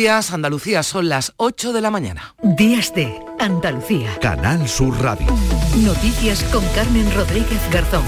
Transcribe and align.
Días 0.00 0.32
Andalucía 0.32 0.82
son 0.82 1.10
las 1.10 1.34
8 1.36 1.74
de 1.74 1.82
la 1.82 1.90
mañana. 1.90 2.34
Días 2.42 2.94
de 2.94 3.20
Andalucía. 3.38 4.16
Canal 4.22 4.66
Sur 4.66 4.98
Radio. 5.02 5.26
Noticias 5.76 6.42
con 6.44 6.64
Carmen 6.74 7.14
Rodríguez 7.14 7.60
Garzón. 7.70 8.02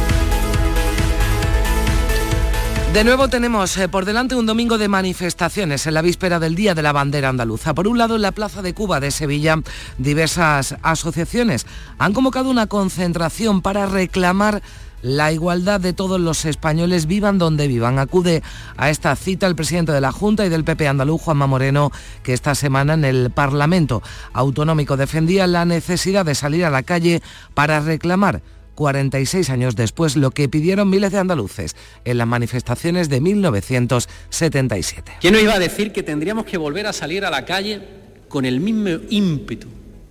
De 2.94 3.04
nuevo 3.04 3.28
tenemos 3.28 3.76
eh, 3.76 3.90
por 3.90 4.06
delante 4.06 4.34
un 4.34 4.46
domingo 4.46 4.78
de 4.78 4.88
manifestaciones 4.88 5.86
en 5.86 5.92
la 5.92 6.00
víspera 6.00 6.40
del 6.40 6.54
Día 6.54 6.74
de 6.74 6.80
la 6.80 6.92
Bandera 6.92 7.28
Andaluza. 7.28 7.74
Por 7.74 7.86
un 7.86 7.98
lado, 7.98 8.16
en 8.16 8.22
la 8.22 8.32
Plaza 8.32 8.62
de 8.62 8.72
Cuba 8.72 8.98
de 8.98 9.10
Sevilla, 9.10 9.58
diversas 9.98 10.76
asociaciones 10.80 11.66
han 11.98 12.14
convocado 12.14 12.48
una 12.48 12.68
concentración 12.68 13.60
para 13.60 13.84
reclamar 13.84 14.62
la 15.02 15.32
igualdad 15.32 15.80
de 15.80 15.92
todos 15.92 16.20
los 16.20 16.44
españoles, 16.44 17.06
vivan 17.06 17.38
donde 17.38 17.68
vivan. 17.68 17.98
Acude 17.98 18.42
a 18.76 18.90
esta 18.90 19.14
cita 19.16 19.46
el 19.46 19.56
presidente 19.56 19.92
de 19.92 20.00
la 20.00 20.12
Junta 20.12 20.46
y 20.46 20.48
del 20.48 20.64
PP 20.64 20.88
andaluz, 20.88 21.20
Juanma 21.20 21.46
Moreno, 21.46 21.90
que 22.22 22.32
esta 22.32 22.54
semana 22.54 22.94
en 22.94 23.04
el 23.04 23.30
Parlamento 23.30 24.02
Autonómico 24.32 24.96
defendía 24.96 25.46
la 25.46 25.64
necesidad 25.64 26.24
de 26.24 26.34
salir 26.34 26.64
a 26.64 26.70
la 26.70 26.82
calle 26.82 27.20
para 27.54 27.80
reclamar 27.80 28.42
46 28.74 29.50
años 29.50 29.76
después 29.76 30.16
lo 30.16 30.30
que 30.30 30.48
pidieron 30.48 30.88
miles 30.88 31.12
de 31.12 31.18
andaluces 31.18 31.76
en 32.04 32.18
las 32.18 32.26
manifestaciones 32.26 33.08
de 33.08 33.20
1977. 33.20 35.12
¿Quién 35.20 35.34
nos 35.34 35.42
iba 35.42 35.54
a 35.54 35.58
decir 35.58 35.92
que 35.92 36.02
tendríamos 36.02 36.46
que 36.46 36.56
volver 36.56 36.86
a 36.86 36.92
salir 36.92 37.24
a 37.24 37.30
la 37.30 37.44
calle 37.44 37.80
con 38.28 38.44
el 38.44 38.60
mismo 38.60 39.00
ímpetu 39.10 39.68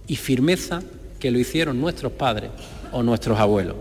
y 0.08 0.16
firmeza 0.16 0.82
que 1.20 1.32
lo 1.32 1.40
hicieron 1.40 1.82
nuestros 1.82 2.12
padres 2.12 2.52
o 2.92 3.02
nuestros 3.04 3.40
abuelos? 3.40 3.76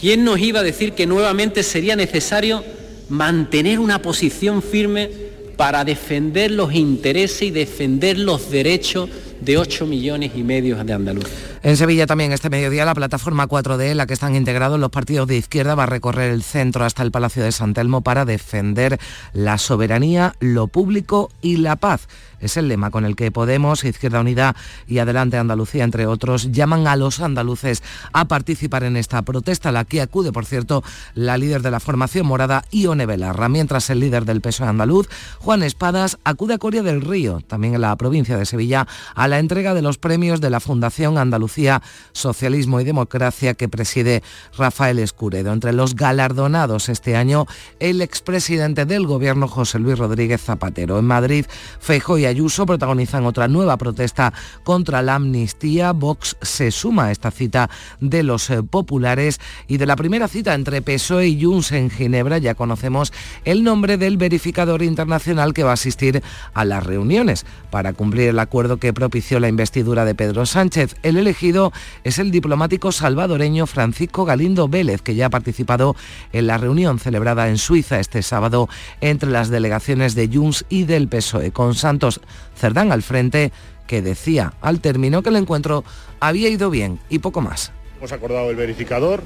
¿Quién 0.00 0.24
nos 0.24 0.38
iba 0.40 0.60
a 0.60 0.62
decir 0.62 0.94
que 0.94 1.06
nuevamente 1.06 1.62
sería 1.62 1.94
necesario 1.94 2.64
mantener 3.10 3.78
una 3.78 4.00
posición 4.00 4.62
firme 4.62 5.10
para 5.58 5.84
defender 5.84 6.50
los 6.52 6.72
intereses 6.72 7.42
y 7.42 7.50
defender 7.50 8.18
los 8.18 8.50
derechos 8.50 9.10
de 9.42 9.58
8 9.58 9.84
millones 9.84 10.32
y 10.34 10.42
medio 10.42 10.82
de 10.82 10.92
andaluces? 10.94 11.30
En 11.62 11.76
Sevilla 11.76 12.06
también 12.06 12.32
este 12.32 12.48
mediodía 12.48 12.86
la 12.86 12.94
plataforma 12.94 13.46
4D, 13.46 13.90
en 13.90 13.98
la 13.98 14.06
que 14.06 14.14
están 14.14 14.34
integrados 14.36 14.80
los 14.80 14.88
partidos 14.88 15.28
de 15.28 15.36
izquierda, 15.36 15.74
va 15.74 15.82
a 15.82 15.86
recorrer 15.86 16.30
el 16.30 16.42
centro 16.42 16.86
hasta 16.86 17.02
el 17.02 17.10
Palacio 17.10 17.42
de 17.42 17.52
San 17.52 17.74
Telmo 17.74 18.00
para 18.00 18.24
defender 18.24 18.98
la 19.34 19.58
soberanía, 19.58 20.34
lo 20.40 20.66
público 20.68 21.30
y 21.42 21.58
la 21.58 21.76
paz. 21.76 22.08
Es 22.40 22.56
el 22.56 22.68
lema 22.68 22.90
con 22.90 23.04
el 23.04 23.16
que 23.16 23.30
Podemos, 23.30 23.84
Izquierda 23.84 24.20
Unida 24.20 24.56
y 24.86 24.98
Adelante 24.98 25.36
Andalucía, 25.36 25.84
entre 25.84 26.06
otros, 26.06 26.52
llaman 26.52 26.86
a 26.86 26.96
los 26.96 27.20
andaluces 27.20 27.82
a 28.12 28.26
participar 28.26 28.84
en 28.84 28.96
esta 28.96 29.22
protesta, 29.22 29.68
a 29.68 29.72
la 29.72 29.84
que 29.84 30.00
acude, 30.00 30.32
por 30.32 30.46
cierto, 30.46 30.82
la 31.14 31.38
líder 31.38 31.62
de 31.62 31.70
la 31.70 31.80
formación 31.80 32.26
morada, 32.26 32.64
Ione 32.70 33.06
Belarra, 33.06 33.48
mientras 33.48 33.90
el 33.90 34.00
líder 34.00 34.24
del 34.24 34.40
PSOE 34.40 34.68
andaluz, 34.68 35.08
Juan 35.38 35.62
Espadas, 35.62 36.18
acude 36.24 36.54
a 36.54 36.58
Coria 36.58 36.82
del 36.82 37.00
Río, 37.00 37.40
también 37.46 37.74
en 37.74 37.82
la 37.82 37.96
provincia 37.96 38.36
de 38.36 38.46
Sevilla, 38.46 38.86
a 39.14 39.28
la 39.28 39.38
entrega 39.38 39.74
de 39.74 39.82
los 39.82 39.98
premios 39.98 40.40
de 40.40 40.50
la 40.50 40.60
Fundación 40.60 41.18
Andalucía 41.18 41.82
Socialismo 42.12 42.80
y 42.80 42.84
Democracia 42.84 43.54
que 43.54 43.68
preside 43.68 44.22
Rafael 44.56 44.98
Escuredo. 44.98 45.52
Entre 45.52 45.72
los 45.72 45.94
galardonados 45.94 46.88
este 46.88 47.16
año, 47.16 47.46
el 47.78 48.02
expresidente 48.02 48.84
del 48.84 49.06
Gobierno, 49.06 49.48
José 49.48 49.78
Luis 49.78 49.98
Rodríguez 49.98 50.42
Zapatero. 50.42 50.98
En 50.98 51.04
Madrid, 51.04 51.46
Feijóo 51.80 52.18
y 52.18 52.26
Ayuso 52.30 52.66
protagonizan 52.66 53.26
otra 53.26 53.48
nueva 53.48 53.76
protesta 53.76 54.32
contra 54.64 55.02
la 55.02 55.16
amnistía. 55.16 55.92
Vox 55.92 56.36
se 56.40 56.70
suma 56.70 57.06
a 57.06 57.10
esta 57.12 57.30
cita 57.30 57.70
de 58.00 58.22
los 58.22 58.48
eh, 58.50 58.62
populares 58.62 59.40
y 59.68 59.76
de 59.76 59.86
la 59.86 59.96
primera 59.96 60.28
cita 60.28 60.54
entre 60.54 60.82
PSOE 60.82 61.28
y 61.28 61.42
Junts 61.42 61.72
en 61.72 61.90
Ginebra 61.90 62.38
ya 62.38 62.54
conocemos 62.54 63.12
el 63.44 63.62
nombre 63.62 63.96
del 63.96 64.16
verificador 64.16 64.82
internacional 64.82 65.52
que 65.52 65.64
va 65.64 65.70
a 65.70 65.74
asistir 65.74 66.22
a 66.54 66.64
las 66.64 66.84
reuniones 66.84 67.44
para 67.70 67.92
cumplir 67.92 68.28
el 68.28 68.38
acuerdo 68.38 68.78
que 68.78 68.92
propició 68.92 69.40
la 69.40 69.48
investidura 69.48 70.04
de 70.04 70.14
Pedro 70.14 70.46
Sánchez. 70.46 70.96
El 71.02 71.16
elegido 71.16 71.72
es 72.04 72.18
el 72.18 72.30
diplomático 72.30 72.92
salvadoreño 72.92 73.66
Francisco 73.66 74.24
Galindo 74.24 74.68
Vélez, 74.68 75.02
que 75.02 75.14
ya 75.14 75.26
ha 75.26 75.30
participado 75.30 75.96
en 76.32 76.46
la 76.46 76.58
reunión 76.58 76.98
celebrada 76.98 77.48
en 77.48 77.58
Suiza 77.58 78.00
este 78.00 78.22
sábado 78.22 78.68
entre 79.00 79.30
las 79.30 79.48
delegaciones 79.48 80.14
de 80.14 80.28
Junts 80.32 80.64
y 80.68 80.84
del 80.84 81.08
PSOE, 81.08 81.52
con 81.52 81.74
Santos 81.74 82.19
Cerdán 82.56 82.92
al 82.92 83.02
frente, 83.02 83.52
que 83.86 84.02
decía 84.02 84.54
al 84.60 84.80
término 84.80 85.22
que 85.22 85.30
el 85.30 85.36
encuentro 85.36 85.84
había 86.20 86.48
ido 86.48 86.70
bien 86.70 87.00
y 87.08 87.18
poco 87.18 87.40
más. 87.40 87.72
Hemos 87.98 88.12
acordado 88.12 88.50
el 88.50 88.56
verificador, 88.56 89.22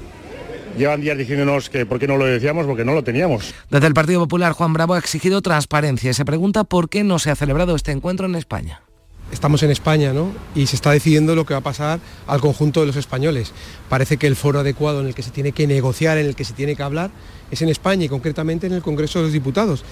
Llevan 0.77 0.99
días 0.99 1.17
diciéndonos 1.17 1.69
que 1.69 1.85
por 1.85 1.99
qué 1.99 2.07
no 2.07 2.17
lo 2.17 2.25
decíamos, 2.25 2.65
porque 2.65 2.83
no 2.83 2.93
lo 2.93 3.03
teníamos. 3.03 3.53
Desde 3.69 3.87
el 3.87 3.93
Partido 3.93 4.19
Popular, 4.19 4.51
Juan 4.51 4.73
Bravo 4.73 4.93
ha 4.93 4.97
exigido 4.97 5.41
transparencia 5.41 6.11
y 6.11 6.13
se 6.13 6.25
pregunta 6.25 6.65
por 6.65 6.89
qué 6.89 7.05
no 7.05 7.17
se 7.17 7.31
ha 7.31 7.35
celebrado 7.35 7.75
este 7.75 7.93
encuentro 7.93 8.25
en 8.25 8.35
España. 8.35 8.81
Estamos 9.31 9.63
en 9.63 9.71
España, 9.71 10.11
¿no? 10.11 10.33
Y 10.53 10.67
se 10.67 10.75
está 10.75 10.91
decidiendo 10.91 11.33
lo 11.33 11.45
que 11.45 11.53
va 11.53 11.59
a 11.59 11.63
pasar 11.63 11.99
al 12.27 12.41
conjunto 12.41 12.81
de 12.81 12.87
los 12.87 12.95
españoles. 12.97 13.53
Parece 13.89 14.17
que 14.17 14.27
el 14.27 14.35
foro 14.35 14.59
adecuado 14.59 14.99
en 14.99 15.07
el 15.07 15.15
que 15.15 15.23
se 15.23 15.31
tiene 15.31 15.53
que 15.53 15.65
negociar, 15.65 16.17
en 16.17 16.27
el 16.27 16.35
que 16.35 16.43
se 16.43 16.53
tiene 16.53 16.75
que 16.75 16.83
hablar, 16.83 17.09
es 17.51 17.61
en 17.61 17.69
España 17.69 18.05
y 18.05 18.09
concretamente 18.09 18.67
en 18.67 18.73
el 18.73 18.81
Congreso 18.81 19.19
de 19.19 19.25
los 19.25 19.33
Diputados. 19.33 19.85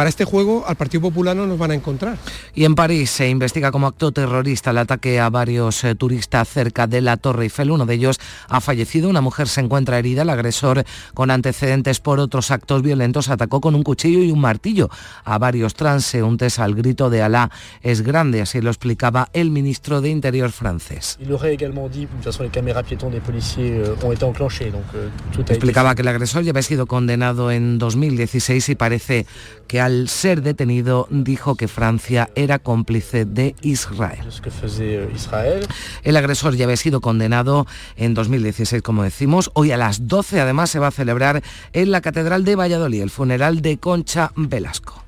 Para 0.00 0.08
este 0.08 0.24
juego 0.24 0.64
al 0.66 0.76
Partido 0.76 1.02
Popular 1.02 1.36
no 1.36 1.46
nos 1.46 1.58
van 1.58 1.72
a 1.72 1.74
encontrar. 1.74 2.16
Y 2.54 2.64
en 2.64 2.74
París 2.74 3.10
se 3.10 3.28
investiga 3.28 3.70
como 3.70 3.86
acto 3.86 4.12
terrorista 4.12 4.70
el 4.70 4.78
ataque 4.78 5.20
a 5.20 5.28
varios 5.28 5.84
eh, 5.84 5.94
turistas 5.94 6.48
cerca 6.48 6.86
de 6.86 7.02
la 7.02 7.18
Torre 7.18 7.42
Eiffel. 7.42 7.70
Uno 7.70 7.84
de 7.84 7.96
ellos 7.96 8.18
ha 8.48 8.62
fallecido, 8.62 9.10
una 9.10 9.20
mujer 9.20 9.46
se 9.46 9.60
encuentra 9.60 9.98
herida. 9.98 10.22
El 10.22 10.30
agresor, 10.30 10.84
con 11.12 11.30
antecedentes 11.30 12.00
por 12.00 12.18
otros 12.18 12.50
actos 12.50 12.80
violentos, 12.80 13.28
atacó 13.28 13.60
con 13.60 13.74
un 13.74 13.82
cuchillo 13.82 14.20
y 14.20 14.30
un 14.30 14.40
martillo 14.40 14.88
a 15.22 15.36
varios 15.36 15.74
transeúntes 15.74 16.58
al 16.60 16.74
grito 16.74 17.10
de 17.10 17.20
Alá 17.20 17.50
es 17.82 18.00
grande, 18.00 18.40
así 18.40 18.62
lo 18.62 18.70
explicaba 18.70 19.28
el 19.34 19.50
ministro 19.50 20.00
de 20.00 20.08
Interior 20.08 20.50
francés. 20.50 21.18
Explicaba 25.46 25.94
que 25.94 26.00
el 26.00 26.08
agresor 26.08 26.42
ya 26.42 26.52
había 26.52 26.62
sido 26.62 26.86
condenado 26.86 27.50
en 27.50 27.78
2016 27.78 28.66
y 28.70 28.74
parece 28.76 29.26
que 29.68 29.89
al 29.90 30.08
ser 30.08 30.42
detenido 30.42 31.08
dijo 31.10 31.56
que 31.56 31.66
Francia 31.66 32.30
era 32.36 32.60
cómplice 32.60 33.24
de 33.24 33.56
Israel. 33.60 34.20
El 36.04 36.16
agresor 36.16 36.54
ya 36.54 36.64
había 36.64 36.76
sido 36.76 37.00
condenado 37.00 37.66
en 37.96 38.14
2016, 38.14 38.82
como 38.82 39.02
decimos. 39.02 39.50
Hoy 39.54 39.72
a 39.72 39.76
las 39.76 40.06
12 40.06 40.40
además 40.40 40.70
se 40.70 40.78
va 40.78 40.86
a 40.88 40.92
celebrar 40.92 41.42
en 41.72 41.90
la 41.90 42.00
Catedral 42.00 42.44
de 42.44 42.54
Valladolid 42.54 43.02
el 43.02 43.10
funeral 43.10 43.62
de 43.62 43.78
Concha 43.78 44.30
Velasco. 44.36 45.02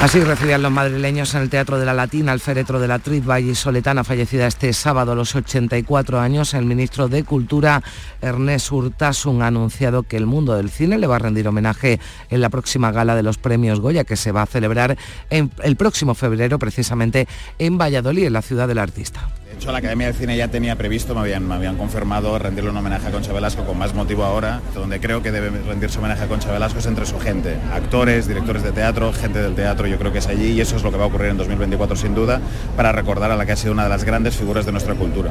Así 0.00 0.20
recibían 0.20 0.60
los 0.60 0.70
madrileños 0.70 1.34
en 1.34 1.40
el 1.40 1.48
Teatro 1.48 1.78
de 1.78 1.86
la 1.86 1.94
Latina 1.94 2.32
el 2.34 2.40
féretro 2.40 2.78
de 2.78 2.88
la 2.88 2.96
actriz 2.96 3.24
Soletana, 3.54 4.04
fallecida 4.04 4.46
este 4.46 4.72
sábado 4.74 5.12
a 5.12 5.14
los 5.14 5.34
84 5.34 6.20
años. 6.20 6.52
El 6.52 6.66
ministro 6.66 7.08
de 7.08 7.24
Cultura, 7.24 7.82
Ernest 8.20 8.70
Urtasun, 8.70 9.40
ha 9.40 9.46
anunciado 9.46 10.02
que 10.02 10.18
el 10.18 10.26
mundo 10.26 10.56
del 10.56 10.68
cine 10.68 10.98
le 10.98 11.06
va 11.06 11.16
a 11.16 11.20
rendir 11.20 11.48
homenaje 11.48 12.00
en 12.28 12.40
la 12.42 12.50
próxima 12.50 12.92
gala 12.92 13.16
de 13.16 13.22
los 13.22 13.38
premios 13.38 13.80
Goya, 13.80 14.04
que 14.04 14.16
se 14.16 14.30
va 14.30 14.42
a 14.42 14.46
celebrar 14.46 14.98
en 15.30 15.50
el 15.62 15.76
próximo 15.76 16.14
febrero, 16.14 16.58
precisamente 16.58 17.26
en 17.58 17.78
Valladolid, 17.78 18.26
en 18.26 18.34
la 18.34 18.42
ciudad 18.42 18.68
del 18.68 18.78
artista. 18.78 19.30
De 19.54 19.60
hecho, 19.60 19.70
la 19.70 19.78
Academia 19.78 20.08
de 20.08 20.14
Cine 20.14 20.36
ya 20.36 20.48
tenía 20.48 20.74
previsto, 20.74 21.14
me 21.14 21.20
habían, 21.20 21.46
me 21.46 21.54
habían 21.54 21.76
confirmado 21.76 22.36
rendirle 22.40 22.70
un 22.70 22.76
homenaje 22.76 23.06
a 23.06 23.12
Concha 23.12 23.32
Velasco 23.32 23.64
con 23.64 23.78
más 23.78 23.94
motivo 23.94 24.24
ahora, 24.24 24.60
donde 24.74 24.98
creo 24.98 25.22
que 25.22 25.30
debe 25.30 25.48
rendirse 25.48 26.00
homenaje 26.00 26.24
a 26.24 26.26
Concha 26.26 26.50
Velasco 26.50 26.80
es 26.80 26.86
entre 26.86 27.06
su 27.06 27.20
gente, 27.20 27.56
actores, 27.72 28.26
directores 28.26 28.64
de 28.64 28.72
teatro, 28.72 29.12
gente 29.12 29.40
del 29.40 29.54
teatro, 29.54 29.86
yo 29.86 29.96
creo 29.96 30.12
que 30.12 30.18
es 30.18 30.26
allí 30.26 30.50
y 30.50 30.60
eso 30.60 30.74
es 30.74 30.82
lo 30.82 30.90
que 30.90 30.96
va 30.96 31.04
a 31.04 31.06
ocurrir 31.06 31.28
en 31.28 31.36
2024 31.36 31.94
sin 31.94 32.16
duda, 32.16 32.40
para 32.76 32.90
recordar 32.90 33.30
a 33.30 33.36
la 33.36 33.46
que 33.46 33.52
ha 33.52 33.56
sido 33.56 33.72
una 33.72 33.84
de 33.84 33.90
las 33.90 34.02
grandes 34.02 34.34
figuras 34.34 34.66
de 34.66 34.72
nuestra 34.72 34.96
cultura. 34.96 35.30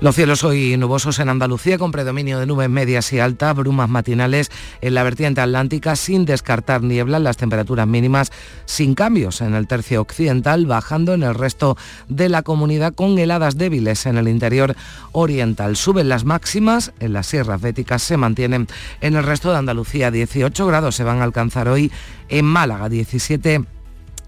Los 0.00 0.14
cielos 0.14 0.44
hoy 0.44 0.78
nubosos 0.78 1.18
en 1.18 1.28
Andalucía, 1.28 1.76
con 1.76 1.92
predominio 1.92 2.38
de 2.38 2.46
nubes 2.46 2.70
medias 2.70 3.12
y 3.12 3.20
altas, 3.20 3.54
brumas 3.54 3.90
matinales 3.90 4.50
en 4.80 4.94
la 4.94 5.02
vertiente 5.02 5.42
atlántica, 5.42 5.94
sin 5.94 6.24
descartar 6.24 6.82
niebla, 6.82 7.18
las 7.18 7.36
temperaturas 7.36 7.86
mínimas 7.86 8.32
sin 8.64 8.94
cambios 8.94 9.42
en 9.42 9.54
el 9.54 9.66
tercio 9.66 10.00
occidental, 10.00 10.64
bajando 10.64 11.12
en 11.12 11.22
el 11.22 11.34
resto 11.34 11.76
de 12.08 12.30
la 12.30 12.40
comunidad 12.40 12.94
con 12.94 13.18
heladas 13.18 13.57
débiles 13.58 14.06
en 14.06 14.16
el 14.16 14.28
interior 14.28 14.74
oriental. 15.12 15.76
Suben 15.76 16.08
las 16.08 16.24
máximas 16.24 16.92
en 17.00 17.12
las 17.12 17.26
sierras 17.26 17.60
béticas, 17.60 18.02
se 18.02 18.16
mantienen 18.16 18.68
en 19.00 19.16
el 19.16 19.24
resto 19.24 19.50
de 19.50 19.58
Andalucía. 19.58 20.10
18 20.10 20.66
grados 20.66 20.94
se 20.94 21.04
van 21.04 21.20
a 21.20 21.24
alcanzar 21.24 21.68
hoy 21.68 21.92
en 22.28 22.44
Málaga, 22.44 22.88
17 22.88 23.64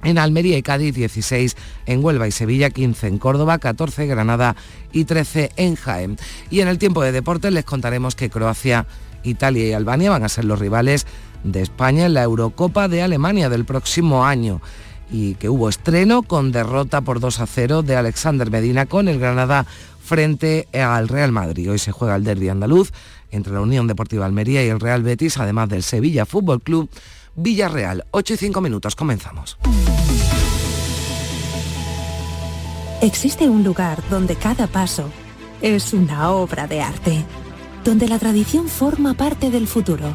en 0.02 0.18
Almería 0.18 0.56
y 0.56 0.62
Cádiz 0.62 0.94
16, 0.94 1.56
en 1.86 2.04
Huelva 2.04 2.26
y 2.26 2.30
Sevilla 2.30 2.70
15, 2.70 3.06
en 3.06 3.18
Córdoba 3.18 3.58
14, 3.58 4.06
Granada 4.06 4.56
y 4.92 5.04
13 5.04 5.52
en 5.56 5.76
Jaén. 5.76 6.16
Y 6.50 6.60
en 6.60 6.68
el 6.68 6.78
tiempo 6.78 7.02
de 7.02 7.12
deportes 7.12 7.52
les 7.52 7.64
contaremos 7.64 8.14
que 8.14 8.30
Croacia, 8.30 8.86
Italia 9.22 9.66
y 9.66 9.72
Albania 9.72 10.10
van 10.10 10.24
a 10.24 10.28
ser 10.28 10.46
los 10.46 10.58
rivales 10.58 11.06
de 11.44 11.62
España 11.62 12.06
en 12.06 12.14
la 12.14 12.22
Eurocopa 12.22 12.88
de 12.88 13.02
Alemania 13.02 13.48
del 13.48 13.64
próximo 13.64 14.24
año 14.24 14.60
y 15.10 15.34
que 15.34 15.48
hubo 15.48 15.68
estreno 15.68 16.22
con 16.22 16.52
derrota 16.52 17.00
por 17.00 17.20
2 17.20 17.40
a 17.40 17.46
0 17.46 17.82
de 17.82 17.96
Alexander 17.96 18.50
Medina 18.50 18.86
con 18.86 19.08
el 19.08 19.18
Granada 19.18 19.66
frente 20.02 20.68
al 20.72 21.08
Real 21.08 21.32
Madrid. 21.32 21.70
Hoy 21.70 21.78
se 21.78 21.92
juega 21.92 22.16
el 22.16 22.24
derby 22.24 22.48
andaluz 22.48 22.92
entre 23.30 23.52
la 23.52 23.60
Unión 23.60 23.86
Deportiva 23.86 24.26
Almería 24.26 24.64
y 24.64 24.68
el 24.68 24.80
Real 24.80 25.02
Betis, 25.02 25.38
además 25.38 25.68
del 25.68 25.82
Sevilla 25.82 26.26
Fútbol 26.26 26.60
Club 26.62 26.90
Villarreal. 27.36 28.06
8 28.10 28.34
y 28.34 28.36
5 28.36 28.60
minutos, 28.60 28.96
comenzamos. 28.96 29.58
Existe 33.02 33.48
un 33.48 33.64
lugar 33.64 34.02
donde 34.10 34.36
cada 34.36 34.66
paso 34.66 35.08
es 35.62 35.92
una 35.94 36.30
obra 36.32 36.66
de 36.66 36.82
arte, 36.82 37.24
donde 37.84 38.08
la 38.08 38.18
tradición 38.18 38.68
forma 38.68 39.14
parte 39.14 39.50
del 39.50 39.66
futuro, 39.66 40.14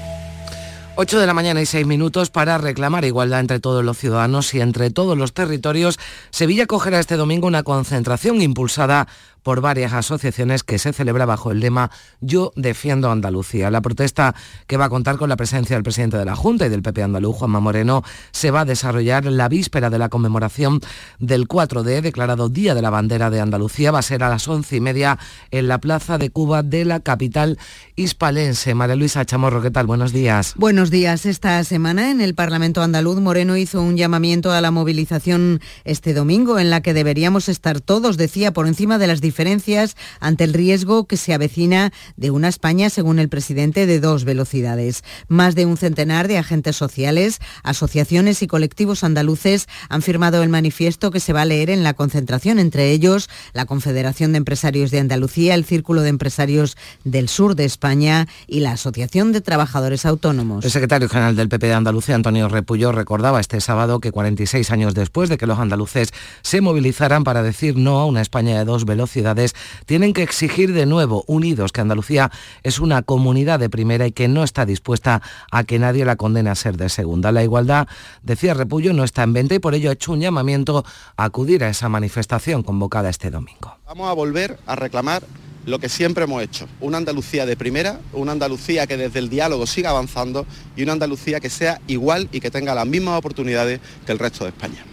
8 1.01 1.19
de 1.19 1.25
la 1.25 1.33
mañana 1.33 1.59
y 1.59 1.65
6 1.65 1.87
minutos 1.87 2.29
para 2.29 2.59
reclamar 2.59 3.05
igualdad 3.05 3.39
entre 3.39 3.59
todos 3.59 3.83
los 3.83 3.97
ciudadanos 3.97 4.53
y 4.53 4.61
entre 4.61 4.91
todos 4.91 5.17
los 5.17 5.33
territorios. 5.33 5.97
Sevilla 6.29 6.67
cogerá 6.67 6.99
este 6.99 7.17
domingo 7.17 7.47
una 7.47 7.63
concentración 7.63 8.39
impulsada 8.39 9.07
por 9.43 9.61
varias 9.61 9.93
asociaciones 9.93 10.63
que 10.63 10.79
se 10.79 10.93
celebra 10.93 11.25
bajo 11.25 11.51
el 11.51 11.59
lema 11.59 11.91
Yo 12.19 12.51
defiendo 12.55 13.11
Andalucía. 13.11 13.71
La 13.71 13.81
protesta 13.81 14.35
que 14.67 14.77
va 14.77 14.85
a 14.85 14.89
contar 14.89 15.17
con 15.17 15.29
la 15.29 15.35
presencia 15.35 15.75
del 15.75 15.83
presidente 15.83 16.17
de 16.17 16.25
la 16.25 16.35
Junta 16.35 16.65
y 16.65 16.69
del 16.69 16.81
PP 16.81 17.03
andaluz, 17.03 17.37
Juanma 17.37 17.59
Moreno, 17.59 18.03
se 18.31 18.51
va 18.51 18.61
a 18.61 18.65
desarrollar 18.65 19.25
la 19.25 19.49
víspera 19.49 19.89
de 19.89 19.97
la 19.97 20.09
conmemoración 20.09 20.81
del 21.19 21.47
4D, 21.47 22.01
declarado 22.01 22.49
Día 22.49 22.75
de 22.75 22.81
la 22.81 22.89
Bandera 22.89 23.29
de 23.29 23.41
Andalucía. 23.41 23.91
Va 23.91 23.99
a 23.99 24.03
ser 24.03 24.23
a 24.23 24.29
las 24.29 24.47
once 24.47 24.75
y 24.75 24.81
media 24.81 25.17
en 25.49 25.67
la 25.67 25.79
Plaza 25.79 26.17
de 26.17 26.29
Cuba 26.29 26.63
de 26.63 26.85
la 26.85 26.99
capital 26.99 27.57
hispalense. 27.95 28.75
María 28.75 28.95
Luisa 28.95 29.25
Chamorro, 29.25 29.61
¿qué 29.61 29.71
tal? 29.71 29.87
Buenos 29.87 30.13
días. 30.13 30.53
Buenos 30.55 30.90
días. 30.91 31.25
Esta 31.25 31.63
semana 31.63 32.11
en 32.11 32.19
el 32.19 32.35
Parlamento 32.35 32.83
andaluz, 32.83 33.19
Moreno 33.19 33.55
hizo 33.55 33.81
un 33.81 33.95
llamamiento 33.95 34.51
a 34.51 34.59
la 34.59 34.69
movilización 34.71 35.61
este 35.85 36.13
domingo 36.13 36.59
en 36.59 36.69
la 36.69 36.81
que 36.81 36.93
deberíamos 36.93 37.47
estar 37.49 37.79
todos, 37.79 38.17
decía, 38.17 38.51
por 38.51 38.67
encima 38.67 38.97
de 38.97 39.07
las 39.07 39.21
diferencias 39.21 39.95
ante 40.19 40.43
el 40.43 40.53
riesgo 40.53 41.07
que 41.07 41.15
se 41.15 41.33
avecina 41.33 41.93
de 42.17 42.29
una 42.29 42.49
España, 42.49 42.89
según 42.89 43.19
el 43.19 43.29
presidente, 43.29 43.85
de 43.85 44.01
dos 44.01 44.25
velocidades. 44.25 45.03
Más 45.29 45.55
de 45.55 45.65
un 45.65 45.77
centenar 45.77 46.27
de 46.27 46.37
agentes 46.37 46.75
sociales, 46.75 47.39
asociaciones 47.63 48.41
y 48.41 48.47
colectivos 48.47 49.05
andaluces 49.05 49.67
han 49.87 50.01
firmado 50.01 50.43
el 50.43 50.49
manifiesto 50.49 51.09
que 51.09 51.21
se 51.21 51.33
va 51.33 51.43
a 51.43 51.45
leer 51.45 51.69
en 51.69 51.83
la 51.83 51.93
concentración, 51.93 52.59
entre 52.59 52.91
ellos 52.91 53.29
la 53.53 53.65
Confederación 53.65 54.33
de 54.33 54.39
Empresarios 54.39 54.91
de 54.91 54.99
Andalucía, 54.99 55.55
el 55.55 55.63
Círculo 55.63 56.01
de 56.01 56.09
Empresarios 56.09 56.75
del 57.05 57.29
Sur 57.29 57.55
de 57.55 57.63
España 57.63 58.27
y 58.45 58.59
la 58.59 58.73
Asociación 58.73 59.31
de 59.31 59.39
Trabajadores 59.39 60.05
Autónomos. 60.05 60.65
El 60.71 60.75
secretario 60.75 61.09
general 61.09 61.35
del 61.35 61.49
PP 61.49 61.67
de 61.67 61.73
Andalucía, 61.73 62.15
Antonio 62.15 62.47
Repullo, 62.47 62.93
recordaba 62.93 63.41
este 63.41 63.59
sábado 63.59 63.99
que 63.99 64.13
46 64.13 64.71
años 64.71 64.93
después 64.93 65.27
de 65.27 65.37
que 65.37 65.45
los 65.45 65.59
andaluces 65.59 66.13
se 66.43 66.61
movilizaran 66.61 67.25
para 67.25 67.43
decir 67.43 67.75
no 67.75 67.99
a 67.99 68.05
una 68.05 68.21
España 68.21 68.57
de 68.57 68.63
dos 68.63 68.85
velocidades, 68.85 69.53
tienen 69.85 70.13
que 70.13 70.23
exigir 70.23 70.71
de 70.71 70.85
nuevo, 70.85 71.25
unidos, 71.27 71.73
que 71.73 71.81
Andalucía 71.81 72.31
es 72.63 72.79
una 72.79 73.01
comunidad 73.01 73.59
de 73.59 73.69
primera 73.69 74.07
y 74.07 74.13
que 74.13 74.29
no 74.29 74.45
está 74.45 74.65
dispuesta 74.65 75.21
a 75.51 75.65
que 75.65 75.77
nadie 75.77 76.05
la 76.05 76.15
condene 76.15 76.49
a 76.49 76.55
ser 76.55 76.77
de 76.77 76.87
segunda. 76.87 77.33
La 77.33 77.43
igualdad, 77.43 77.89
decía 78.23 78.53
Repullo, 78.53 78.93
no 78.93 79.03
está 79.03 79.23
en 79.23 79.33
venta 79.33 79.55
y 79.55 79.59
por 79.59 79.75
ello 79.75 79.89
ha 79.89 79.93
hecho 79.93 80.13
un 80.13 80.21
llamamiento 80.21 80.85
a 81.17 81.25
acudir 81.25 81.65
a 81.65 81.69
esa 81.69 81.89
manifestación 81.89 82.63
convocada 82.63 83.09
este 83.09 83.29
domingo. 83.29 83.75
Vamos 83.87 84.09
a 84.09 84.13
volver 84.13 84.57
a 84.65 84.77
reclamar 84.77 85.21
lo 85.65 85.79
que 85.79 85.89
siempre 85.89 86.23
hemos 86.23 86.41
hecho, 86.43 86.67
una 86.79 86.97
Andalucía 86.97 87.45
de 87.45 87.55
primera, 87.55 87.99
una 88.13 88.31
Andalucía 88.31 88.87
que 88.87 88.97
desde 88.97 89.19
el 89.19 89.29
diálogo 89.29 89.67
siga 89.67 89.91
avanzando 89.91 90.45
y 90.75 90.83
una 90.83 90.93
Andalucía 90.93 91.39
que 91.39 91.49
sea 91.49 91.79
igual 91.87 92.29
y 92.31 92.39
que 92.39 92.51
tenga 92.51 92.73
las 92.73 92.87
mismas 92.87 93.17
oportunidades 93.17 93.79
que 94.05 94.11
el 94.11 94.19
resto 94.19 94.43
de 94.43 94.49
España. 94.49 94.85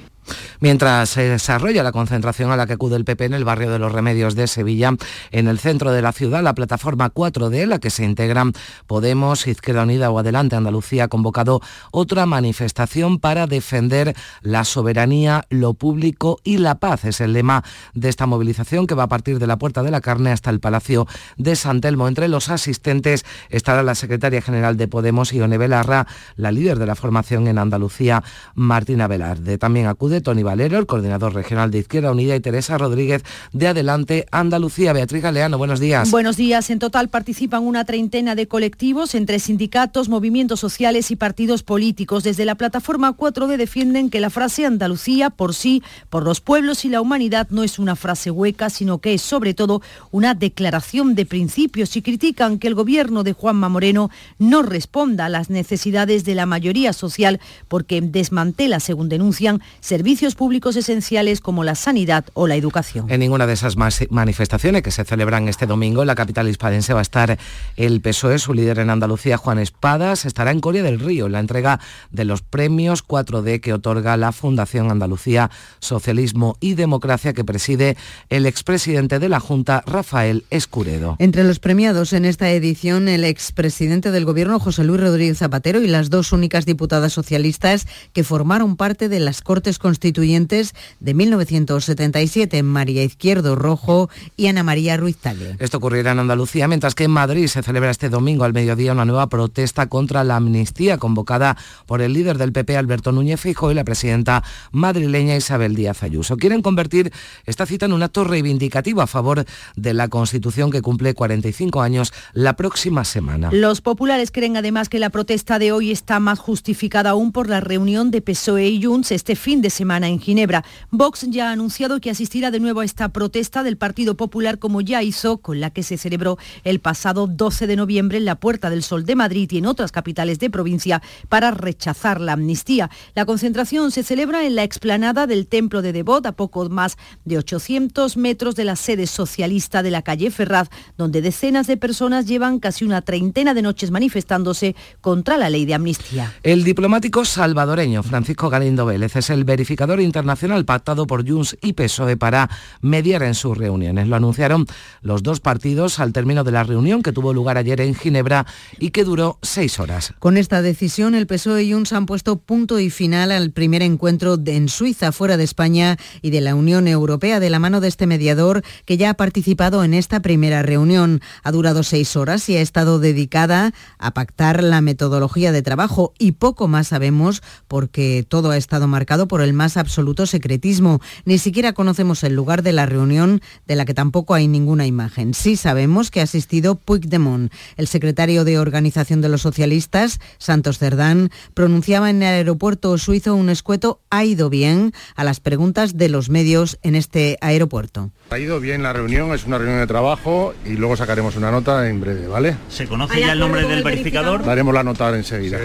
Mientras 0.60 1.10
se 1.10 1.22
desarrolla 1.22 1.82
la 1.82 1.92
concentración 1.92 2.50
a 2.50 2.56
la 2.56 2.66
que 2.66 2.74
acude 2.74 2.96
el 2.96 3.04
PP 3.04 3.26
en 3.26 3.34
el 3.34 3.44
barrio 3.44 3.70
de 3.70 3.78
los 3.78 3.92
Remedios 3.92 4.34
de 4.34 4.46
Sevilla, 4.46 4.92
en 5.30 5.48
el 5.48 5.58
centro 5.58 5.92
de 5.92 6.02
la 6.02 6.12
ciudad, 6.12 6.42
la 6.42 6.54
plataforma 6.54 7.12
4D, 7.12 7.66
la 7.66 7.78
que 7.78 7.90
se 7.90 8.04
integran 8.04 8.52
Podemos, 8.86 9.46
Izquierda 9.46 9.82
Unida 9.82 10.10
o 10.10 10.18
Adelante 10.18 10.56
Andalucía, 10.56 11.04
ha 11.04 11.08
convocado 11.08 11.60
otra 11.92 12.26
manifestación 12.26 13.18
para 13.18 13.46
defender 13.46 14.14
la 14.42 14.64
soberanía, 14.64 15.44
lo 15.50 15.74
público 15.74 16.38
y 16.44 16.58
la 16.58 16.76
paz. 16.76 17.04
Es 17.04 17.20
el 17.20 17.32
lema 17.32 17.64
de 17.94 18.08
esta 18.08 18.26
movilización 18.26 18.86
que 18.86 18.94
va 18.94 19.04
a 19.04 19.08
partir 19.08 19.38
de 19.38 19.46
la 19.46 19.58
Puerta 19.58 19.82
de 19.82 19.90
la 19.90 20.00
Carne 20.00 20.30
hasta 20.30 20.50
el 20.50 20.60
Palacio 20.60 21.06
de 21.36 21.56
San 21.56 21.80
Telmo. 21.80 22.08
Entre 22.08 22.28
los 22.28 22.48
asistentes 22.48 23.24
estará 23.48 23.82
la 23.82 23.94
secretaria 23.94 24.42
general 24.42 24.76
de 24.76 24.88
Podemos, 24.88 25.32
Ione 25.32 25.58
Belarra, 25.58 26.06
la 26.36 26.52
líder 26.52 26.78
de 26.78 26.86
la 26.86 26.94
formación 26.94 27.46
en 27.48 27.58
Andalucía, 27.58 28.22
Martina 28.54 29.06
Velarde. 29.06 29.58
También 29.58 29.86
acude 29.86 30.17
Tony 30.20 30.42
Valero, 30.42 30.78
el 30.78 30.86
coordinador 30.86 31.34
regional 31.34 31.70
de 31.70 31.78
Izquierda 31.78 32.10
Unida, 32.10 32.36
y 32.36 32.40
Teresa 32.40 32.78
Rodríguez 32.78 33.24
de 33.52 33.68
Adelante 33.68 34.26
Andalucía. 34.30 34.92
Beatriz 34.92 35.22
Galeano, 35.22 35.58
buenos 35.58 35.80
días. 35.80 36.10
Buenos 36.10 36.36
días. 36.36 36.70
En 36.70 36.78
total 36.78 37.08
participan 37.08 37.64
una 37.64 37.84
treintena 37.84 38.34
de 38.34 38.48
colectivos 38.48 39.14
entre 39.14 39.38
sindicatos, 39.38 40.08
movimientos 40.08 40.60
sociales 40.60 41.10
y 41.10 41.16
partidos 41.16 41.62
políticos. 41.62 42.24
Desde 42.24 42.44
la 42.44 42.54
plataforma 42.54 43.16
4D 43.16 43.56
defienden 43.56 44.10
que 44.10 44.20
la 44.20 44.30
frase 44.30 44.66
Andalucía 44.66 45.30
por 45.30 45.54
sí, 45.54 45.82
por 46.10 46.24
los 46.24 46.40
pueblos 46.40 46.84
y 46.84 46.88
la 46.88 47.00
humanidad 47.00 47.48
no 47.50 47.62
es 47.62 47.78
una 47.78 47.96
frase 47.96 48.30
hueca, 48.30 48.70
sino 48.70 48.98
que 48.98 49.14
es 49.14 49.22
sobre 49.22 49.54
todo 49.54 49.82
una 50.10 50.34
declaración 50.34 51.14
de 51.14 51.26
principios 51.26 51.96
y 51.96 52.02
critican 52.02 52.58
que 52.58 52.68
el 52.68 52.74
gobierno 52.74 53.22
de 53.22 53.32
Juanma 53.32 53.68
Moreno 53.68 54.10
no 54.38 54.62
responda 54.62 55.26
a 55.26 55.28
las 55.28 55.50
necesidades 55.50 56.24
de 56.24 56.34
la 56.34 56.46
mayoría 56.46 56.92
social 56.92 57.40
porque 57.68 58.00
desmantela, 58.00 58.80
según 58.80 59.08
denuncian, 59.08 59.60
servicios 59.80 60.07
públicos 60.36 60.76
esenciales 60.76 61.40
como 61.40 61.64
la 61.64 61.74
sanidad 61.74 62.24
o 62.32 62.46
la 62.46 62.56
educación. 62.56 63.10
En 63.10 63.20
ninguna 63.20 63.46
de 63.46 63.52
esas 63.52 63.76
manifestaciones 63.76 64.82
que 64.82 64.90
se 64.90 65.04
celebran 65.04 65.48
este 65.48 65.66
domingo 65.66 66.00
en 66.02 66.06
la 66.06 66.14
capital 66.14 66.48
hispalense 66.48 66.94
va 66.94 67.00
a 67.00 67.02
estar 67.02 67.38
el 67.76 68.00
PSOE, 68.00 68.38
su 68.38 68.54
líder 68.54 68.78
en 68.78 68.88
Andalucía, 68.88 69.36
Juan 69.36 69.58
Espadas, 69.58 70.24
estará 70.24 70.50
en 70.50 70.60
Coria 70.60 70.82
del 70.82 70.98
Río 70.98 71.26
en 71.26 71.32
la 71.32 71.40
entrega 71.40 71.78
de 72.10 72.24
los 72.24 72.40
premios 72.40 73.06
4D 73.06 73.60
que 73.60 73.74
otorga 73.74 74.16
la 74.16 74.32
Fundación 74.32 74.90
Andalucía 74.90 75.50
Socialismo 75.78 76.56
y 76.60 76.74
Democracia 76.74 77.34
que 77.34 77.44
preside 77.44 77.96
el 78.30 78.46
expresidente 78.46 79.18
de 79.18 79.28
la 79.28 79.40
Junta, 79.40 79.82
Rafael 79.86 80.44
Escuredo. 80.50 81.16
Entre 81.18 81.44
los 81.44 81.58
premiados 81.58 82.14
en 82.14 82.24
esta 82.24 82.50
edición, 82.50 83.08
el 83.08 83.24
expresidente 83.24 84.10
del 84.10 84.24
Gobierno, 84.24 84.58
José 84.58 84.84
Luis 84.84 85.00
Rodríguez 85.00 85.38
Zapatero, 85.38 85.82
y 85.82 85.86
las 85.86 86.08
dos 86.08 86.32
únicas 86.32 86.64
diputadas 86.64 87.12
socialistas 87.12 87.86
que 88.14 88.24
formaron 88.24 88.76
parte 88.76 89.08
de 89.08 89.20
las 89.20 89.42
Cortes 89.42 89.78
Constituyentes 89.98 90.76
de 91.00 91.12
1977, 91.12 92.62
María 92.62 93.02
Izquierdo 93.02 93.56
Rojo 93.56 94.08
y 94.36 94.46
Ana 94.46 94.62
María 94.62 94.96
Ruiz 94.96 95.16
Tagle. 95.16 95.56
Esto 95.58 95.78
ocurrirá 95.78 96.12
en 96.12 96.20
Andalucía, 96.20 96.68
mientras 96.68 96.94
que 96.94 97.02
en 97.02 97.10
Madrid 97.10 97.48
se 97.48 97.64
celebra 97.64 97.90
este 97.90 98.08
domingo 98.08 98.44
al 98.44 98.52
mediodía 98.52 98.92
una 98.92 99.04
nueva 99.04 99.28
protesta 99.28 99.88
contra 99.88 100.22
la 100.22 100.36
amnistía 100.36 100.98
convocada 100.98 101.56
por 101.86 102.00
el 102.00 102.12
líder 102.12 102.38
del 102.38 102.52
PP, 102.52 102.76
Alberto 102.76 103.10
Núñez 103.10 103.40
Fijo, 103.40 103.72
y 103.72 103.74
la 103.74 103.82
presidenta 103.82 104.44
madrileña 104.70 105.34
Isabel 105.34 105.74
Díaz 105.74 106.04
Ayuso. 106.04 106.36
Quieren 106.36 106.62
convertir 106.62 107.12
esta 107.44 107.66
cita 107.66 107.86
en 107.86 107.92
un 107.92 108.04
acto 108.04 108.22
reivindicativo 108.22 109.02
a 109.02 109.08
favor 109.08 109.46
de 109.74 109.94
la 109.94 110.06
Constitución 110.06 110.70
que 110.70 110.80
cumple 110.80 111.14
45 111.14 111.82
años 111.82 112.12
la 112.34 112.54
próxima 112.54 113.02
semana. 113.02 113.50
Los 113.50 113.80
populares 113.80 114.30
creen 114.30 114.56
además 114.56 114.88
que 114.88 115.00
la 115.00 115.10
protesta 115.10 115.58
de 115.58 115.72
hoy 115.72 115.90
está 115.90 116.20
más 116.20 116.38
justificada 116.38 117.10
aún 117.10 117.32
por 117.32 117.48
la 117.48 117.58
reunión 117.58 118.12
de 118.12 118.22
PSOE 118.22 118.68
y 118.68 118.84
Junts 118.84 119.10
este 119.10 119.34
fin 119.34 119.60
de 119.60 119.70
semana 119.70 119.87
en 119.96 120.20
Ginebra. 120.20 120.64
Vox 120.90 121.26
ya 121.30 121.48
ha 121.48 121.52
anunciado 121.52 121.98
que 122.00 122.10
asistirá 122.10 122.50
de 122.50 122.60
nuevo 122.60 122.80
a 122.80 122.84
esta 122.84 123.08
protesta 123.08 123.62
del 123.62 123.78
Partido 123.78 124.16
Popular 124.16 124.58
como 124.58 124.82
ya 124.82 125.02
hizo 125.02 125.38
con 125.38 125.60
la 125.60 125.70
que 125.70 125.82
se 125.82 125.96
celebró 125.96 126.36
el 126.62 126.80
pasado 126.80 127.26
12 127.26 127.66
de 127.66 127.76
noviembre 127.76 128.18
en 128.18 128.26
la 128.26 128.34
Puerta 128.34 128.68
del 128.68 128.82
Sol 128.82 129.06
de 129.06 129.16
Madrid 129.16 129.50
y 129.50 129.58
en 129.58 129.66
otras 129.66 129.90
capitales 129.90 130.38
de 130.38 130.50
provincia 130.50 131.02
para 131.30 131.52
rechazar 131.52 132.20
la 132.20 132.34
amnistía. 132.34 132.90
La 133.14 133.24
concentración 133.24 133.90
se 133.90 134.02
celebra 134.02 134.44
en 134.44 134.56
la 134.56 134.62
explanada 134.62 135.26
del 135.26 135.46
Templo 135.46 135.80
de 135.80 135.92
Devot, 135.94 136.26
a 136.26 136.32
poco 136.32 136.68
más 136.68 136.98
de 137.24 137.38
800 137.38 138.18
metros 138.18 138.54
de 138.56 138.64
la 138.64 138.76
sede 138.76 139.06
socialista 139.06 139.82
de 139.82 139.90
la 139.90 140.02
calle 140.02 140.30
Ferraz, 140.30 140.68
donde 140.98 141.22
decenas 141.22 141.66
de 141.66 141.78
personas 141.78 142.26
llevan 142.26 142.58
casi 142.58 142.84
una 142.84 143.00
treintena 143.00 143.54
de 143.54 143.62
noches 143.62 143.90
manifestándose 143.90 144.76
contra 145.00 145.38
la 145.38 145.48
ley 145.48 145.64
de 145.64 145.74
amnistía. 145.74 146.34
El 146.42 146.62
diplomático 146.62 147.24
salvadoreño 147.24 148.02
Francisco 148.02 148.50
Galindo 148.50 148.84
Vélez 148.84 149.16
es 149.16 149.30
el 149.30 149.44
verificador 149.44 149.67
internacional 150.00 150.64
pactado 150.64 151.06
por 151.06 151.28
Junts 151.28 151.56
y 151.60 151.72
PSOE 151.72 152.16
para 152.16 152.48
mediar 152.80 153.22
en 153.22 153.34
sus 153.34 153.56
reuniones. 153.56 154.08
Lo 154.08 154.16
anunciaron 154.16 154.66
los 155.02 155.22
dos 155.22 155.40
partidos 155.40 155.98
al 155.98 156.12
término 156.12 156.44
de 156.44 156.52
la 156.52 156.64
reunión 156.64 157.02
que 157.02 157.12
tuvo 157.12 157.32
lugar 157.32 157.58
ayer 157.58 157.80
en 157.80 157.94
Ginebra 157.94 158.46
y 158.78 158.90
que 158.90 159.04
duró 159.04 159.38
seis 159.42 159.78
horas. 159.78 160.14
Con 160.18 160.36
esta 160.36 160.62
decisión, 160.62 161.14
el 161.14 161.26
PSOE 161.26 161.64
y 161.64 161.72
Junts 161.72 161.92
han 161.92 162.06
puesto 162.06 162.38
punto 162.38 162.78
y 162.78 162.90
final 162.90 163.32
al 163.32 163.50
primer 163.50 163.82
encuentro 163.82 164.38
en 164.44 164.68
Suiza, 164.68 165.12
fuera 165.12 165.36
de 165.36 165.44
España 165.44 165.96
y 166.22 166.30
de 166.30 166.40
la 166.40 166.54
Unión 166.54 166.88
Europea, 166.88 167.40
de 167.40 167.50
la 167.50 167.58
mano 167.58 167.80
de 167.80 167.88
este 167.88 168.06
mediador 168.06 168.62
que 168.84 168.96
ya 168.96 169.10
ha 169.10 169.14
participado 169.14 169.84
en 169.84 169.94
esta 169.94 170.20
primera 170.20 170.62
reunión. 170.62 171.20
Ha 171.42 171.52
durado 171.52 171.82
seis 171.82 172.16
horas 172.16 172.48
y 172.48 172.56
ha 172.56 172.60
estado 172.60 172.98
dedicada 172.98 173.72
a 173.98 174.12
pactar 174.12 174.62
la 174.62 174.80
metodología 174.80 175.52
de 175.52 175.62
trabajo 175.62 176.12
y 176.18 176.32
poco 176.32 176.68
más 176.68 176.88
sabemos 176.88 177.42
porque 177.66 178.24
todo 178.28 178.50
ha 178.50 178.56
estado 178.56 178.86
marcado 178.86 179.28
por 179.28 179.42
el 179.42 179.52
más 179.58 179.76
absoluto 179.76 180.24
secretismo. 180.24 181.00
Ni 181.26 181.36
siquiera 181.36 181.74
conocemos 181.74 182.24
el 182.24 182.34
lugar 182.34 182.62
de 182.62 182.72
la 182.72 182.86
reunión 182.86 183.42
de 183.66 183.76
la 183.76 183.84
que 183.84 183.92
tampoco 183.92 184.32
hay 184.32 184.48
ninguna 184.48 184.86
imagen. 184.86 185.34
Sí 185.34 185.56
sabemos 185.56 186.10
que 186.10 186.20
ha 186.20 186.22
asistido 186.22 186.76
Puigdemont. 186.76 187.52
El 187.76 187.88
secretario 187.88 188.44
de 188.44 188.58
Organización 188.58 189.20
de 189.20 189.28
los 189.28 189.42
Socialistas, 189.42 190.20
Santos 190.38 190.78
Cerdán, 190.78 191.30
pronunciaba 191.52 192.08
en 192.08 192.22
el 192.22 192.28
aeropuerto 192.28 192.96
suizo 192.96 193.34
un 193.34 193.50
escueto 193.50 194.00
ha 194.10 194.24
ido 194.24 194.48
bien 194.48 194.92
a 195.16 195.24
las 195.24 195.40
preguntas 195.40 195.96
de 195.96 196.08
los 196.08 196.30
medios 196.30 196.78
en 196.82 196.94
este 196.94 197.36
aeropuerto. 197.40 198.10
Ha 198.30 198.38
ido 198.38 198.60
bien 198.60 198.82
la 198.82 198.92
reunión, 198.92 199.32
es 199.32 199.44
una 199.44 199.58
reunión 199.58 199.80
de 199.80 199.86
trabajo 199.86 200.54
y 200.64 200.74
luego 200.74 200.96
sacaremos 200.96 201.36
una 201.36 201.50
nota 201.50 201.88
en 201.88 202.00
breve, 202.00 202.28
¿vale? 202.28 202.56
¿Se 202.68 202.86
conoce 202.86 203.20
ya 203.20 203.32
el 203.32 203.40
nombre 203.40 203.66
del 203.66 203.82
verificador? 203.82 204.44
Daremos 204.44 204.72
la 204.72 204.84
nota 204.84 205.14
enseguida. 205.16 205.60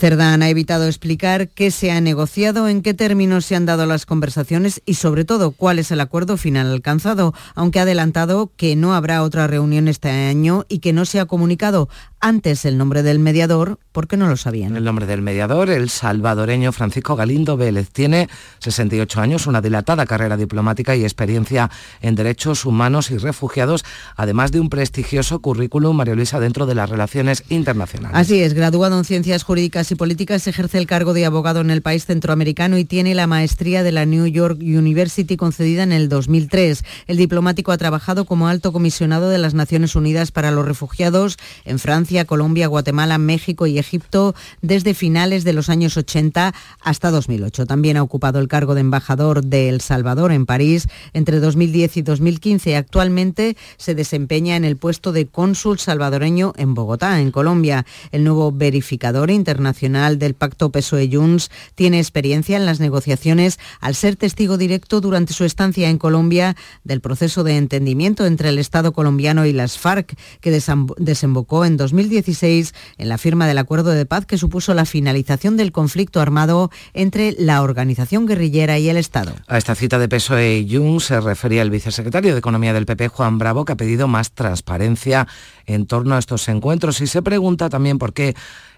Cerdán 0.00 0.42
ha 0.42 0.48
evitado 0.48 0.86
explicar 0.86 1.50
qué 1.50 1.70
se 1.70 1.90
ha 1.90 2.00
negociado, 2.00 2.68
en 2.68 2.80
qué 2.80 2.94
términos 2.94 3.44
se 3.44 3.54
han 3.54 3.66
dado 3.66 3.84
las 3.84 4.06
conversaciones 4.06 4.80
y 4.86 4.94
sobre 4.94 5.26
todo 5.26 5.50
cuál 5.50 5.78
es 5.78 5.90
el 5.90 6.00
acuerdo 6.00 6.38
final 6.38 6.72
alcanzado, 6.72 7.34
aunque 7.54 7.80
ha 7.80 7.82
adelantado 7.82 8.50
que 8.56 8.76
no 8.76 8.94
habrá 8.94 9.22
otra 9.22 9.46
reunión 9.46 9.88
este 9.88 10.08
año 10.08 10.64
y 10.70 10.78
que 10.78 10.94
no 10.94 11.04
se 11.04 11.20
ha 11.20 11.26
comunicado 11.26 11.90
antes 12.20 12.64
el 12.64 12.78
nombre 12.78 13.02
del 13.02 13.18
mediador 13.18 13.78
porque 13.92 14.16
no 14.16 14.28
lo 14.28 14.36
sabían. 14.36 14.76
El 14.76 14.84
nombre 14.84 15.06
del 15.06 15.22
mediador, 15.22 15.68
el 15.70 15.90
salvadoreño 15.90 16.72
Francisco 16.72 17.16
Galindo 17.16 17.56
Vélez, 17.56 17.90
tiene 17.90 18.28
68 18.60 19.20
años, 19.20 19.46
una 19.46 19.60
dilatada 19.60 20.06
carrera 20.06 20.36
diplomática 20.36 20.94
y 20.96 21.02
experiencia 21.02 21.70
en 22.00 22.14
derechos 22.14 22.64
humanos 22.64 23.10
y 23.10 23.18
refugiados, 23.18 23.84
además 24.16 24.52
de 24.52 24.60
un 24.60 24.68
prestigioso 24.68 25.40
currículum, 25.40 25.96
María 25.96 26.14
Luisa, 26.14 26.40
dentro 26.40 26.66
de 26.66 26.74
las 26.74 26.88
relaciones 26.88 27.44
internacionales. 27.48 28.16
Así 28.16 28.42
es, 28.42 28.54
graduado 28.54 28.98
en 28.98 29.04
Ciencias 29.04 29.42
Jurídicas 29.42 29.89
y 29.90 29.94
Políticas, 29.94 30.46
ejerce 30.46 30.78
el 30.78 30.86
cargo 30.86 31.14
de 31.14 31.24
abogado 31.24 31.60
en 31.60 31.70
el 31.70 31.82
país 31.82 32.04
centroamericano 32.04 32.78
y 32.78 32.84
tiene 32.84 33.14
la 33.14 33.26
maestría 33.26 33.82
de 33.82 33.92
la 33.92 34.06
New 34.06 34.26
York 34.26 34.58
University 34.60 35.36
concedida 35.36 35.82
en 35.82 35.92
el 35.92 36.08
2003. 36.08 36.84
El 37.06 37.16
diplomático 37.16 37.72
ha 37.72 37.78
trabajado 37.78 38.24
como 38.24 38.48
alto 38.48 38.72
comisionado 38.72 39.30
de 39.30 39.38
las 39.38 39.54
Naciones 39.54 39.96
Unidas 39.96 40.32
para 40.32 40.50
los 40.50 40.66
Refugiados 40.66 41.38
en 41.64 41.78
Francia, 41.78 42.24
Colombia, 42.24 42.66
Guatemala, 42.66 43.18
México 43.18 43.66
y 43.66 43.78
Egipto 43.78 44.34
desde 44.60 44.94
finales 44.94 45.44
de 45.44 45.54
los 45.54 45.68
años 45.68 45.96
80 45.96 46.54
hasta 46.80 47.10
2008. 47.10 47.66
También 47.66 47.96
ha 47.96 48.02
ocupado 48.02 48.38
el 48.38 48.48
cargo 48.48 48.74
de 48.74 48.82
embajador 48.82 49.44
de 49.44 49.68
El 49.68 49.80
Salvador 49.80 50.32
en 50.32 50.46
París 50.46 50.88
entre 51.14 51.40
2010 51.40 51.96
y 51.96 52.02
2015 52.02 52.76
actualmente 52.76 53.56
se 53.76 53.94
desempeña 53.94 54.56
en 54.56 54.64
el 54.64 54.76
puesto 54.76 55.12
de 55.12 55.26
cónsul 55.26 55.78
salvadoreño 55.78 56.52
en 56.56 56.74
Bogotá, 56.74 57.20
en 57.20 57.30
Colombia. 57.30 57.86
El 58.12 58.24
nuevo 58.24 58.52
verificador 58.52 59.30
internacional 59.30 59.79
del 59.80 60.34
Pacto 60.34 60.70
PSOE-Junts 60.70 61.50
tiene 61.74 61.98
experiencia 61.98 62.56
en 62.56 62.66
las 62.66 62.80
negociaciones 62.80 63.58
al 63.80 63.94
ser 63.94 64.16
testigo 64.16 64.58
directo 64.58 65.00
durante 65.00 65.32
su 65.32 65.44
estancia 65.44 65.88
en 65.88 65.98
Colombia 65.98 66.56
del 66.84 67.00
proceso 67.00 67.44
de 67.44 67.56
entendimiento 67.56 68.26
entre 68.26 68.48
el 68.48 68.58
Estado 68.58 68.92
colombiano 68.92 69.46
y 69.46 69.52
las 69.52 69.78
FARC 69.78 70.16
que 70.40 70.50
desembocó 70.50 71.64
en 71.64 71.76
2015 71.76 72.00
2016 72.00 72.74
en 72.98 73.08
la 73.08 73.18
firma 73.18 73.46
del 73.46 73.58
acuerdo 73.58 73.90
de 73.90 74.06
paz 74.06 74.26
que 74.26 74.38
supuso 74.38 74.74
la 74.74 74.84
finalización 74.84 75.56
del 75.56 75.70
conflicto 75.70 76.20
armado 76.20 76.70
entre 76.94 77.34
la 77.38 77.62
organización 77.62 78.26
guerrillera 78.26 78.78
y 78.78 78.88
el 78.88 78.96
Estado. 78.96 79.32
A 79.46 79.58
esta 79.58 79.74
cita 79.74 79.98
de 79.98 80.08
PSOE 80.08 80.58
y 80.58 80.76
Jung 80.76 81.00
se 81.00 81.20
refería 81.20 81.62
el 81.62 81.70
vicesecretario 81.70 82.32
de 82.32 82.38
Economía 82.38 82.72
del 82.72 82.86
PP, 82.86 83.08
Juan 83.08 83.38
Bravo, 83.38 83.64
que 83.64 83.72
ha 83.72 83.76
pedido 83.76 84.08
más 84.08 84.32
transparencia 84.32 85.28
en 85.66 85.86
torno 85.86 86.14
a 86.14 86.18
estos 86.18 86.48
encuentros 86.48 87.00
y 87.00 87.06
se 87.06 87.22
pregunta 87.22 87.68
también 87.68 87.98
por 87.98 88.12
qué 88.12 88.34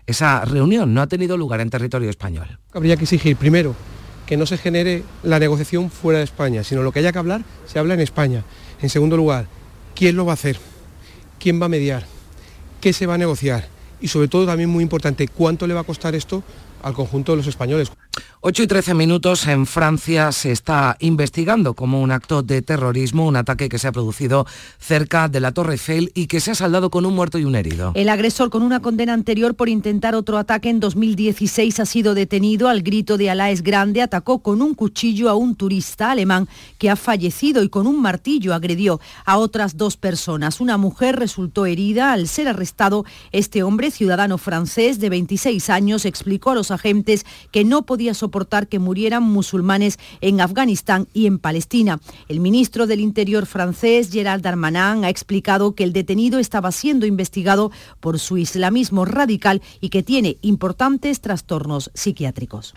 esa 0.06 0.44
reunión 0.44 0.92
no 0.94 1.02
ha 1.02 1.06
tenido 1.06 1.36
lugar 1.36 1.60
en 1.60 1.70
territorio 1.70 2.10
español. 2.10 2.58
Habría 2.72 2.96
que 2.96 3.04
exigir 3.04 3.36
primero 3.36 3.74
que 4.26 4.36
no 4.36 4.46
se 4.46 4.58
genere 4.58 5.02
la 5.22 5.38
negociación 5.38 5.90
fuera 5.90 6.18
de 6.18 6.24
España, 6.24 6.64
sino 6.64 6.82
lo 6.82 6.92
que 6.92 7.00
haya 7.00 7.12
que 7.12 7.18
hablar 7.18 7.42
se 7.66 7.78
habla 7.78 7.94
en 7.94 8.00
España. 8.00 8.44
En 8.80 8.88
segundo 8.88 9.16
lugar, 9.16 9.46
¿quién 9.94 10.16
lo 10.16 10.24
va 10.24 10.32
a 10.32 10.34
hacer? 10.34 10.58
¿Quién 11.38 11.60
va 11.60 11.66
a 11.66 11.68
mediar? 11.68 12.04
qué 12.82 12.92
se 12.92 13.06
va 13.06 13.14
a 13.14 13.18
negociar 13.18 13.68
y 14.00 14.08
sobre 14.08 14.26
todo 14.26 14.44
también 14.44 14.68
muy 14.68 14.82
importante, 14.82 15.28
cuánto 15.28 15.66
le 15.68 15.72
va 15.72 15.80
a 15.80 15.84
costar 15.84 16.16
esto 16.16 16.42
al 16.82 16.92
conjunto 16.92 17.32
de 17.32 17.36
los 17.36 17.46
españoles. 17.46 17.92
8 18.44 18.64
y 18.64 18.66
13 18.66 18.94
minutos 18.94 19.46
en 19.46 19.66
Francia 19.66 20.32
se 20.32 20.50
está 20.50 20.96
investigando 20.98 21.74
como 21.74 22.02
un 22.02 22.10
acto 22.10 22.42
de 22.42 22.60
terrorismo 22.60 23.24
un 23.24 23.36
ataque 23.36 23.68
que 23.68 23.78
se 23.78 23.86
ha 23.86 23.92
producido 23.92 24.48
cerca 24.80 25.28
de 25.28 25.38
la 25.38 25.52
Torre 25.52 25.74
Eiffel 25.74 26.10
y 26.12 26.26
que 26.26 26.40
se 26.40 26.50
ha 26.50 26.56
saldado 26.56 26.90
con 26.90 27.06
un 27.06 27.14
muerto 27.14 27.38
y 27.38 27.44
un 27.44 27.54
herido. 27.54 27.92
El 27.94 28.08
agresor 28.08 28.50
con 28.50 28.64
una 28.64 28.80
condena 28.80 29.12
anterior 29.12 29.54
por 29.54 29.68
intentar 29.68 30.16
otro 30.16 30.38
ataque 30.38 30.70
en 30.70 30.80
2016 30.80 31.78
ha 31.78 31.86
sido 31.86 32.14
detenido 32.16 32.68
al 32.68 32.82
grito 32.82 33.16
de 33.16 33.30
Alá 33.30 33.52
es 33.52 33.62
grande, 33.62 34.02
atacó 34.02 34.40
con 34.40 34.60
un 34.60 34.74
cuchillo 34.74 35.28
a 35.28 35.36
un 35.36 35.54
turista 35.54 36.10
alemán 36.10 36.48
que 36.78 36.90
ha 36.90 36.96
fallecido 36.96 37.62
y 37.62 37.68
con 37.68 37.86
un 37.86 38.02
martillo 38.02 38.54
agredió 38.54 39.00
a 39.24 39.38
otras 39.38 39.76
dos 39.76 39.96
personas. 39.96 40.60
Una 40.60 40.78
mujer 40.78 41.14
resultó 41.14 41.64
herida 41.64 42.12
al 42.12 42.26
ser 42.26 42.48
arrestado. 42.48 43.04
Este 43.30 43.62
hombre, 43.62 43.92
ciudadano 43.92 44.36
francés 44.36 44.98
de 44.98 45.10
26 45.10 45.70
años, 45.70 46.04
explicó 46.04 46.50
a 46.50 46.56
los 46.56 46.72
agentes 46.72 47.24
que 47.52 47.62
no 47.62 47.82
podía 47.82 48.14
soportar 48.14 48.31
que 48.68 48.78
murieran 48.78 49.22
musulmanes 49.22 49.98
en 50.20 50.40
Afganistán 50.40 51.06
y 51.14 51.26
en 51.26 51.38
Palestina. 51.38 52.00
El 52.28 52.40
ministro 52.40 52.86
del 52.86 53.00
Interior 53.00 53.46
francés, 53.46 54.10
Gerald 54.10 54.42
Darmanin, 54.42 55.04
ha 55.04 55.08
explicado 55.08 55.74
que 55.74 55.84
el 55.84 55.92
detenido 55.92 56.38
estaba 56.38 56.72
siendo 56.72 57.06
investigado 57.06 57.70
por 58.00 58.18
su 58.18 58.38
islamismo 58.38 59.04
radical 59.04 59.62
y 59.80 59.90
que 59.90 60.02
tiene 60.02 60.38
importantes 60.42 61.20
trastornos 61.20 61.90
psiquiátricos. 61.94 62.74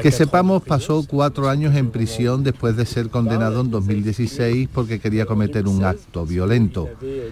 Que 0.00 0.10
sepamos, 0.10 0.62
pasó 0.62 1.04
cuatro 1.06 1.50
años 1.50 1.76
en 1.76 1.90
prisión 1.90 2.42
después 2.42 2.76
de 2.76 2.86
ser 2.86 3.10
condenado 3.10 3.60
en 3.60 3.70
2016 3.70 4.68
porque 4.72 4.98
quería 4.98 5.26
cometer 5.26 5.66
un 5.66 5.84
acto 5.84 6.24
violento. 6.24 6.88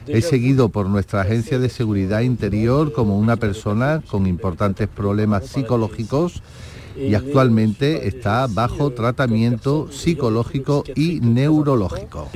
Es 0.07 0.27
seguido 0.27 0.69
por 0.69 0.89
nuestra 0.89 1.23
Agencia 1.23 1.59
de 1.59 1.71
Seguridad 1.71 2.21
Interior 2.21 2.93
como 2.93 3.19
una 3.19 3.37
persona 3.37 4.03
con 4.11 4.27
importantes 4.27 4.89
problemas 4.89 5.47
psicológicos 5.47 6.43
y 6.97 7.15
actualmente 7.15 8.09
está 8.09 8.47
bajo 8.47 8.91
tratamiento 8.91 9.91
psicológico 9.91 10.85
y 10.95 11.21
neurológico. 11.21 12.29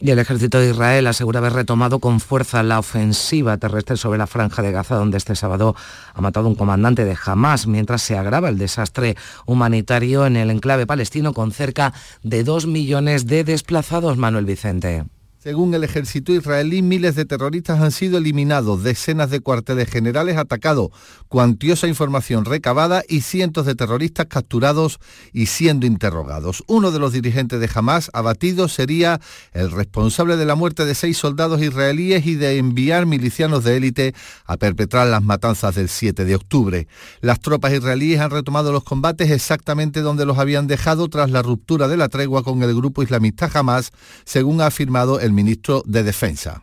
Y 0.00 0.10
el 0.10 0.18
ejército 0.20 0.60
de 0.60 0.70
Israel 0.70 1.06
asegura 1.08 1.40
haber 1.40 1.54
retomado 1.54 1.98
con 1.98 2.20
fuerza 2.20 2.62
la 2.62 2.78
ofensiva 2.78 3.56
terrestre 3.56 3.96
sobre 3.96 4.18
la 4.18 4.26
franja 4.28 4.62
de 4.62 4.70
Gaza, 4.70 4.94
donde 4.94 5.18
este 5.18 5.34
sábado 5.34 5.74
ha 6.14 6.20
matado 6.20 6.46
un 6.46 6.54
comandante 6.54 7.04
de 7.04 7.16
Hamas, 7.24 7.66
mientras 7.66 8.02
se 8.02 8.16
agrava 8.16 8.48
el 8.48 8.58
desastre 8.58 9.16
humanitario 9.46 10.26
en 10.26 10.36
el 10.36 10.50
enclave 10.50 10.86
palestino 10.86 11.32
con 11.32 11.50
cerca 11.50 11.92
de 12.22 12.44
dos 12.44 12.66
millones 12.66 13.26
de 13.26 13.42
desplazados, 13.44 14.16
Manuel 14.16 14.44
Vicente. 14.44 15.04
Según 15.48 15.72
el 15.72 15.82
ejército 15.82 16.34
israelí, 16.34 16.82
miles 16.82 17.14
de 17.14 17.24
terroristas 17.24 17.80
han 17.80 17.90
sido 17.90 18.18
eliminados, 18.18 18.82
decenas 18.82 19.30
de 19.30 19.40
cuarteles 19.40 19.88
generales 19.88 20.36
atacados, 20.36 20.90
cuantiosa 21.28 21.88
información 21.88 22.44
recabada 22.44 23.02
y 23.08 23.22
cientos 23.22 23.64
de 23.64 23.74
terroristas 23.74 24.26
capturados 24.26 25.00
y 25.32 25.46
siendo 25.46 25.86
interrogados. 25.86 26.62
Uno 26.66 26.90
de 26.90 26.98
los 26.98 27.14
dirigentes 27.14 27.60
de 27.60 27.70
Hamas 27.74 28.10
abatido 28.12 28.68
sería 28.68 29.22
el 29.54 29.70
responsable 29.70 30.36
de 30.36 30.44
la 30.44 30.54
muerte 30.54 30.84
de 30.84 30.94
seis 30.94 31.16
soldados 31.16 31.62
israelíes 31.62 32.26
y 32.26 32.34
de 32.34 32.58
enviar 32.58 33.06
milicianos 33.06 33.64
de 33.64 33.78
élite 33.78 34.14
a 34.44 34.58
perpetrar 34.58 35.06
las 35.06 35.22
matanzas 35.22 35.76
del 35.76 35.88
7 35.88 36.26
de 36.26 36.34
octubre. 36.34 36.88
Las 37.22 37.40
tropas 37.40 37.72
israelíes 37.72 38.20
han 38.20 38.32
retomado 38.32 38.70
los 38.70 38.84
combates 38.84 39.30
exactamente 39.30 40.02
donde 40.02 40.26
los 40.26 40.36
habían 40.36 40.66
dejado 40.66 41.08
tras 41.08 41.30
la 41.30 41.40
ruptura 41.40 41.88
de 41.88 41.96
la 41.96 42.10
tregua 42.10 42.42
con 42.42 42.62
el 42.62 42.74
grupo 42.74 43.02
islamista 43.02 43.48
Hamas, 43.54 43.92
según 44.26 44.60
ha 44.60 44.66
afirmado 44.66 45.20
el 45.20 45.37
ministro 45.38 45.82
de 45.86 46.02
Defensa. 46.02 46.60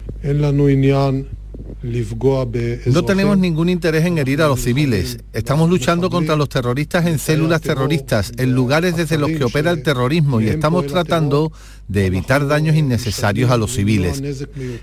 No 2.88 3.06
tenemos 3.06 3.38
ningún 3.38 3.70
interés 3.70 4.06
en 4.06 4.18
herir 4.18 4.42
a 4.42 4.48
los 4.48 4.62
civiles. 4.62 5.20
Estamos 5.32 5.70
luchando 5.70 6.10
contra 6.10 6.36
los 6.36 6.50
terroristas 6.50 7.06
en 7.06 7.18
células 7.20 7.62
terroristas, 7.62 8.34
en 8.38 8.54
lugares 8.54 8.98
desde 8.98 9.18
los 9.18 9.30
que 9.30 9.44
opera 9.46 9.72
el 9.72 9.82
terrorismo 9.82 10.42
y 10.42 10.50
estamos 10.50 10.88
tratando 10.88 11.54
de 11.88 12.06
evitar 12.06 12.48
daños 12.48 12.76
innecesarios 12.76 13.50
a 13.52 13.58
los 13.58 13.74
civiles. 13.74 14.22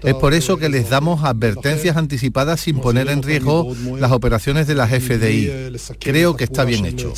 Es 0.02 0.14
por 0.14 0.32
eso 0.32 0.56
que 0.56 0.70
les 0.70 0.88
damos 0.88 1.22
advertencias 1.24 1.96
anticipadas 1.96 2.60
sin 2.60 2.78
poner 2.78 3.08
en 3.10 3.22
riesgo 3.22 3.74
las 3.98 4.12
operaciones 4.12 4.66
de 4.66 4.74
las 4.74 4.90
FDI. 4.90 5.50
Creo 5.98 6.36
que 6.36 6.44
está 6.44 6.64
bien 6.64 6.86
hecho. 6.86 7.12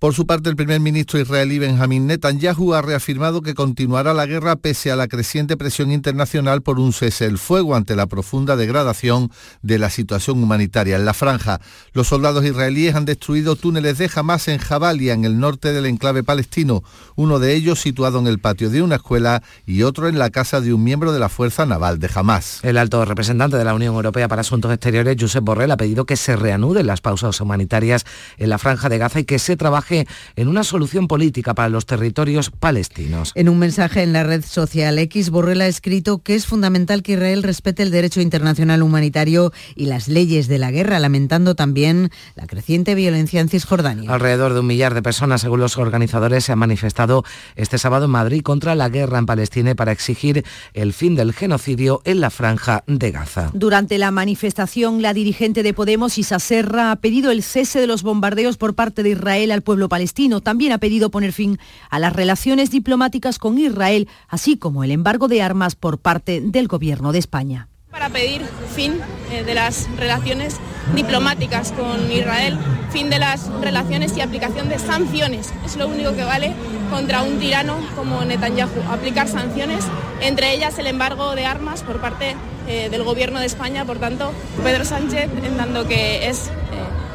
Por 0.00 0.14
su 0.14 0.24
parte, 0.26 0.48
el 0.48 0.56
primer 0.56 0.80
ministro 0.80 1.20
israelí 1.20 1.58
Benjamín 1.58 2.06
Netanyahu 2.06 2.72
ha 2.72 2.80
reafirmado 2.80 3.42
que 3.42 3.52
continuará 3.52 4.14
la 4.14 4.24
guerra 4.24 4.56
pese 4.56 4.90
a 4.90 4.96
la 4.96 5.08
creciente 5.08 5.58
presión 5.58 5.92
internacional 5.92 6.62
por 6.62 6.80
un 6.80 6.94
cese 6.94 7.26
el 7.26 7.36
fuego 7.36 7.76
ante 7.76 7.94
la 7.94 8.06
profunda 8.06 8.56
degradación 8.56 9.30
de 9.60 9.78
la 9.78 9.90
situación 9.90 10.42
humanitaria 10.42 10.96
en 10.96 11.04
la 11.04 11.12
franja. 11.12 11.60
Los 11.92 12.08
soldados 12.08 12.46
israelíes 12.46 12.94
han 12.94 13.04
destruido 13.04 13.56
túneles 13.56 13.98
de 13.98 14.10
Hamas 14.14 14.48
en 14.48 14.56
Jabalia, 14.56 15.12
en 15.12 15.26
el 15.26 15.38
norte 15.38 15.74
del 15.74 15.84
enclave 15.84 16.22
palestino, 16.22 16.82
uno 17.14 17.38
de 17.38 17.54
ellos 17.54 17.78
situado 17.78 18.20
en 18.20 18.26
el 18.26 18.38
patio 18.38 18.70
de 18.70 18.80
una 18.80 18.96
escuela 18.96 19.42
y 19.66 19.82
otro 19.82 20.08
en 20.08 20.18
la 20.18 20.30
casa 20.30 20.62
de 20.62 20.72
un 20.72 20.82
miembro 20.82 21.12
de 21.12 21.18
la 21.18 21.28
Fuerza 21.28 21.66
Naval 21.66 21.98
de 21.98 22.08
Hamas. 22.14 22.60
El 22.62 22.78
alto 22.78 23.04
representante 23.04 23.58
de 23.58 23.66
la 23.66 23.74
Unión 23.74 23.94
Europea 23.96 24.28
para 24.28 24.40
Asuntos 24.40 24.72
Exteriores, 24.72 25.18
Josep 25.20 25.44
Borrell, 25.44 25.72
ha 25.72 25.76
pedido 25.76 26.06
que 26.06 26.16
se 26.16 26.36
reanuden 26.36 26.86
las 26.86 27.02
pausas 27.02 27.38
humanitarias 27.42 28.06
en 28.38 28.48
la 28.48 28.56
franja 28.56 28.88
de 28.88 28.96
Gaza 28.96 29.20
y 29.20 29.24
que 29.24 29.38
se 29.38 29.58
trabaje 29.58 29.89
en 30.36 30.48
una 30.48 30.64
solución 30.64 31.08
política 31.08 31.54
para 31.54 31.68
los 31.68 31.86
territorios 31.86 32.50
palestinos. 32.50 33.32
En 33.34 33.48
un 33.48 33.58
mensaje 33.58 34.02
en 34.02 34.12
la 34.12 34.22
red 34.22 34.44
social 34.44 34.98
X, 34.98 35.30
Borrell 35.30 35.60
ha 35.60 35.66
escrito 35.66 36.18
que 36.18 36.34
es 36.34 36.46
fundamental 36.46 37.02
que 37.02 37.12
Israel 37.12 37.42
respete 37.42 37.82
el 37.82 37.90
derecho 37.90 38.20
internacional 38.20 38.82
humanitario 38.82 39.52
y 39.74 39.86
las 39.86 40.08
leyes 40.08 40.48
de 40.48 40.58
la 40.58 40.70
guerra, 40.70 40.98
lamentando 40.98 41.54
también 41.54 42.10
la 42.34 42.46
creciente 42.46 42.94
violencia 42.94 43.40
en 43.40 43.48
Cisjordania. 43.48 44.12
Alrededor 44.12 44.54
de 44.54 44.60
un 44.60 44.66
millar 44.66 44.94
de 44.94 45.02
personas, 45.02 45.40
según 45.40 45.60
los 45.60 45.78
organizadores, 45.78 46.44
se 46.44 46.52
han 46.52 46.58
manifestado 46.58 47.24
este 47.56 47.78
sábado 47.78 48.04
en 48.06 48.10
Madrid 48.10 48.42
contra 48.42 48.74
la 48.74 48.88
guerra 48.88 49.18
en 49.18 49.26
Palestina 49.26 49.70
y 49.70 49.74
para 49.74 49.92
exigir 49.92 50.44
el 50.74 50.92
fin 50.92 51.14
del 51.14 51.32
genocidio 51.32 52.02
en 52.04 52.20
la 52.20 52.30
franja 52.30 52.84
de 52.86 53.10
Gaza. 53.10 53.50
Durante 53.54 53.98
la 53.98 54.10
manifestación, 54.10 55.02
la 55.02 55.14
dirigente 55.14 55.62
de 55.62 55.74
Podemos, 55.74 56.18
Isa 56.18 56.38
Serra, 56.38 56.92
ha 56.92 56.96
pedido 56.96 57.30
el 57.30 57.42
cese 57.42 57.80
de 57.80 57.86
los 57.86 58.02
bombardeos 58.02 58.56
por 58.56 58.74
parte 58.74 59.02
de 59.02 59.10
Israel 59.10 59.50
al 59.50 59.62
pueblo 59.62 59.79
palestino. 59.88 60.40
También 60.40 60.72
ha 60.72 60.78
pedido 60.78 61.10
poner 61.10 61.32
fin 61.32 61.58
a 61.90 61.98
las 61.98 62.12
relaciones 62.12 62.70
diplomáticas 62.70 63.38
con 63.38 63.58
Israel, 63.58 64.08
así 64.28 64.56
como 64.56 64.84
el 64.84 64.90
embargo 64.90 65.28
de 65.28 65.42
armas 65.42 65.76
por 65.76 65.98
parte 65.98 66.40
del 66.40 66.68
Gobierno 66.68 67.12
de 67.12 67.18
España. 67.18 67.68
Para 67.90 68.08
pedir 68.08 68.42
fin 68.74 68.94
eh, 69.32 69.42
de 69.42 69.54
las 69.54 69.88
relaciones 69.96 70.56
diplomáticas 70.94 71.72
con 71.72 72.10
Israel, 72.10 72.56
fin 72.90 73.10
de 73.10 73.18
las 73.18 73.48
relaciones 73.60 74.16
y 74.16 74.20
aplicación 74.20 74.68
de 74.68 74.78
sanciones. 74.78 75.52
Es 75.64 75.76
lo 75.76 75.88
único 75.88 76.14
que 76.14 76.24
vale 76.24 76.52
contra 76.90 77.22
un 77.22 77.38
tirano 77.38 77.76
como 77.96 78.24
Netanyahu, 78.24 78.82
aplicar 78.90 79.28
sanciones, 79.28 79.84
entre 80.20 80.54
ellas 80.54 80.78
el 80.78 80.86
embargo 80.86 81.34
de 81.34 81.46
armas 81.46 81.82
por 81.82 82.00
parte 82.00 82.36
eh, 82.68 82.88
del 82.90 83.02
Gobierno 83.02 83.40
de 83.40 83.46
España. 83.46 83.84
Por 83.84 83.98
tanto, 83.98 84.32
Pedro 84.62 84.84
Sánchez, 84.84 85.28
en 85.42 85.56
dando 85.56 85.86
que 85.88 86.28
es 86.28 86.48
eh, 86.48 86.50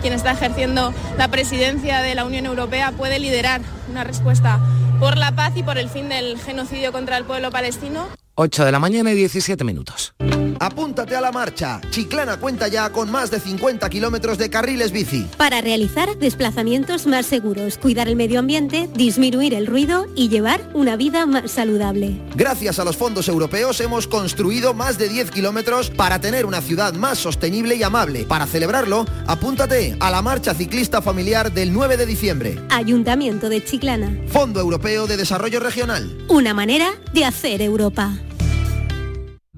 quien 0.06 0.14
está 0.14 0.34
ejerciendo 0.34 0.94
la 1.18 1.30
presidencia 1.30 2.00
de 2.02 2.14
la 2.14 2.26
Unión 2.26 2.46
Europea, 2.46 2.92
puede 2.92 3.18
liderar 3.18 3.62
una 3.90 4.04
respuesta 4.04 4.60
por 5.00 5.18
la 5.18 5.32
paz 5.32 5.54
y 5.58 5.64
por 5.64 5.80
el 5.80 5.90
fin 5.90 6.10
del 6.10 6.38
genocidio 6.38 6.92
contra 6.92 7.18
el 7.18 7.26
pueblo 7.26 7.50
palestino. 7.50 8.10
8 8.36 8.66
de 8.66 8.72
la 8.72 8.78
mañana 8.78 9.12
y 9.14 9.16
17 9.16 9.64
minutos. 9.64 10.14
Apúntate 10.60 11.16
a 11.16 11.22
la 11.22 11.32
marcha. 11.32 11.82
Chiclana 11.90 12.38
cuenta 12.38 12.68
ya 12.68 12.90
con 12.92 13.12
más 13.12 13.32
de 13.32 13.40
50 13.40 13.90
kilómetros 13.90 14.38
de 14.38 14.50
carriles 14.50 14.92
bici. 14.92 15.28
Para 15.38 15.62
realizar 15.62 16.18
desplazamientos 16.18 17.08
más 17.08 17.26
seguros, 17.26 17.78
cuidar 17.78 18.08
el 18.08 18.16
medio 18.16 18.40
ambiente, 18.40 18.90
disminuir 18.94 19.54
el 19.54 19.68
ruido 19.68 20.08
y 20.16 20.30
llevar 20.30 20.70
una 20.74 20.96
vida 20.96 21.26
más 21.26 21.52
saludable. 21.52 22.22
Gracias 22.36 22.80
a 22.80 22.84
los 22.84 22.98
fondos 22.98 23.28
europeos 23.28 23.80
hemos 23.82 24.08
construido 24.08 24.74
más 24.74 24.98
de 24.98 25.10
10 25.10 25.32
kilómetros 25.32 25.90
para 25.90 26.20
tener 26.20 26.46
una 26.46 26.62
ciudad 26.62 26.94
más 26.94 27.18
sostenible 27.18 27.76
y 27.76 27.84
amable. 27.84 28.24
Para 28.24 28.46
celebrarlo, 28.46 29.06
apúntate 29.28 29.96
a 30.00 30.10
la 30.10 30.22
marcha 30.22 30.54
ciclista 30.54 31.02
familiar 31.02 31.52
del 31.52 31.74
9 31.74 31.98
de 31.98 32.06
diciembre. 32.06 32.60
Ayuntamiento 32.70 33.50
de 33.50 33.64
Chiclana. 33.64 34.16
Fondo 34.28 34.60
Europeo 34.60 35.08
de 35.08 35.18
Desarrollo 35.18 35.60
Regional. 35.60 36.26
Una 36.30 36.54
manera 36.54 36.92
de 37.14 37.26
hacer 37.26 37.62
Europa. 37.62 38.14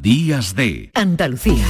Días 0.07 0.55
de 0.55 0.89
Andalucía. 0.93 1.65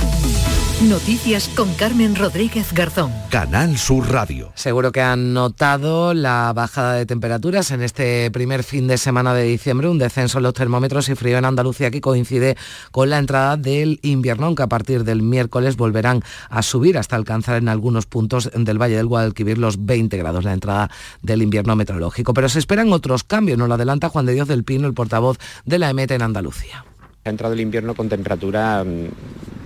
Noticias 0.87 1.49
con 1.55 1.73
Carmen 1.73 2.15
Rodríguez 2.15 2.71
Garzón. 2.71 3.11
Canal 3.31 3.79
Sur 3.79 4.11
Radio. 4.11 4.51
Seguro 4.53 4.91
que 4.91 5.01
han 5.01 5.33
notado 5.33 6.13
la 6.13 6.53
bajada 6.53 6.93
de 6.93 7.07
temperaturas 7.07 7.71
en 7.71 7.81
este 7.81 8.29
primer 8.29 8.63
fin 8.63 8.85
de 8.85 8.99
semana 8.99 9.33
de 9.33 9.41
diciembre, 9.41 9.89
un 9.89 9.97
descenso 9.97 10.37
en 10.37 10.43
los 10.43 10.53
termómetros 10.53 11.09
y 11.09 11.15
frío 11.15 11.39
en 11.39 11.45
Andalucía 11.45 11.89
que 11.89 11.99
coincide 11.99 12.57
con 12.91 13.09
la 13.09 13.17
entrada 13.17 13.57
del 13.57 13.99
invierno, 14.03 14.45
aunque 14.45 14.61
a 14.61 14.67
partir 14.67 15.03
del 15.03 15.23
miércoles 15.23 15.75
volverán 15.75 16.21
a 16.51 16.61
subir 16.61 16.99
hasta 16.99 17.15
alcanzar 17.15 17.57
en 17.57 17.69
algunos 17.69 18.05
puntos 18.05 18.51
del 18.53 18.79
Valle 18.79 18.97
del 18.97 19.07
Guadalquivir 19.07 19.57
los 19.57 19.83
20 19.83 20.15
grados, 20.15 20.43
la 20.43 20.53
entrada 20.53 20.91
del 21.23 21.41
invierno 21.41 21.75
meteorológico. 21.75 22.35
Pero 22.35 22.49
se 22.49 22.59
esperan 22.59 22.93
otros 22.93 23.23
cambios, 23.23 23.57
nos 23.57 23.67
lo 23.67 23.73
adelanta 23.73 24.09
Juan 24.09 24.27
de 24.27 24.35
Dios 24.35 24.47
del 24.47 24.63
Pino, 24.63 24.87
el 24.87 24.93
portavoz 24.93 25.39
de 25.65 25.79
la 25.79 25.89
EMET 25.89 26.11
en 26.11 26.21
Andalucía. 26.21 26.85
Ha 27.27 27.29
entrado 27.29 27.53
el 27.53 27.59
invierno 27.59 27.93
con 27.93 28.07
temperatura 28.07 28.81
mm, 28.85 29.07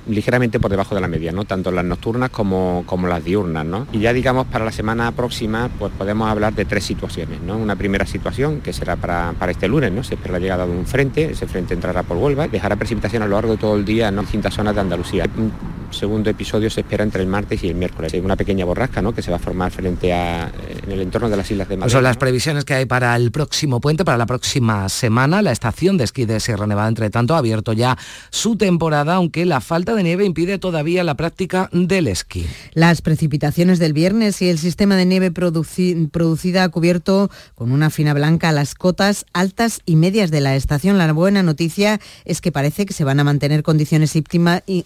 ligeramente 0.07 0.59
por 0.59 0.71
debajo 0.71 0.95
de 0.95 1.01
la 1.01 1.07
media, 1.07 1.31
¿no? 1.31 1.45
tanto 1.45 1.71
las 1.71 1.85
nocturnas 1.85 2.29
como, 2.29 2.83
como 2.85 3.07
las 3.07 3.23
diurnas. 3.23 3.65
¿no? 3.65 3.87
Y 3.91 3.99
ya 3.99 4.13
digamos 4.13 4.47
para 4.47 4.65
la 4.65 4.71
semana 4.71 5.11
próxima 5.11 5.69
pues 5.79 5.91
podemos 5.97 6.29
hablar 6.29 6.53
de 6.53 6.65
tres 6.65 6.83
situaciones. 6.83 7.41
¿no? 7.41 7.57
Una 7.57 7.75
primera 7.75 8.05
situación 8.05 8.61
que 8.61 8.73
será 8.73 8.95
para, 8.95 9.33
para 9.37 9.51
este 9.51 9.67
lunes, 9.67 9.91
¿no? 9.91 10.03
se 10.03 10.15
espera 10.15 10.33
la 10.33 10.39
llegada 10.39 10.65
de 10.65 10.71
un 10.71 10.85
frente, 10.85 11.31
ese 11.31 11.47
frente 11.47 11.73
entrará 11.73 12.03
por 12.03 12.17
Huelva, 12.17 12.47
dejará 12.47 12.75
precipitación 12.75 13.23
a 13.23 13.27
lo 13.27 13.35
largo 13.35 13.51
de 13.53 13.57
todo 13.57 13.75
el 13.75 13.85
día 13.85 14.07
en 14.07 14.19
distintas 14.19 14.53
zonas 14.53 14.75
de 14.75 14.81
Andalucía. 14.81 15.25
Un 15.37 15.51
segundo 15.91 16.29
episodio 16.29 16.69
se 16.69 16.81
espera 16.81 17.03
entre 17.03 17.21
el 17.21 17.27
martes 17.27 17.63
y 17.63 17.67
el 17.67 17.75
miércoles. 17.75 18.13
Una 18.23 18.35
pequeña 18.35 18.65
borrasca 18.65 19.01
¿no? 19.01 19.13
que 19.13 19.21
se 19.21 19.31
va 19.31 19.37
a 19.37 19.39
formar 19.39 19.71
frente 19.71 20.13
a 20.13 20.51
en 20.83 20.91
el 20.91 21.01
entorno 21.01 21.29
de 21.29 21.37
las 21.37 21.49
Islas 21.49 21.67
de 21.69 21.77
Madrid. 21.77 21.91
Son 21.91 22.03
las 22.03 22.17
previsiones 22.17 22.65
que 22.65 22.73
hay 22.73 22.85
para 22.85 23.15
el 23.15 23.31
próximo 23.31 23.79
puente, 23.79 24.05
para 24.05 24.17
la 24.17 24.25
próxima 24.25 24.89
semana. 24.89 25.41
La 25.41 25.51
estación 25.51 25.97
de 25.97 26.05
esquí 26.05 26.25
de 26.25 26.39
Sierra 26.39 26.67
Nevada, 26.67 26.87
entre 26.87 27.09
tanto, 27.09 27.35
ha 27.35 27.37
abierto 27.37 27.73
ya 27.73 27.97
su 28.29 28.55
temporada, 28.55 29.15
aunque 29.15 29.45
la 29.45 29.61
falta 29.61 29.90
de 29.95 30.03
nieve 30.03 30.25
impide 30.25 30.57
todavía 30.57 31.03
la 31.03 31.15
práctica 31.15 31.69
del 31.71 32.07
esquí. 32.07 32.45
Las 32.73 33.01
precipitaciones 33.01 33.79
del 33.79 33.93
viernes 33.93 34.41
y 34.41 34.49
el 34.49 34.57
sistema 34.57 34.95
de 34.95 35.05
nieve 35.05 35.31
producida 35.31 36.63
ha 36.63 36.69
cubierto 36.69 37.29
con 37.55 37.71
una 37.71 37.89
fina 37.89 38.13
blanca 38.13 38.51
las 38.51 38.75
cotas 38.75 39.25
altas 39.33 39.81
y 39.85 39.95
medias 39.95 40.31
de 40.31 40.41
la 40.41 40.55
estación. 40.55 40.97
La 40.97 41.11
buena 41.13 41.43
noticia 41.43 41.99
es 42.25 42.41
que 42.41 42.51
parece 42.51 42.85
que 42.85 42.93
se 42.93 43.03
van 43.03 43.19
a 43.19 43.23
mantener 43.23 43.63
condiciones 43.63 44.15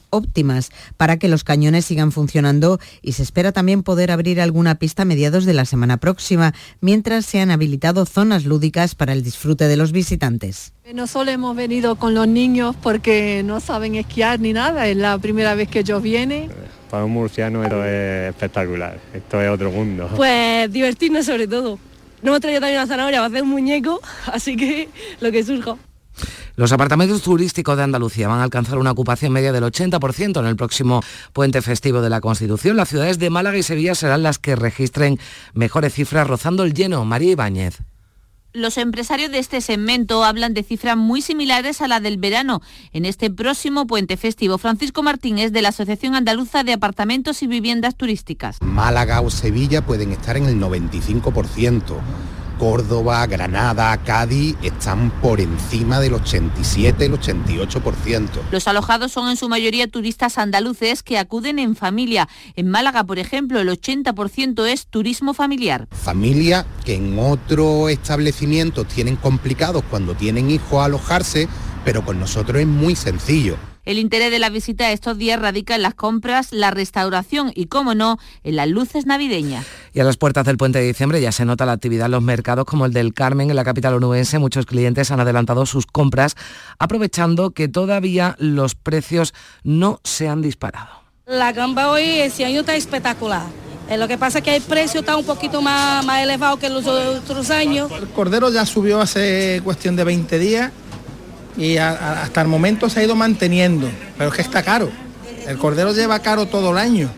óptimas 0.10 0.72
para 0.98 1.18
que 1.18 1.28
los 1.28 1.44
cañones 1.44 1.86
sigan 1.86 2.12
funcionando 2.12 2.80
y 3.02 3.14
se 3.14 3.24
espera 3.24 3.52
también 3.52 3.84
poder 3.84 4.12
abrir 4.12 4.42
alguna 4.42 4.76
pista 4.76 5.04
a 5.04 5.06
mediados 5.06 5.46
de 5.46 5.54
la 5.54 5.66
semana 5.66 5.98
próxima, 5.98 6.54
mientras 6.82 7.26
se 7.26 7.40
han 7.40 7.52
habilitado 7.52 8.06
zonas 8.06 8.46
lúdicas 8.46 8.96
para 8.96 9.14
el 9.14 9.24
disfrute 9.24 9.68
de 9.68 9.78
los 9.78 9.92
visitantes. 9.92 10.75
No 10.94 11.08
solo 11.08 11.32
hemos 11.32 11.56
venido 11.56 11.96
con 11.96 12.14
los 12.14 12.28
niños 12.28 12.76
porque 12.80 13.42
no 13.44 13.60
saben 13.60 13.96
esquiar 13.96 14.40
ni 14.40 14.54
nada, 14.54 14.88
es 14.88 14.96
la 14.96 15.18
primera 15.18 15.56
vez 15.56 15.68
que 15.68 15.80
ellos 15.80 16.00
vienen. 16.00 16.52
Para 16.92 17.06
un 17.06 17.12
murciano 17.12 17.64
esto 17.64 17.84
es 17.84 18.30
espectacular, 18.30 19.00
esto 19.12 19.42
es 19.42 19.50
otro 19.50 19.72
mundo. 19.72 20.08
Pues 20.16 20.72
divertirnos 20.72 21.26
sobre 21.26 21.48
todo. 21.48 21.80
No 22.22 22.30
hemos 22.30 22.40
traído 22.40 22.60
también 22.60 22.80
una 22.80 22.88
zanahoria 22.88 23.18
para 23.18 23.28
hacer 23.30 23.42
un 23.42 23.50
muñeco, 23.50 24.00
así 24.32 24.56
que 24.56 24.88
lo 25.22 25.32
que 25.32 25.44
surja. 25.44 25.76
Los 26.56 26.72
apartamentos 26.72 27.24
turísticos 27.24 27.76
de 27.78 27.84
Andalucía 27.84 28.28
van 28.28 28.42
a 28.42 28.44
alcanzar 28.44 28.78
una 28.78 28.92
ocupación 28.92 29.34
media 29.34 29.52
del 29.52 29.64
80% 29.64 30.40
en 30.40 30.46
el 30.46 30.56
próximo 30.56 31.02
puente 31.34 31.64
festivo 31.64 32.02
de 32.02 32.12
la 32.12 32.22
Constitución. 32.22 32.78
Las 32.78 32.90
ciudades 32.90 33.18
de 33.18 33.32
Málaga 33.32 33.58
y 33.58 33.64
Sevilla 33.64 33.96
serán 33.96 34.22
las 34.22 34.38
que 34.38 34.56
registren 34.56 35.18
mejores 35.56 35.96
cifras 35.96 36.28
rozando 36.28 36.64
el 36.64 36.76
lleno. 36.76 37.04
María 37.06 37.32
Ibáñez. 37.32 37.82
Los 38.56 38.78
empresarios 38.78 39.32
de 39.32 39.40
este 39.40 39.60
segmento 39.60 40.24
hablan 40.24 40.54
de 40.54 40.64
cifras 40.64 40.96
muy 40.96 41.22
similares 41.22 41.82
a 41.82 41.90
la 41.90 42.00
del 42.00 42.16
verano 42.16 42.62
en 42.94 43.04
este 43.04 43.30
próximo 43.30 43.86
puente 43.86 44.16
festivo. 44.16 44.58
Francisco 44.58 45.04
Martínez 45.04 45.52
de 45.52 45.62
la 45.62 45.70
Asociación 45.70 46.16
Andaluza 46.16 46.64
de 46.64 46.72
Apartamentos 46.72 47.44
y 47.44 47.48
Viviendas 47.48 47.96
Turísticas. 47.98 48.62
Málaga 48.62 49.20
o 49.20 49.30
Sevilla 49.30 49.86
pueden 49.86 50.14
estar 50.14 50.38
en 50.38 50.46
el 50.46 50.56
95%. 50.58 51.98
Córdoba, 52.58 53.26
Granada, 53.28 53.96
Cádiz 54.04 54.56
están 54.62 55.12
por 55.22 55.42
encima 55.42 56.00
del 56.00 56.14
87, 56.14 57.06
el 57.06 57.14
88%. 57.14 58.30
Los 58.52 58.68
alojados 58.68 59.12
son 59.12 59.30
en 59.30 59.38
su 59.38 59.50
mayoría 59.50 59.88
turistas 59.88 60.38
andaluces 60.38 61.04
que 61.04 61.18
acuden 61.18 61.60
en 61.60 61.76
familia. 61.76 62.28
En 62.56 62.70
Málaga, 62.70 63.04
por 63.04 63.20
ejemplo, 63.20 63.60
el 63.60 63.70
80% 63.70 64.66
es 64.66 64.88
turismo 64.88 65.34
familiar. 65.34 65.88
Familia 65.92 66.66
que 66.84 66.96
en 66.96 67.18
otros 67.20 67.92
establecimientos 67.92 68.88
tienen 68.88 69.16
complicados 69.16 69.84
cuando 69.90 70.16
tienen 70.16 70.50
hijos 70.50 70.82
a 70.82 70.86
alojarse, 70.86 71.48
pero 71.84 72.04
con 72.06 72.20
nosotros 72.20 72.60
es 72.60 72.68
muy 72.68 72.96
sencillo. 72.96 73.58
El 73.86 74.00
interés 74.00 74.32
de 74.32 74.40
la 74.40 74.50
visita 74.50 74.92
estos 74.92 75.18
días 75.20 75.40
radica 75.40 75.76
en 75.76 75.84
las 75.84 75.94
compras, 75.94 76.52
la 76.52 76.72
restauración 76.72 77.52
y, 77.54 77.68
como 77.68 77.94
no, 77.94 78.18
en 78.44 78.56
las 78.56 78.68
luces 78.68 79.06
navideñas. 79.06 79.64
Y 79.94 80.00
a 80.00 80.04
las 80.04 80.18
puertas 80.18 80.44
del 80.46 80.58
puente 80.58 80.80
de 80.80 80.88
diciembre 80.88 81.22
ya 81.22 81.32
se 81.32 81.46
nota 81.46 81.68
la 81.68 81.74
actividad 81.74 82.08
en 82.08 82.14
los 82.14 82.24
mercados 82.24 82.66
como 82.66 82.88
el 82.88 82.94
del 82.94 83.14
Carmen 83.14 83.52
en 83.52 83.56
la 83.56 83.64
capital 83.64 83.94
onubense. 83.94 84.40
Muchos 84.40 84.66
clientes 84.66 85.12
han 85.12 85.20
adelantado 85.20 85.68
sus 85.68 85.86
compras 85.86 86.36
aprovechando 86.80 87.52
que 87.52 87.68
todavía 87.68 88.36
los 88.40 88.74
precios 88.74 89.36
no 89.64 90.00
se 90.04 90.28
han 90.28 90.42
disparado. 90.42 90.90
La 91.28 91.52
gamba 91.54 91.92
hoy 91.92 92.04
este 92.04 92.44
año 92.44 92.62
está 92.62 92.76
espectacular. 92.76 93.46
Eh, 93.88 93.98
lo 93.98 94.08
que 94.08 94.18
pasa 94.18 94.40
es 94.40 94.44
que 94.44 94.56
el 94.56 94.64
precio 94.64 95.02
está 95.02 95.16
un 95.16 95.26
poquito 95.26 95.62
más, 95.62 96.04
más 96.06 96.24
elevado 96.24 96.58
que 96.58 96.70
los 96.70 96.88
otros 96.88 97.52
años. 97.52 97.92
El 97.92 98.08
cordero 98.08 98.50
ya 98.50 98.66
subió 98.66 99.00
hace 99.00 99.62
cuestión 99.64 99.96
de 99.96 100.04
20 100.04 100.40
días 100.40 100.72
y 101.58 101.78
hasta 101.78 102.42
el 102.42 102.48
momento 102.48 102.90
se 102.90 103.00
ha 103.00 103.04
ido 103.04 103.16
manteniendo, 103.16 103.90
pero 104.18 104.30
es 104.30 104.36
que 104.36 104.42
está 104.42 104.64
caro. 104.64 104.90
El 105.48 105.58
cordero 105.58 105.94
lleva 105.94 106.20
caro 106.20 106.48
todo 106.48 106.72
el 106.72 106.78
año. 106.78 107.10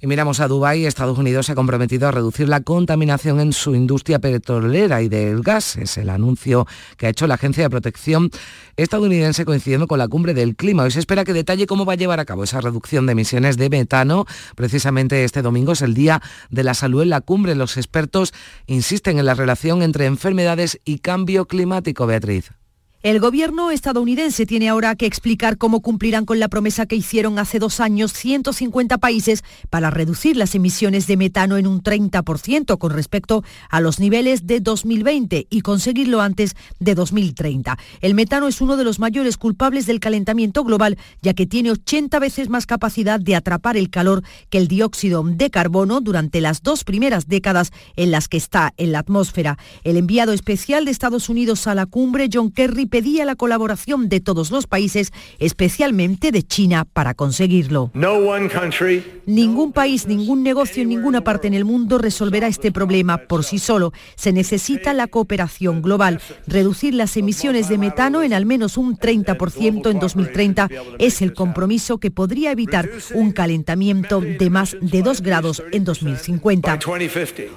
Y 0.00 0.06
miramos 0.06 0.40
a 0.40 0.48
Dubái, 0.48 0.84
Estados 0.84 1.18
Unidos 1.18 1.46
se 1.46 1.52
ha 1.52 1.54
comprometido 1.54 2.06
a 2.06 2.10
reducir 2.10 2.48
la 2.48 2.60
contaminación 2.60 3.40
en 3.40 3.54
su 3.54 3.74
industria 3.74 4.18
petrolera 4.18 5.00
y 5.00 5.08
del 5.08 5.40
gas. 5.40 5.76
Es 5.76 5.96
el 5.96 6.10
anuncio 6.10 6.66
que 6.98 7.06
ha 7.06 7.10
hecho 7.10 7.26
la 7.26 7.34
Agencia 7.36 7.62
de 7.62 7.70
Protección 7.70 8.30
estadounidense 8.76 9.46
coincidiendo 9.46 9.86
con 9.86 9.98
la 9.98 10.06
cumbre 10.06 10.34
del 10.34 10.54
clima. 10.54 10.82
Hoy 10.82 10.90
se 10.90 10.98
espera 10.98 11.24
que 11.24 11.32
detalle 11.32 11.66
cómo 11.66 11.86
va 11.86 11.94
a 11.94 11.96
llevar 11.96 12.20
a 12.20 12.26
cabo 12.26 12.44
esa 12.44 12.60
reducción 12.60 13.06
de 13.06 13.12
emisiones 13.12 13.56
de 13.56 13.70
metano. 13.70 14.26
Precisamente 14.54 15.24
este 15.24 15.40
domingo 15.40 15.72
es 15.72 15.80
el 15.80 15.94
Día 15.94 16.20
de 16.50 16.62
la 16.62 16.74
Salud 16.74 17.00
en 17.00 17.10
la 17.10 17.22
cumbre. 17.22 17.54
Los 17.54 17.78
expertos 17.78 18.34
insisten 18.66 19.18
en 19.18 19.24
la 19.24 19.34
relación 19.34 19.82
entre 19.82 20.04
enfermedades 20.04 20.78
y 20.84 20.98
cambio 20.98 21.46
climático, 21.46 22.06
Beatriz. 22.06 22.52
El 23.02 23.20
gobierno 23.20 23.70
estadounidense 23.70 24.46
tiene 24.46 24.68
ahora 24.68 24.96
que 24.96 25.06
explicar 25.06 25.58
cómo 25.58 25.80
cumplirán 25.80 26.24
con 26.24 26.40
la 26.40 26.48
promesa 26.48 26.86
que 26.86 26.96
hicieron 26.96 27.38
hace 27.38 27.58
dos 27.58 27.78
años 27.78 28.12
150 28.14 28.98
países 28.98 29.44
para 29.70 29.90
reducir 29.90 30.36
las 30.36 30.54
emisiones 30.54 31.06
de 31.06 31.18
metano 31.18 31.58
en 31.58 31.66
un 31.66 31.82
30% 31.82 32.78
con 32.78 32.92
respecto 32.92 33.44
a 33.68 33.80
los 33.80 34.00
niveles 34.00 34.46
de 34.46 34.60
2020 34.60 35.46
y 35.48 35.60
conseguirlo 35.60 36.20
antes 36.20 36.56
de 36.80 36.94
2030. 36.94 37.78
El 38.00 38.14
metano 38.14 38.48
es 38.48 38.60
uno 38.60 38.76
de 38.76 38.84
los 38.84 38.98
mayores 38.98 39.36
culpables 39.36 39.86
del 39.86 40.00
calentamiento 40.00 40.64
global, 40.64 40.96
ya 41.20 41.34
que 41.34 41.46
tiene 41.46 41.72
80 41.72 42.18
veces 42.18 42.48
más 42.48 42.66
capacidad 42.66 43.20
de 43.20 43.36
atrapar 43.36 43.76
el 43.76 43.90
calor 43.90 44.22
que 44.48 44.58
el 44.58 44.68
dióxido 44.68 45.22
de 45.22 45.50
carbono 45.50 46.00
durante 46.00 46.40
las 46.40 46.62
dos 46.62 46.82
primeras 46.82 47.28
décadas 47.28 47.72
en 47.94 48.10
las 48.10 48.26
que 48.26 48.38
está 48.38 48.72
en 48.78 48.90
la 48.90 49.00
atmósfera. 49.00 49.58
El 49.84 49.96
enviado 49.96 50.32
especial 50.32 50.86
de 50.86 50.90
Estados 50.90 51.28
Unidos 51.28 51.66
a 51.66 51.74
la 51.74 51.86
cumbre, 51.86 52.28
John 52.32 52.50
Kerry, 52.50 52.85
pedía 52.86 53.24
la 53.24 53.36
colaboración 53.36 54.08
de 54.08 54.20
todos 54.20 54.50
los 54.50 54.66
países, 54.66 55.12
especialmente 55.38 56.32
de 56.32 56.42
China, 56.42 56.84
para 56.84 57.14
conseguirlo. 57.14 57.90
Ningún 59.26 59.72
país, 59.72 60.06
ningún 60.06 60.42
negocio 60.42 60.82
en 60.82 60.88
ninguna 60.88 61.22
parte 61.22 61.48
en 61.48 61.54
el 61.54 61.64
mundo 61.64 61.98
resolverá 61.98 62.46
este 62.46 62.72
problema 62.72 63.18
por 63.18 63.44
sí 63.44 63.58
solo. 63.58 63.92
Se 64.14 64.32
necesita 64.32 64.94
la 64.94 65.06
cooperación 65.06 65.82
global. 65.82 66.20
Reducir 66.46 66.94
las 66.94 67.16
emisiones 67.16 67.68
de 67.68 67.78
metano 67.78 68.22
en 68.22 68.32
al 68.32 68.46
menos 68.46 68.76
un 68.76 68.96
30% 68.96 69.90
en 69.90 69.98
2030 69.98 70.68
es 70.98 71.22
el 71.22 71.34
compromiso 71.34 71.98
que 71.98 72.10
podría 72.10 72.52
evitar 72.52 72.88
un 73.14 73.32
calentamiento 73.32 74.20
de 74.20 74.50
más 74.50 74.76
de 74.80 75.02
2 75.02 75.20
grados 75.22 75.62
en 75.72 75.84
2050. 75.84 76.78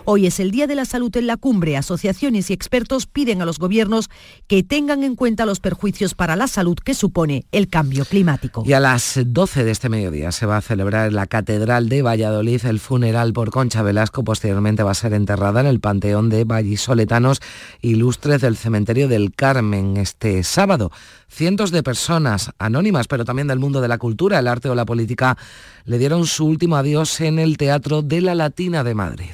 Hoy 0.05 0.27
es 0.27 0.39
el 0.39 0.51
Día 0.51 0.67
de 0.67 0.75
la 0.75 0.85
Salud 0.85 1.15
en 1.15 1.27
la 1.27 1.37
cumbre. 1.37 1.77
Asociaciones 1.77 2.49
y 2.49 2.53
expertos 2.53 3.05
piden 3.05 3.41
a 3.41 3.45
los 3.45 3.59
gobiernos 3.59 4.09
que 4.47 4.63
tengan 4.63 5.03
en 5.03 5.15
cuenta 5.19 5.45
los 5.45 5.59
perjuicios 5.59 6.15
para 6.15 6.37
la 6.37 6.47
salud 6.47 6.77
que 6.77 6.93
supone 6.93 7.45
el 7.51 7.67
cambio 7.67 8.05
climático. 8.05 8.63
Y 8.65 8.71
a 8.71 8.79
las 8.79 9.19
12 9.21 9.65
de 9.65 9.71
este 9.71 9.89
mediodía 9.89 10.31
se 10.31 10.45
va 10.45 10.55
a 10.55 10.61
celebrar 10.61 11.09
en 11.09 11.15
la 11.15 11.27
Catedral 11.27 11.89
de 11.89 12.01
Valladolid 12.01 12.65
el 12.65 12.79
funeral 12.79 13.33
por 13.33 13.51
Concha 13.51 13.81
Velasco. 13.81 14.23
Posteriormente 14.23 14.81
va 14.81 14.91
a 14.91 14.93
ser 14.93 15.13
enterrada 15.13 15.59
en 15.59 15.67
el 15.67 15.81
Panteón 15.81 16.29
de 16.29 16.45
Vallisoletanos 16.45 17.41
Ilustres 17.81 18.39
del 18.39 18.55
Cementerio 18.55 19.09
del 19.09 19.35
Carmen 19.35 19.97
este 19.97 20.41
sábado. 20.43 20.89
Cientos 21.27 21.71
de 21.71 21.83
personas 21.83 22.51
anónimas, 22.57 23.09
pero 23.09 23.25
también 23.25 23.49
del 23.49 23.59
mundo 23.59 23.81
de 23.81 23.89
la 23.89 23.97
cultura, 23.97 24.39
el 24.39 24.47
arte 24.47 24.69
o 24.69 24.75
la 24.75 24.85
política, 24.85 25.37
le 25.83 25.97
dieron 25.97 26.27
su 26.27 26.45
último 26.45 26.77
adiós 26.77 27.19
en 27.19 27.39
el 27.39 27.57
Teatro 27.57 28.03
de 28.03 28.21
la 28.21 28.35
Latina 28.35 28.85
de 28.85 28.95
Madrid. 28.95 29.33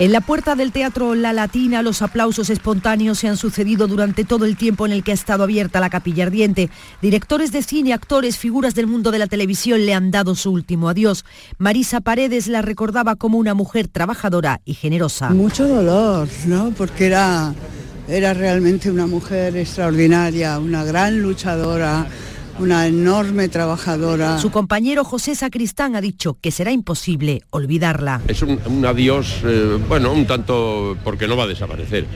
En 0.00 0.12
la 0.12 0.22
puerta 0.22 0.54
del 0.54 0.72
Teatro 0.72 1.14
La 1.14 1.34
Latina 1.34 1.82
los 1.82 2.00
aplausos 2.00 2.48
espontáneos 2.48 3.18
se 3.18 3.28
han 3.28 3.36
sucedido 3.36 3.86
durante 3.86 4.24
todo 4.24 4.46
el 4.46 4.56
tiempo 4.56 4.86
en 4.86 4.92
el 4.92 5.04
que 5.04 5.10
ha 5.10 5.14
estado 5.14 5.44
abierta 5.44 5.78
la 5.78 5.90
capilla 5.90 6.24
ardiente. 6.24 6.70
Directores 7.02 7.52
de 7.52 7.62
cine, 7.62 7.92
actores, 7.92 8.38
figuras 8.38 8.74
del 8.74 8.86
mundo 8.86 9.10
de 9.10 9.18
la 9.18 9.26
televisión 9.26 9.84
le 9.84 9.92
han 9.92 10.10
dado 10.10 10.34
su 10.36 10.52
último 10.52 10.88
adiós. 10.88 11.26
Marisa 11.58 12.00
Paredes 12.00 12.46
la 12.46 12.62
recordaba 12.62 13.16
como 13.16 13.36
una 13.36 13.52
mujer 13.52 13.88
trabajadora 13.88 14.62
y 14.64 14.72
generosa. 14.72 15.28
Mucho 15.28 15.68
dolor, 15.68 16.26
¿no? 16.46 16.70
Porque 16.70 17.04
era, 17.04 17.52
era 18.08 18.32
realmente 18.32 18.90
una 18.90 19.06
mujer 19.06 19.54
extraordinaria, 19.54 20.58
una 20.60 20.82
gran 20.82 21.20
luchadora 21.20 22.06
una 22.60 22.86
enorme 22.86 23.48
trabajadora. 23.48 24.38
Su 24.38 24.50
compañero 24.50 25.02
José 25.02 25.34
Sacristán 25.34 25.96
ha 25.96 26.00
dicho 26.00 26.36
que 26.40 26.50
será 26.50 26.72
imposible 26.72 27.42
olvidarla. 27.50 28.20
Es 28.28 28.42
un, 28.42 28.84
adiós, 28.86 29.36
eh, 29.44 29.78
bueno, 29.88 30.12
un 30.12 30.26
tanto 30.26 30.96
porque 31.02 31.26
no 31.26 31.36
va 31.36 31.44
a 31.44 31.48
desaparecer 31.48 32.06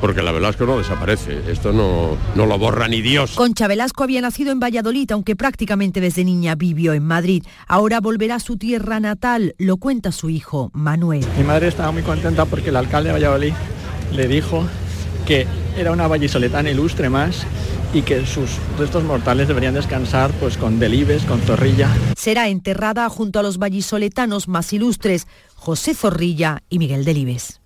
porque 0.00 0.22
la 0.22 0.30
Velasco 0.30 0.64
no 0.64 0.78
desaparece, 0.78 1.40
esto 1.50 1.72
no, 1.72 2.16
no 2.36 2.46
lo 2.46 2.56
borra 2.56 2.86
ni 2.86 3.02
Dios. 3.02 3.32
Concha 3.32 3.66
Velasco 3.66 4.04
había 4.04 4.20
nacido 4.20 4.52
en 4.52 4.60
Valladolid, 4.60 5.10
aunque 5.10 5.34
prácticamente 5.34 6.00
desde 6.00 6.22
niña 6.22 6.54
vivió 6.54 6.92
en 6.92 7.04
Madrid. 7.04 7.42
Ahora 7.66 7.98
volverá 8.00 8.36
a 8.36 8.40
su 8.40 8.56
tierra 8.58 9.00
natal, 9.00 9.56
lo 9.58 9.78
cuenta 9.78 10.12
su 10.12 10.30
hijo 10.30 10.70
Manuel. 10.72 11.26
Mi 11.36 11.42
madre 11.42 11.66
estaba 11.66 11.90
muy 11.90 12.02
contenta 12.02 12.44
porque 12.44 12.70
el 12.70 12.76
alcalde 12.76 13.08
de 13.08 13.14
Valladolid 13.14 13.52
le 14.12 14.28
dijo 14.28 14.64
que 15.26 15.48
era 15.76 15.90
una 15.90 16.06
vallisoletana 16.06 16.70
ilustre 16.70 17.10
más 17.10 17.44
y 17.92 18.02
que 18.02 18.26
sus 18.26 18.50
restos 18.78 19.04
mortales 19.04 19.48
deberían 19.48 19.74
descansar 19.74 20.30
pues 20.40 20.56
con 20.56 20.78
Delibes, 20.78 21.24
con 21.24 21.40
Zorrilla. 21.40 21.88
Será 22.16 22.48
enterrada 22.48 23.08
junto 23.08 23.38
a 23.38 23.42
los 23.42 23.58
vallisoletanos 23.58 24.48
más 24.48 24.72
ilustres, 24.72 25.26
José 25.54 25.94
Zorrilla 25.94 26.62
y 26.68 26.78
Miguel 26.78 27.04
Delibes. 27.04 27.57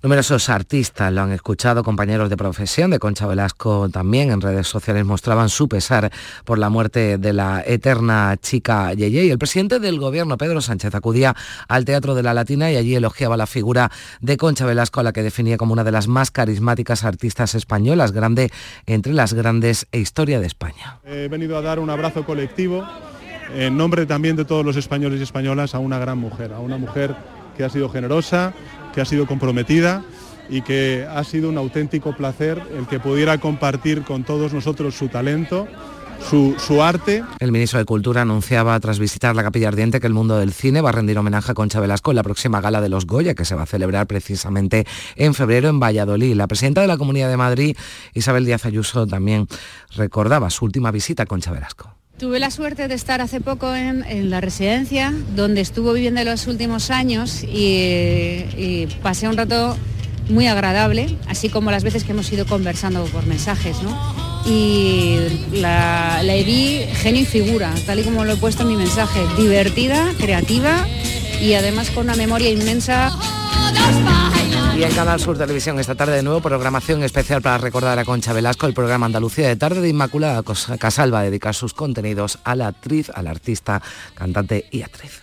Numerosos 0.00 0.48
artistas 0.48 1.12
lo 1.12 1.22
han 1.22 1.32
escuchado, 1.32 1.82
compañeros 1.82 2.30
de 2.30 2.36
profesión 2.36 2.92
de 2.92 3.00
Concha 3.00 3.26
Velasco 3.26 3.88
también 3.88 4.30
en 4.30 4.40
redes 4.40 4.68
sociales 4.68 5.04
mostraban 5.04 5.48
su 5.48 5.68
pesar 5.68 6.12
por 6.44 6.58
la 6.58 6.68
muerte 6.68 7.18
de 7.18 7.32
la 7.32 7.64
eterna 7.66 8.36
chica 8.40 8.92
Yeye. 8.92 9.24
Y 9.24 9.30
el 9.30 9.38
presidente 9.38 9.80
del 9.80 9.98
gobierno, 9.98 10.38
Pedro 10.38 10.60
Sánchez, 10.60 10.94
acudía 10.94 11.34
al 11.66 11.84
Teatro 11.84 12.14
de 12.14 12.22
la 12.22 12.32
Latina 12.32 12.70
y 12.70 12.76
allí 12.76 12.94
elogiaba 12.94 13.36
la 13.36 13.48
figura 13.48 13.90
de 14.20 14.36
Concha 14.36 14.66
Velasco, 14.66 15.00
a 15.00 15.02
la 15.02 15.12
que 15.12 15.24
definía 15.24 15.56
como 15.56 15.72
una 15.72 15.82
de 15.82 15.90
las 15.90 16.06
más 16.06 16.30
carismáticas 16.30 17.02
artistas 17.02 17.56
españolas, 17.56 18.12
grande 18.12 18.52
entre 18.86 19.12
las 19.12 19.34
grandes 19.34 19.88
e 19.90 19.98
historia 19.98 20.38
de 20.38 20.46
España. 20.46 21.00
He 21.04 21.26
venido 21.26 21.58
a 21.58 21.62
dar 21.62 21.80
un 21.80 21.90
abrazo 21.90 22.24
colectivo 22.24 22.86
en 23.52 23.76
nombre 23.76 24.06
también 24.06 24.36
de 24.36 24.44
todos 24.44 24.64
los 24.64 24.76
españoles 24.76 25.18
y 25.18 25.24
españolas 25.24 25.74
a 25.74 25.80
una 25.80 25.98
gran 25.98 26.18
mujer, 26.18 26.52
a 26.52 26.60
una 26.60 26.78
mujer 26.78 27.16
que 27.56 27.64
ha 27.64 27.70
sido 27.70 27.88
generosa, 27.88 28.54
que 28.94 29.00
ha 29.00 29.04
sido 29.04 29.26
comprometida 29.26 30.04
y 30.48 30.62
que 30.62 31.06
ha 31.08 31.22
sido 31.24 31.48
un 31.48 31.58
auténtico 31.58 32.16
placer 32.16 32.62
el 32.76 32.86
que 32.86 33.00
pudiera 33.00 33.38
compartir 33.38 34.02
con 34.02 34.24
todos 34.24 34.52
nosotros 34.52 34.94
su 34.94 35.08
talento, 35.08 35.68
su, 36.30 36.56
su, 36.58 36.82
arte. 36.82 37.22
El 37.38 37.52
ministro 37.52 37.78
de 37.78 37.84
Cultura 37.84 38.22
anunciaba 38.22 38.78
tras 38.80 38.98
visitar 38.98 39.36
la 39.36 39.42
Capilla 39.42 39.68
Ardiente 39.68 40.00
que 40.00 40.06
el 40.06 40.14
mundo 40.14 40.38
del 40.38 40.52
cine 40.52 40.80
va 40.80 40.88
a 40.88 40.92
rendir 40.92 41.18
homenaje 41.18 41.52
a 41.52 41.54
Concha 41.54 41.80
Velasco 41.80 42.10
en 42.10 42.16
la 42.16 42.22
próxima 42.22 42.60
gala 42.60 42.80
de 42.80 42.88
los 42.88 43.06
Goya, 43.06 43.34
que 43.34 43.44
se 43.44 43.54
va 43.54 43.62
a 43.62 43.66
celebrar 43.66 44.06
precisamente 44.06 44.86
en 45.16 45.34
febrero 45.34 45.68
en 45.68 45.78
Valladolid. 45.78 46.34
La 46.34 46.48
presidenta 46.48 46.80
de 46.80 46.88
la 46.88 46.96
Comunidad 46.96 47.28
de 47.28 47.36
Madrid, 47.36 47.76
Isabel 48.14 48.46
Díaz 48.46 48.64
Ayuso, 48.64 49.06
también 49.06 49.46
recordaba 49.94 50.50
su 50.50 50.64
última 50.64 50.90
visita 50.90 51.24
a 51.24 51.26
Concha 51.26 51.52
Velasco. 51.52 51.97
Tuve 52.18 52.40
la 52.40 52.50
suerte 52.50 52.88
de 52.88 52.96
estar 52.96 53.20
hace 53.20 53.40
poco 53.40 53.72
en, 53.76 54.28
la 54.28 54.40
residencia 54.40 55.14
donde 55.36 55.60
estuvo 55.60 55.92
viviendo 55.92 56.24
los 56.24 56.48
últimos 56.48 56.90
años 56.90 57.44
y, 57.44 58.88
pasé 59.02 59.28
un 59.28 59.36
rato 59.36 59.76
muy 60.28 60.48
agradable, 60.48 61.16
así 61.28 61.48
como 61.48 61.70
las 61.70 61.84
veces 61.84 62.02
que 62.02 62.10
hemos 62.10 62.30
ido 62.32 62.44
conversando 62.44 63.04
por 63.04 63.24
mensajes, 63.26 63.76
¿no? 63.84 63.96
Y 64.46 65.16
la, 65.52 66.20
la 66.24 66.34
vi 66.34 66.80
genio 66.94 67.22
y 67.22 67.24
figura, 67.24 67.72
tal 67.86 68.00
y 68.00 68.02
como 68.02 68.24
lo 68.24 68.32
he 68.32 68.36
puesto 68.36 68.62
en 68.62 68.70
mi 68.70 68.76
mensaje, 68.76 69.20
divertida, 69.38 70.12
creativa 70.18 70.88
y 71.40 71.54
además 71.54 71.90
con 71.90 72.06
una 72.06 72.16
memoria 72.16 72.50
inmensa. 72.50 73.16
Y 74.78 74.84
en 74.84 74.94
Canal 74.94 75.18
Sur 75.18 75.36
Televisión 75.36 75.80
esta 75.80 75.96
tarde 75.96 76.14
de 76.14 76.22
nuevo 76.22 76.40
programación 76.40 77.02
especial 77.02 77.42
para 77.42 77.58
recordar 77.58 77.98
a 77.98 78.04
Concha 78.04 78.32
Velasco, 78.32 78.68
el 78.68 78.74
programa 78.74 79.06
Andalucía 79.06 79.48
de 79.48 79.56
Tarde 79.56 79.80
de 79.80 79.88
Inmaculada 79.88 80.44
Casal 80.78 81.12
va 81.12 81.18
a 81.18 81.24
dedicar 81.24 81.52
sus 81.56 81.74
contenidos 81.74 82.38
a 82.44 82.54
la 82.54 82.68
actriz, 82.68 83.10
al 83.12 83.26
artista, 83.26 83.82
cantante 84.14 84.66
y 84.70 84.82
actriz. 84.82 85.20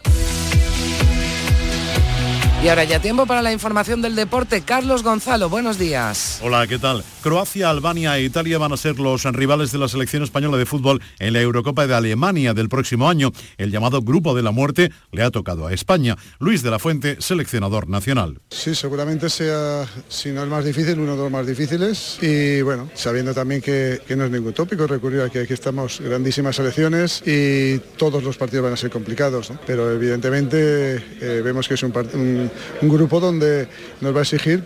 Y 2.66 2.68
ahora 2.68 2.84
ya 2.84 3.00
tiempo 3.00 3.28
para 3.28 3.44
la 3.44 3.54
información 3.54 4.02
del 4.02 4.16
deporte. 4.16 4.62
Carlos 4.62 5.04
Gonzalo, 5.04 5.50
buenos 5.50 5.78
días. 5.78 6.40
Hola, 6.42 6.66
¿qué 6.66 6.80
tal? 6.80 7.04
Croacia, 7.22 7.70
Albania 7.70 8.18
e 8.18 8.24
Italia 8.24 8.58
van 8.58 8.74
a 8.74 8.78
ser 8.78 9.00
los 9.00 9.24
rivales 9.24 9.72
de 9.72 9.78
la 9.78 9.88
selección 9.88 10.24
española 10.24 10.58
de 10.58 10.66
fútbol 10.66 11.00
en 11.20 11.34
la 11.34 11.42
Eurocopa 11.42 11.86
de 11.86 11.94
Alemania 11.94 12.56
del 12.56 12.68
próximo 12.68 13.08
año. 13.08 13.32
El 13.60 13.70
llamado 13.70 14.02
Grupo 14.02 14.34
de 14.34 14.42
la 14.42 14.50
Muerte 14.50 14.92
le 15.12 15.22
ha 15.22 15.30
tocado 15.30 15.68
a 15.68 15.74
España. 15.74 16.16
Luis 16.40 16.64
de 16.64 16.72
la 16.72 16.80
Fuente, 16.80 17.18
seleccionador 17.20 17.88
nacional. 17.88 18.42
Sí, 18.50 18.74
seguramente 18.74 19.30
sea, 19.30 19.86
si 20.10 20.32
no 20.32 20.42
el 20.42 20.50
más 20.50 20.66
difícil, 20.66 21.00
uno 21.00 21.16
de 21.16 21.22
los 21.22 21.32
más 21.32 21.46
difíciles. 21.46 22.18
Y 22.24 22.64
bueno, 22.64 22.90
sabiendo 22.96 23.36
también 23.36 23.62
que, 23.62 24.02
no 24.16 24.26
es 24.26 24.32
ningún 24.32 24.54
tópico 24.54 24.88
recurrir 24.88 25.22
a 25.22 25.30
que 25.30 25.42
aquí 25.42 25.54
estamos 25.54 26.02
grandísimas 26.02 26.56
selecciones 26.56 27.22
y 27.28 27.78
todos 27.96 28.24
los 28.24 28.38
partidos 28.38 28.64
van 28.64 28.74
a 28.74 28.78
ser 28.78 28.90
complicados. 28.90 29.52
Pero 29.68 29.92
evidentemente 29.92 30.96
eh, 31.22 31.42
vemos 31.44 31.68
que 31.68 31.76
es 31.76 31.84
un, 31.84 31.94
un 32.14 32.52
un 32.82 32.90
grupo 32.90 33.20
donde 33.20 33.68
nos 34.02 34.14
va 34.14 34.20
a 34.20 34.24
exigir 34.24 34.64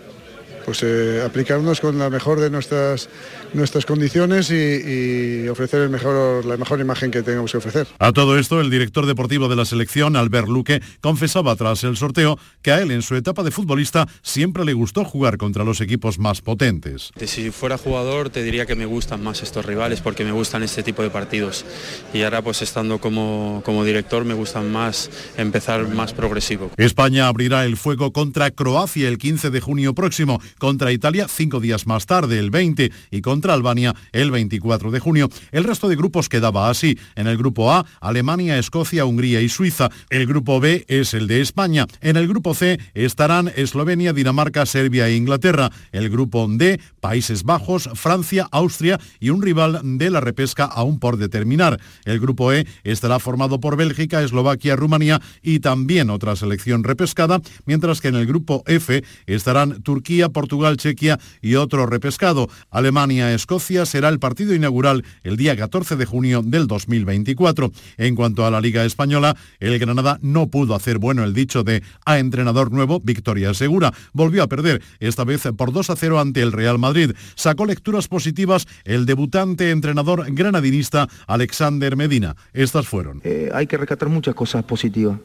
pues 0.64 0.82
eh, 0.82 1.22
aplicarnos 1.24 1.80
con 1.80 1.98
la 1.98 2.10
mejor 2.10 2.40
de 2.40 2.50
nuestras 2.50 3.08
nuestras 3.54 3.86
condiciones 3.86 4.50
y, 4.50 5.48
ofrecer 5.48 5.82
el 5.82 5.90
mejor, 5.90 6.44
la 6.44 6.56
mejor 6.56 6.80
imagen 6.80 7.10
que 7.10 7.22
tengamos 7.22 7.52
que 7.52 7.58
ofrecer. 7.58 7.86
A 7.98 8.12
todo 8.12 8.38
esto, 8.38 8.60
el 8.60 8.70
director 8.70 9.06
deportivo 9.06 9.48
de 9.48 9.56
la 9.56 9.64
selección, 9.64 10.16
Albert 10.16 10.48
Luque, 10.48 10.80
confesaba 11.00 11.54
tras 11.56 11.84
el 11.84 11.96
sorteo 11.96 12.38
que 12.62 12.72
a 12.72 12.80
él 12.80 12.90
en 12.90 13.02
su 13.02 13.14
etapa 13.16 13.42
de 13.42 13.50
futbolista 13.50 14.06
siempre 14.22 14.64
le 14.64 14.72
gustó 14.72 15.04
jugar 15.04 15.38
contra 15.38 15.64
los 15.64 15.80
equipos 15.80 16.18
más 16.18 16.40
potentes. 16.40 17.10
Si 17.26 17.50
fuera 17.50 17.78
jugador 17.78 18.30
te 18.30 18.42
diría 18.42 18.66
que 18.66 18.74
me 18.74 18.86
gustan 18.86 19.22
más 19.22 19.42
estos 19.42 19.64
rivales 19.64 20.00
porque 20.00 20.24
me 20.24 20.32
gustan 20.32 20.62
este 20.62 20.82
tipo 20.82 21.02
de 21.02 21.10
partidos 21.10 21.64
y 22.12 22.22
ahora 22.22 22.42
pues 22.42 22.62
estando 22.62 22.98
como, 22.98 23.62
como 23.64 23.84
director 23.84 24.24
me 24.24 24.34
gustan 24.34 24.70
más 24.70 25.10
empezar 25.36 25.88
más 25.88 26.12
progresivo. 26.12 26.70
España 26.76 27.28
abrirá 27.28 27.64
el 27.64 27.76
fuego 27.76 28.12
contra 28.12 28.50
Croacia 28.50 29.08
el 29.08 29.18
15 29.18 29.50
de 29.50 29.60
junio 29.60 29.94
próximo, 29.94 30.40
contra 30.58 30.92
Italia 30.92 31.26
cinco 31.28 31.60
días 31.60 31.86
más 31.86 32.06
tarde, 32.06 32.38
el 32.38 32.50
20, 32.50 32.92
y 33.10 33.20
contra 33.20 33.39
contra 33.40 33.54
Albania 33.54 33.94
el 34.12 34.30
24 34.30 34.90
de 34.90 35.00
junio. 35.00 35.30
El 35.50 35.64
resto 35.64 35.88
de 35.88 35.96
grupos 35.96 36.28
quedaba 36.28 36.68
así. 36.68 36.98
En 37.16 37.26
el 37.26 37.38
grupo 37.38 37.72
A, 37.72 37.86
Alemania, 38.02 38.58
Escocia, 38.58 39.06
Hungría 39.06 39.40
y 39.40 39.48
Suiza. 39.48 39.88
El 40.10 40.26
grupo 40.26 40.60
B 40.60 40.84
es 40.88 41.14
el 41.14 41.26
de 41.26 41.40
España. 41.40 41.86
En 42.02 42.18
el 42.18 42.28
grupo 42.28 42.54
C 42.54 42.78
estarán 42.92 43.50
Eslovenia, 43.56 44.12
Dinamarca, 44.12 44.66
Serbia 44.66 45.08
e 45.08 45.16
Inglaterra. 45.16 45.70
El 45.90 46.10
grupo 46.10 46.46
D, 46.50 46.78
Países 47.00 47.44
Bajos, 47.44 47.88
Francia, 47.94 48.46
Austria 48.52 49.00
y 49.20 49.30
un 49.30 49.40
rival 49.40 49.80
de 49.82 50.10
la 50.10 50.20
repesca 50.20 50.66
aún 50.66 50.98
por 50.98 51.16
determinar. 51.16 51.80
El 52.04 52.20
grupo 52.20 52.52
E 52.52 52.66
estará 52.84 53.20
formado 53.20 53.58
por 53.58 53.78
Bélgica, 53.78 54.22
Eslovaquia, 54.22 54.76
Rumanía 54.76 55.22
y 55.40 55.60
también 55.60 56.10
otra 56.10 56.36
selección 56.36 56.84
repescada, 56.84 57.40
mientras 57.64 58.02
que 58.02 58.08
en 58.08 58.16
el 58.16 58.26
grupo 58.26 58.62
F 58.66 59.02
estarán 59.24 59.80
Turquía, 59.80 60.28
Portugal, 60.28 60.76
Chequia 60.76 61.18
y 61.40 61.54
otro 61.54 61.86
repescado. 61.86 62.50
Alemania, 62.70 63.29
Escocia 63.34 63.86
será 63.86 64.08
el 64.08 64.18
partido 64.18 64.54
inaugural 64.54 65.04
el 65.22 65.36
día 65.36 65.56
14 65.56 65.96
de 65.96 66.04
junio 66.04 66.42
del 66.42 66.66
2024. 66.66 67.70
En 67.96 68.14
cuanto 68.14 68.46
a 68.46 68.50
la 68.50 68.60
Liga 68.60 68.84
Española, 68.84 69.36
el 69.58 69.78
Granada 69.78 70.18
no 70.22 70.48
pudo 70.48 70.74
hacer 70.74 70.98
bueno 70.98 71.24
el 71.24 71.34
dicho 71.34 71.62
de 71.62 71.82
a 72.04 72.18
entrenador 72.18 72.72
nuevo, 72.72 73.00
victoria 73.00 73.54
segura. 73.54 73.92
Volvió 74.12 74.42
a 74.42 74.48
perder, 74.48 74.82
esta 74.98 75.24
vez 75.24 75.42
por 75.56 75.72
2 75.72 75.90
a 75.90 75.96
0 75.96 76.20
ante 76.20 76.42
el 76.42 76.52
Real 76.52 76.78
Madrid. 76.78 77.12
Sacó 77.34 77.66
lecturas 77.66 78.08
positivas 78.08 78.66
el 78.84 79.06
debutante 79.06 79.70
entrenador 79.70 80.26
granadinista 80.32 81.08
Alexander 81.26 81.96
Medina. 81.96 82.36
Estas 82.52 82.86
fueron. 82.86 83.20
Eh, 83.24 83.50
hay 83.52 83.66
que 83.66 83.76
rescatar 83.76 84.08
muchas 84.08 84.34
cosas 84.34 84.64
positivas. 84.64 85.18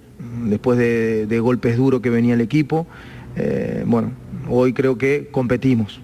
Después 0.46 0.78
de, 0.78 1.40
golpes 1.40 1.78
duros 1.78 2.02
que 2.02 2.10
venía 2.10 2.34
el 2.34 2.42
equipo, 2.42 2.88
eh, 3.36 3.84
bueno, 3.86 4.14
hoy 4.50 4.74
creo 4.74 4.98
que 4.98 5.28
competimos 5.32 6.00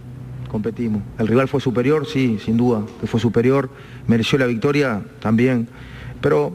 competimos. 0.52 1.02
El 1.18 1.28
rival 1.28 1.48
fue 1.48 1.62
superior, 1.62 2.06
sí, 2.06 2.38
sin 2.44 2.58
duda, 2.58 2.84
que 3.00 3.08
fue 3.08 3.22
superior, 3.22 3.70
mereció 4.06 4.38
la 4.38 4.48
victoria 4.48 5.02
también, 5.22 5.70
pero 6.20 6.52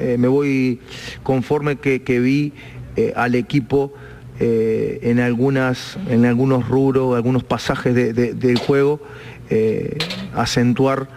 eh, 0.00 0.16
me 0.18 0.26
voy 0.26 0.80
conforme 1.22 1.76
que, 1.76 2.20
vi 2.20 2.52
eh, 2.96 3.12
al 3.14 3.36
equipo 3.36 3.94
eh, 4.40 4.98
en, 5.02 5.20
algunas, 5.20 5.96
en 6.08 6.26
algunos 6.26 6.68
rubros, 6.68 7.14
algunos 7.14 7.44
pasajes 7.44 7.94
del 7.94 8.58
juego, 8.58 9.00
acentuar 10.34 11.08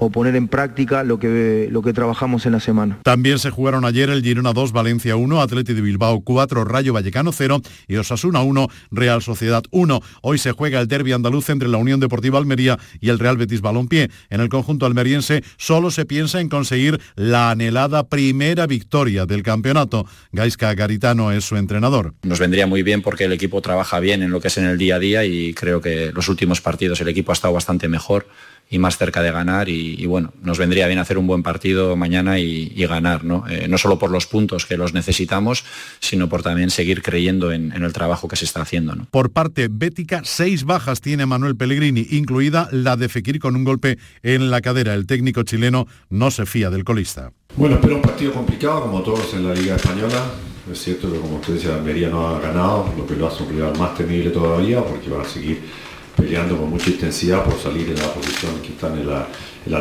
o 0.00 0.10
poner 0.10 0.34
en 0.34 0.48
práctica 0.48 1.04
lo 1.04 1.18
que, 1.18 1.68
lo 1.70 1.82
que 1.82 1.92
trabajamos 1.92 2.46
en 2.46 2.52
la 2.52 2.60
semana. 2.60 2.98
También 3.04 3.38
se 3.38 3.50
jugaron 3.50 3.84
ayer 3.84 4.10
el 4.10 4.22
Girona 4.22 4.52
2, 4.52 4.72
Valencia 4.72 5.14
1, 5.14 5.40
Atleti 5.40 5.74
de 5.74 5.82
Bilbao 5.82 6.22
4, 6.22 6.64
Rayo 6.64 6.92
Vallecano 6.92 7.32
0 7.32 7.60
y 7.86 7.96
Osasuna 7.96 8.40
1, 8.40 8.68
Real 8.90 9.22
Sociedad 9.22 9.62
1. 9.70 10.00
Hoy 10.22 10.38
se 10.38 10.52
juega 10.52 10.80
el 10.80 10.88
derby 10.88 11.12
andaluz 11.12 11.50
entre 11.50 11.68
la 11.68 11.76
Unión 11.76 12.00
Deportiva 12.00 12.38
Almería 12.38 12.78
y 13.00 13.10
el 13.10 13.18
Real 13.18 13.36
Betis 13.36 13.60
Balompié. 13.60 14.10
En 14.30 14.40
el 14.40 14.48
conjunto 14.48 14.86
almeriense 14.86 15.44
solo 15.58 15.90
se 15.90 16.06
piensa 16.06 16.40
en 16.40 16.48
conseguir 16.48 17.00
la 17.14 17.50
anhelada 17.50 18.08
primera 18.08 18.66
victoria 18.66 19.26
del 19.26 19.42
campeonato. 19.42 20.06
Gaisca 20.32 20.74
Garitano 20.74 21.30
es 21.30 21.44
su 21.44 21.56
entrenador. 21.56 22.14
Nos 22.22 22.38
vendría 22.38 22.66
muy 22.66 22.82
bien 22.82 23.02
porque 23.02 23.24
el 23.24 23.32
equipo 23.32 23.60
trabaja 23.60 24.00
bien 24.00 24.22
en 24.22 24.30
lo 24.30 24.40
que 24.40 24.48
es 24.48 24.56
en 24.56 24.64
el 24.64 24.78
día 24.78 24.96
a 24.96 24.98
día 24.98 25.24
y 25.26 25.52
creo 25.52 25.82
que 25.82 26.10
los 26.12 26.28
últimos 26.28 26.62
partidos 26.62 27.00
el 27.02 27.08
equipo 27.08 27.32
ha 27.32 27.34
estado 27.34 27.52
bastante 27.52 27.86
mejor 27.88 28.26
y 28.70 28.78
más 28.78 28.96
cerca 28.96 29.20
de 29.20 29.32
ganar 29.32 29.68
y, 29.68 30.06
bueno, 30.06 30.32
nos 30.42 30.56
vendría 30.56 30.86
bien 30.86 31.00
hacer 31.00 31.18
un 31.18 31.26
buen 31.26 31.42
partido 31.42 31.96
mañana 31.96 32.38
y, 32.38 32.70
ganar, 32.90 33.24
¿no? 33.24 33.44
Eh, 33.48 33.68
no 33.68 33.78
solo 33.78 33.98
por 33.98 34.10
los 34.10 34.26
puntos 34.26 34.66
que 34.66 34.76
los 34.76 34.94
necesitamos, 34.94 35.64
sino 36.00 36.28
por 36.28 36.42
también 36.42 36.70
seguir 36.70 37.02
creyendo 37.02 37.52
en, 37.52 37.72
el 37.72 37.92
trabajo 37.92 38.26
que 38.26 38.36
se 38.36 38.44
está 38.44 38.62
haciendo. 38.62 38.94
Por 39.10 39.30
parte 39.30 39.68
bética, 39.70 40.22
seis 40.24 40.64
bajas 40.64 41.00
tiene 41.00 41.26
Manuel 41.26 41.56
Pellegrini, 41.56 42.06
incluida 42.10 42.68
la 42.72 42.96
de 42.96 43.08
Fekir 43.08 43.38
con 43.38 43.56
un 43.56 43.64
golpe 43.64 43.98
en 44.22 44.50
la 44.50 44.60
cadera. 44.60 44.94
El 44.94 45.06
técnico 45.06 45.42
chileno 45.42 45.86
no 46.08 46.30
se 46.30 46.46
fía 46.46 46.70
del 46.70 46.84
colista. 46.84 47.32
Bueno, 47.56 47.76
espero 47.76 47.96
un 47.96 48.02
partido 48.02 48.32
complicado 48.32 48.82
como 48.82 49.02
todos 49.02 49.34
en 49.34 49.46
la 49.46 49.54
Liga 49.54 49.76
Española. 49.76 50.24
Es 50.70 50.82
cierto 50.82 51.12
que 51.12 51.18
como 51.18 51.36
usted 51.36 51.54
dice, 51.54 51.72
Almería 51.72 52.08
no 52.08 52.28
ha 52.28 52.40
ganado, 52.40 52.92
lo 52.96 53.06
que 53.06 53.16
lo 53.16 53.26
hace 53.26 53.42
un 53.42 53.50
rival 53.50 53.76
más 53.78 53.96
temible 53.96 54.30
todavía 54.30 54.84
porque 54.84 55.10
va 55.10 55.22
a 55.22 55.24
seguir 55.24 55.60
peleando 56.20 56.56
con 56.56 56.70
mucha 56.70 56.90
intensidad 56.90 57.44
por 57.44 57.58
salir 57.58 57.88
en 57.88 57.96
la 57.96 58.12
posición 58.12 58.60
que 58.62 58.68
están 58.68 58.98
en 58.98 59.08
la, 59.08 59.26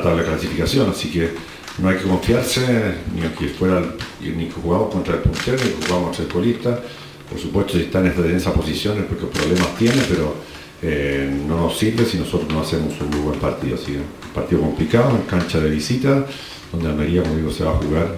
tabla 0.02 0.23
de 0.23 0.30
clasificación, 0.30 0.89
así 0.89 1.12
que 1.12 1.32
no 1.80 1.89
hay 1.89 1.97
que 1.97 2.04
confiarse 2.04 2.95
ni 3.13 3.21
que 3.30 3.54
fuera 3.54 3.82
ni 4.21 4.45
que 4.45 4.52
jugamos 4.52 4.93
contra 4.93 5.15
el 5.15 5.21
puntero 5.21 5.58
ni 5.58 5.69
que 5.71 5.86
jugamos 5.86 6.08
contra 6.08 6.23
el 6.23 6.32
colista. 6.32 6.80
Por 7.30 7.39
supuesto 7.39 7.73
si 7.73 7.84
están 7.84 8.06
en 8.08 8.36
esa 8.36 8.54
posición 8.54 8.97
es 8.97 9.06
porque 9.06 9.25
problemas 9.28 9.75
tiene, 9.78 10.02
pero 10.10 10.36
eh, 10.82 11.30
no 11.47 11.58
nos 11.58 11.78
sirve 11.78 12.06
si 12.06 12.17
nosotros 12.17 12.52
no 12.52 12.62
hacemos 12.62 12.93
un 12.99 13.23
buen 13.23 13.39
partido. 13.39 13.75
Así 13.75 13.91
un 13.93 14.34
partido 14.34 14.62
complicado, 14.62 15.12
en 15.12 15.23
cancha 15.23 15.60
de 15.60 15.69
visita, 15.69 16.25
donde 16.71 16.89
Almería, 16.89 17.21
como 17.23 17.36
digo, 17.36 17.52
se 17.52 17.63
va 17.63 17.71
a 17.71 17.75
jugar 17.75 18.17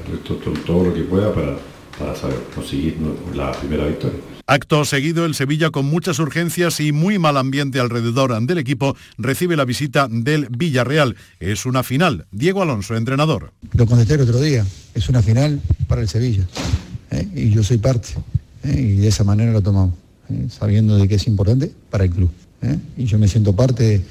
todo, 0.66 0.84
lo 0.84 0.94
que 0.94 1.02
pueda 1.02 1.34
para, 1.34 1.58
para 1.98 2.14
conseguir 2.56 2.98
la 3.36 3.52
primera 3.52 3.86
victoria. 3.86 4.20
Acto 4.52 4.84
seguido, 4.84 5.24
el 5.24 5.34
Sevilla 5.34 5.70
con 5.70 5.86
muchas 5.86 6.20
urgencias 6.20 6.82
y 6.82 6.92
muy 6.92 7.18
mal 7.18 7.38
ambiente 7.38 7.80
alrededor 7.80 8.38
del 8.46 8.58
equipo 8.58 8.98
recibe 9.18 9.56
la 9.56 9.64
visita 9.64 10.10
del 10.12 10.50
Villarreal. 10.50 11.16
Es 11.40 11.66
una 11.66 11.84
final. 11.84 12.26
Diego 12.34 12.62
Alonso, 12.62 12.98
entrenador. 12.98 13.54
Lo 13.72 13.86
contesté 13.86 14.16
el 14.16 14.22
otro 14.24 14.42
día. 14.42 14.66
Es 14.94 15.08
una 15.08 15.22
final 15.22 15.62
para 15.88 16.02
el 16.02 16.10
Sevilla. 16.10 16.46
¿eh? 17.12 17.30
Y 17.34 17.52
yo 17.52 17.64
soy 17.64 17.78
parte. 17.78 18.10
¿eh? 18.66 18.78
Y 18.78 18.96
de 18.98 19.08
esa 19.08 19.24
manera 19.24 19.54
lo 19.54 19.62
tomamos. 19.62 19.96
¿eh? 20.30 20.48
Sabiendo 20.50 20.98
de 20.98 21.08
que 21.08 21.16
es 21.16 21.28
importante 21.28 21.72
para 21.90 22.04
el 22.04 22.10
club. 22.10 22.30
Y 22.98 23.06
yo 23.06 23.18
me 23.20 23.30
siento 23.30 23.56
parte 23.56 24.04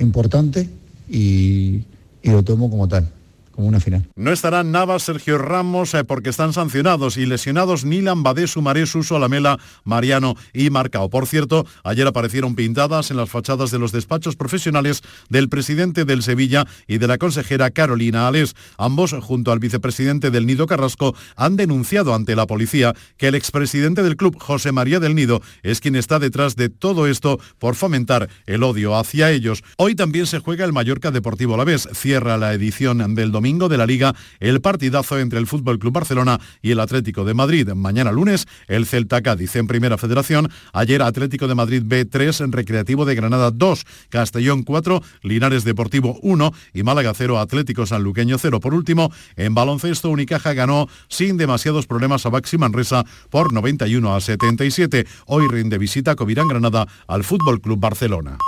importante 0.00 0.68
y, 1.08 1.84
y 2.20 2.30
lo 2.30 2.42
tomo 2.42 2.68
como 2.68 2.88
tal 2.88 3.08
como 3.56 3.68
una 3.68 3.80
final. 3.80 4.06
No 4.14 4.30
estarán 4.30 4.70
Navas, 4.70 5.02
Sergio 5.02 5.38
Ramos, 5.38 5.94
eh, 5.94 6.04
porque 6.04 6.30
están 6.30 6.52
sancionados 6.52 7.16
y 7.16 7.24
lesionados 7.24 7.84
Nilan, 7.84 8.22
Badé, 8.22 8.46
Sumaré, 8.46 8.86
Suso, 8.86 9.16
Alamela, 9.16 9.58
Mariano 9.82 10.36
y 10.52 10.68
Marcao. 10.68 11.08
Por 11.08 11.26
cierto, 11.26 11.66
ayer 11.82 12.06
aparecieron 12.06 12.54
pintadas 12.54 13.10
en 13.10 13.16
las 13.16 13.30
fachadas 13.30 13.70
de 13.70 13.78
los 13.78 13.92
despachos 13.92 14.36
profesionales 14.36 15.02
del 15.30 15.48
presidente 15.48 16.04
del 16.04 16.22
Sevilla 16.22 16.66
y 16.86 16.98
de 16.98 17.08
la 17.08 17.16
consejera 17.16 17.70
Carolina 17.70 18.28
Ales. 18.28 18.54
Ambos, 18.76 19.14
junto 19.22 19.52
al 19.52 19.58
vicepresidente 19.58 20.30
del 20.30 20.46
Nido 20.46 20.66
Carrasco, 20.66 21.14
han 21.34 21.56
denunciado 21.56 22.14
ante 22.14 22.36
la 22.36 22.46
policía 22.46 22.94
que 23.16 23.28
el 23.28 23.34
expresidente 23.34 24.02
del 24.02 24.16
club, 24.16 24.36
José 24.38 24.70
María 24.70 25.00
del 25.00 25.14
Nido, 25.14 25.40
es 25.62 25.80
quien 25.80 25.96
está 25.96 26.18
detrás 26.18 26.56
de 26.56 26.68
todo 26.68 27.06
esto 27.06 27.40
por 27.58 27.74
fomentar 27.74 28.28
el 28.44 28.62
odio 28.62 28.96
hacia 28.96 29.30
ellos. 29.30 29.64
Hoy 29.78 29.94
también 29.94 30.26
se 30.26 30.40
juega 30.40 30.66
el 30.66 30.74
Mallorca 30.74 31.10
Deportivo 31.10 31.56
la 31.56 31.64
vez. 31.64 31.88
Cierra 31.94 32.36
la 32.36 32.52
edición 32.52 33.14
del 33.14 33.32
domingo 33.32 33.45
domingo 33.46 33.68
de 33.68 33.78
la 33.78 33.86
Liga 33.86 34.12
el 34.40 34.60
partidazo 34.60 35.20
entre 35.20 35.38
el 35.38 35.46
Fútbol 35.46 35.78
Club 35.78 35.92
Barcelona 35.92 36.40
y 36.62 36.72
el 36.72 36.80
Atlético 36.80 37.24
de 37.24 37.32
Madrid. 37.32 37.68
Mañana 37.76 38.10
lunes 38.10 38.48
el 38.66 38.86
Celta 38.86 39.22
Cádiz 39.22 39.54
en 39.54 39.68
Primera 39.68 39.96
Federación. 39.96 40.50
Ayer 40.72 41.00
Atlético 41.00 41.46
de 41.46 41.54
Madrid 41.54 41.84
B3 41.84 42.42
en 42.44 42.50
Recreativo 42.50 43.04
de 43.04 43.14
Granada 43.14 43.52
2, 43.52 43.84
Castellón 44.08 44.64
4, 44.64 45.00
Linares 45.22 45.62
Deportivo 45.62 46.18
1 46.22 46.52
y 46.74 46.82
Málaga 46.82 47.12
0 47.14 47.38
Atlético 47.38 47.86
Sanluqueño 47.86 48.36
0. 48.36 48.58
Por 48.58 48.74
último, 48.74 49.12
en 49.36 49.54
baloncesto 49.54 50.10
Unicaja 50.10 50.52
ganó 50.52 50.88
sin 51.08 51.36
demasiados 51.36 51.86
problemas 51.86 52.26
a 52.26 52.30
Baxi 52.30 52.58
Manresa 52.58 53.04
por 53.30 53.52
91 53.52 54.12
a 54.12 54.20
77. 54.20 55.06
Hoy 55.26 55.46
rinde 55.48 55.78
visita 55.78 56.16
Covirán 56.16 56.48
Granada 56.48 56.88
al 57.06 57.22
Fútbol 57.22 57.60
Club 57.60 57.78
Barcelona. 57.78 58.38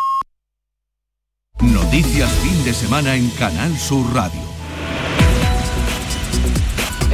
Noticias 1.61 2.31
fin 2.43 2.65
de 2.65 2.73
semana 2.73 3.15
en 3.15 3.31
Canal 3.31 3.77
Sur 3.79 4.13
Radio. 4.13 4.48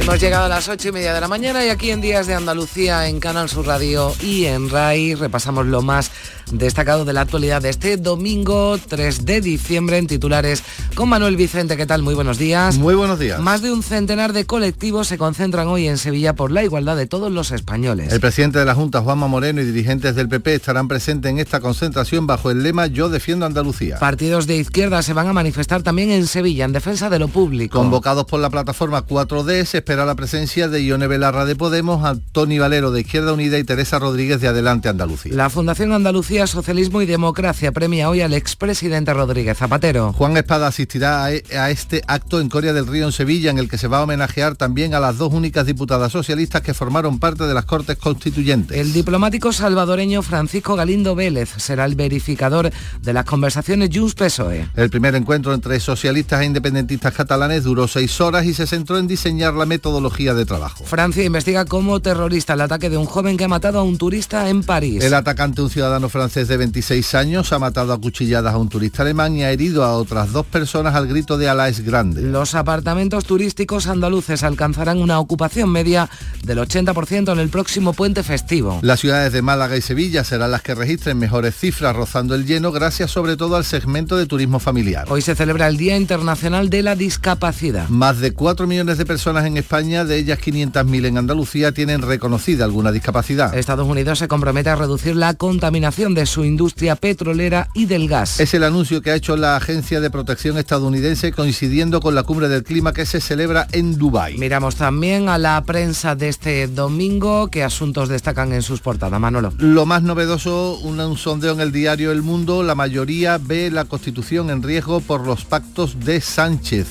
Hemos 0.05 0.21
llegado 0.21 0.45
a 0.45 0.49
las 0.49 0.69
ocho 0.69 0.89
y 0.89 0.91
media 0.91 1.15
de 1.15 1.19
la 1.19 1.27
mañana 1.27 1.65
y 1.65 1.69
aquí 1.69 1.89
en 1.89 1.99
Días 1.99 2.27
de 2.27 2.35
Andalucía, 2.35 3.07
en 3.07 3.19
Canal 3.19 3.49
Sur 3.49 3.65
Radio 3.65 4.13
y 4.21 4.45
en 4.45 4.69
RAI, 4.69 5.15
repasamos 5.15 5.65
lo 5.65 5.81
más 5.81 6.11
destacado 6.51 7.05
de 7.05 7.13
la 7.13 7.21
actualidad 7.21 7.61
de 7.61 7.69
este 7.69 7.97
domingo 7.97 8.77
3 8.77 9.25
de 9.25 9.41
diciembre 9.41 9.97
en 9.97 10.07
titulares 10.07 10.63
con 10.95 11.09
Manuel 11.09 11.35
Vicente. 11.35 11.77
¿Qué 11.77 11.85
tal? 11.85 12.01
Muy 12.01 12.13
buenos 12.13 12.37
días. 12.37 12.77
Muy 12.77 12.95
buenos 12.95 13.19
días. 13.19 13.39
Más 13.39 13.61
de 13.61 13.71
un 13.71 13.83
centenar 13.83 14.33
de 14.33 14.45
colectivos 14.45 15.07
se 15.07 15.17
concentran 15.17 15.67
hoy 15.67 15.87
en 15.87 15.97
Sevilla 15.97 16.33
por 16.33 16.51
la 16.51 16.63
igualdad 16.63 16.97
de 16.97 17.07
todos 17.07 17.31
los 17.31 17.51
españoles. 17.51 18.11
El 18.11 18.19
presidente 18.19 18.59
de 18.59 18.65
la 18.65 18.75
Junta, 18.75 19.01
Juanma 19.01 19.27
Moreno, 19.27 19.61
y 19.61 19.65
dirigentes 19.65 20.15
del 20.15 20.29
PP 20.29 20.55
estarán 20.55 20.87
presentes 20.87 21.31
en 21.31 21.39
esta 21.39 21.59
concentración 21.59 22.27
bajo 22.27 22.51
el 22.51 22.63
lema 22.63 22.87
Yo 22.87 23.09
defiendo 23.09 23.45
Andalucía. 23.45 23.99
Partidos 23.99 24.47
de 24.47 24.57
izquierda 24.57 25.01
se 25.01 25.13
van 25.13 25.27
a 25.27 25.33
manifestar 25.33 25.83
también 25.83 26.11
en 26.11 26.27
Sevilla 26.27 26.65
en 26.65 26.73
defensa 26.73 27.09
de 27.09 27.19
lo 27.19 27.27
público. 27.27 27.77
Convocados 27.77 28.25
por 28.25 28.39
la 28.39 28.49
plataforma 28.49 29.05
4D, 29.05 29.65
se 29.65 29.77
espera 29.77 30.05
la 30.05 30.15
presencia 30.15 30.67
de 30.67 30.83
Ione 30.83 31.07
Belarra 31.07 31.45
de 31.45 31.55
Podemos, 31.55 32.19
Tony 32.31 32.59
Valero 32.59 32.91
de 32.91 33.01
Izquierda 33.01 33.33
Unida 33.33 33.57
y 33.57 33.63
Teresa 33.63 33.99
Rodríguez 33.99 34.41
de 34.41 34.47
Adelante 34.47 34.89
Andalucía. 34.89 35.33
La 35.33 35.49
Fundación 35.49 35.91
Andalucía 35.93 36.34
Socialismo 36.43 37.01
y 37.01 37.05
Democracia 37.05 37.71
premia 37.71 38.09
hoy 38.09 38.19
al 38.19 38.33
expresidente 38.33 39.13
Rodríguez 39.13 39.57
Zapatero. 39.57 40.11
Juan 40.11 40.35
Espada 40.35 40.67
asistirá 40.67 41.31
e, 41.31 41.43
a 41.57 41.71
este 41.71 42.03
acto 42.07 42.41
en 42.41 42.49
Coria 42.49 42.73
del 42.73 42.87
Río 42.87 43.05
en 43.05 43.13
Sevilla, 43.13 43.49
en 43.49 43.57
el 43.57 43.69
que 43.69 43.77
se 43.77 43.87
va 43.87 43.99
a 43.99 44.03
homenajear 44.03 44.55
también 44.55 44.93
a 44.93 44.99
las 44.99 45.17
dos 45.17 45.33
únicas 45.33 45.65
diputadas 45.65 46.11
socialistas 46.11 46.61
que 46.61 46.73
formaron 46.73 47.19
parte 47.19 47.45
de 47.45 47.53
las 47.53 47.63
Cortes 47.63 47.97
Constituyentes. 47.97 48.77
El 48.77 48.91
diplomático 48.91 49.53
salvadoreño 49.53 50.21
Francisco 50.21 50.75
Galindo 50.75 51.15
Vélez 51.15 51.51
será 51.57 51.85
el 51.85 51.95
verificador 51.95 52.69
de 53.01 53.13
las 53.13 53.23
conversaciones 53.23 53.89
Junts-PSOE. 53.89 54.67
El 54.75 54.89
primer 54.89 55.15
encuentro 55.15 55.53
entre 55.53 55.79
socialistas 55.79 56.41
e 56.41 56.45
independentistas 56.45 57.13
catalanes 57.13 57.63
duró 57.63 57.87
seis 57.87 58.19
horas 58.19 58.45
y 58.45 58.53
se 58.53 58.67
centró 58.67 58.97
en 58.97 59.07
diseñar 59.07 59.53
la 59.53 59.65
metodología 59.65 60.33
de 60.33 60.45
trabajo. 60.45 60.83
Francia 60.83 61.23
investiga 61.23 61.63
como 61.63 62.01
terrorista 62.01 62.53
el 62.53 62.61
ataque 62.61 62.89
de 62.89 62.97
un 62.97 63.05
joven 63.05 63.37
que 63.37 63.45
ha 63.45 63.47
matado 63.47 63.79
a 63.79 63.83
un 63.83 63.97
turista 63.97 64.49
en 64.49 64.63
París. 64.63 65.01
El 65.01 65.13
atacante, 65.13 65.61
un 65.61 65.69
ciudadano 65.69 66.09
francés 66.09 66.24
de 66.33 66.57
26 66.57 67.13
años, 67.13 67.53
ha 67.53 67.59
matado 67.59 67.93
a 67.93 68.01
cuchilladas 68.01 68.53
a 68.53 68.57
un 68.57 68.67
turista 68.67 69.03
alemán 69.03 69.35
y 69.37 69.43
ha 69.43 69.51
herido 69.51 69.83
a 69.83 69.93
otras 69.93 70.31
dos 70.31 70.45
personas 70.45 70.95
al 70.95 71.07
grito 71.07 71.37
de 71.37 71.47
Alá 71.47 71.69
es 71.69 71.81
grande. 71.81 72.23
Los 72.23 72.55
apartamentos 72.55 73.25
turísticos 73.25 73.85
andaluces 73.85 74.43
alcanzarán 74.43 74.97
una 74.97 75.19
ocupación 75.19 75.69
media 75.69 76.09
del 76.43 76.57
80% 76.57 77.31
en 77.31 77.39
el 77.39 77.49
próximo 77.49 77.93
puente 77.93 78.23
festivo. 78.23 78.79
Las 78.81 79.01
ciudades 79.01 79.33
de 79.33 79.43
Málaga 79.43 79.77
y 79.77 79.81
Sevilla 79.81 80.23
serán 80.23 80.49
las 80.49 80.63
que 80.63 80.73
registren 80.73 81.19
mejores 81.19 81.55
cifras 81.55 81.95
rozando 81.95 82.33
el 82.33 82.45
lleno 82.47 82.71
gracias 82.71 83.11
sobre 83.11 83.37
todo 83.37 83.55
al 83.55 83.63
segmento 83.63 84.17
de 84.17 84.25
turismo 84.25 84.59
familiar. 84.59 85.05
Hoy 85.09 85.21
se 85.21 85.35
celebra 85.35 85.67
el 85.67 85.77
Día 85.77 85.95
Internacional 85.95 86.71
de 86.71 86.81
la 86.81 86.95
Discapacidad. 86.95 87.87
Más 87.89 88.19
de 88.19 88.33
4 88.33 88.65
millones 88.65 88.97
de 88.97 89.05
personas 89.05 89.45
en 89.45 89.57
España, 89.57 90.05
de 90.05 90.17
ellas 90.17 90.39
500.000 90.39 91.05
en 91.05 91.17
Andalucía, 91.19 91.71
tienen 91.71 92.01
reconocida 92.01 92.65
alguna 92.65 92.91
discapacidad. 92.91 93.55
Estados 93.55 93.87
Unidos 93.87 94.17
se 94.17 94.27
compromete 94.27 94.71
a 94.71 94.75
reducir 94.75 95.15
la 95.15 95.35
contaminación 95.35 96.14
de 96.15 96.25
su 96.25 96.43
industria 96.43 96.95
petrolera 96.95 97.69
y 97.75 97.85
del 97.85 98.07
gas. 98.07 98.39
Es 98.39 98.53
el 98.53 98.63
anuncio 98.63 99.01
que 99.01 99.11
ha 99.11 99.15
hecho 99.15 99.37
la 99.37 99.55
Agencia 99.55 99.99
de 99.99 100.09
Protección 100.09 100.57
estadounidense 100.57 101.31
coincidiendo 101.31 101.99
con 101.99 102.15
la 102.15 102.23
cumbre 102.23 102.47
del 102.47 102.63
clima 102.63 102.93
que 102.93 103.05
se 103.05 103.21
celebra 103.21 103.67
en 103.71 103.97
Dubái. 103.97 104.37
Miramos 104.37 104.75
también 104.75 105.29
a 105.29 105.37
la 105.37 105.63
prensa 105.63 106.15
de 106.15 106.29
este 106.29 106.67
domingo. 106.67 107.49
¿Qué 107.49 107.63
asuntos 107.63 108.09
destacan 108.09 108.53
en 108.53 108.63
sus 108.63 108.81
portadas, 108.81 109.19
Manolo? 109.19 109.53
Lo 109.59 109.85
más 109.85 110.01
novedoso, 110.01 110.79
un 110.79 111.17
sondeo 111.17 111.53
en 111.53 111.61
el 111.61 111.71
diario 111.71 112.11
El 112.11 112.23
Mundo, 112.23 112.63
la 112.63 112.73
mayoría 112.73 113.37
ve 113.37 113.69
la 113.69 113.85
Constitución 113.85 114.49
en 114.49 114.63
riesgo 114.63 115.01
por 115.01 115.27
los 115.27 115.45
pactos 115.45 115.99
de 115.99 116.21
Sánchez 116.21 116.87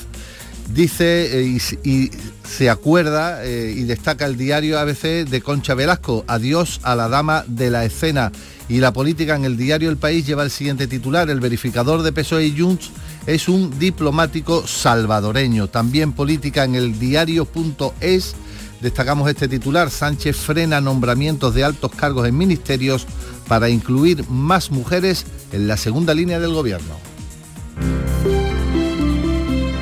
dice 0.69 1.41
eh, 1.41 1.57
y, 1.83 2.11
se 2.43 2.69
acuerda 2.69 3.43
eh, 3.43 3.73
y 3.75 3.83
destaca 3.83 4.25
el 4.25 4.37
diario 4.37 4.79
ABC 4.79 5.27
de 5.27 5.41
Concha 5.41 5.73
Velasco, 5.73 6.23
adiós 6.27 6.79
a 6.83 6.95
la 6.95 7.09
dama 7.09 7.43
de 7.47 7.71
la 7.71 7.85
escena. 7.85 8.31
Y 8.67 8.79
la 8.79 8.93
política 8.93 9.35
en 9.35 9.45
el 9.45 9.57
diario 9.57 9.89
El 9.89 9.97
País 9.97 10.25
lleva 10.25 10.43
el 10.43 10.49
siguiente 10.49 10.87
titular, 10.87 11.29
el 11.29 11.39
verificador 11.39 12.01
de 12.01 12.11
PSOE 12.11 12.47
y 12.47 12.59
Junts 12.59 12.91
es 13.27 13.47
un 13.47 13.77
diplomático 13.77 14.65
salvadoreño. 14.65 15.67
También 15.67 16.13
política 16.13 16.63
en 16.63 16.75
el 16.75 16.97
diario.es 16.97 18.35
destacamos 18.81 19.29
este 19.29 19.47
titular, 19.47 19.89
Sánchez 19.89 20.35
frena 20.35 20.81
nombramientos 20.81 21.53
de 21.53 21.63
altos 21.63 21.91
cargos 21.91 22.27
en 22.27 22.37
ministerios 22.37 23.05
para 23.47 23.69
incluir 23.69 24.27
más 24.29 24.71
mujeres 24.71 25.25
en 25.51 25.67
la 25.67 25.77
segunda 25.77 26.13
línea 26.13 26.39
del 26.39 26.53
gobierno. 26.53 26.95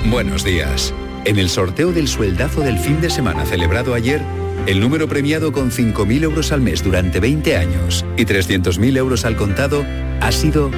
Buenos 0.10 0.44
días. 0.44 0.94
En 1.26 1.40
el 1.40 1.50
sorteo 1.50 1.92
del 1.94 2.08
sueldazo 2.08 2.62
del 2.62 2.78
fin 2.78 3.00
de 3.00 3.10
semana 3.10 3.46
celebrado 3.46 3.94
ayer, 3.94 4.22
el 4.66 4.80
número 4.80 5.10
premiado 5.10 5.52
con 5.52 5.72
5.000 5.72 6.24
euros 6.24 6.52
al 6.52 6.62
mes 6.62 6.84
durante 6.84 7.20
20 7.20 7.58
años 7.58 8.06
y 8.18 8.26
300.000 8.26 8.98
euros 8.98 9.26
al 9.26 9.36
contado 9.36 9.84
ha 10.22 10.32
sido 10.32 10.72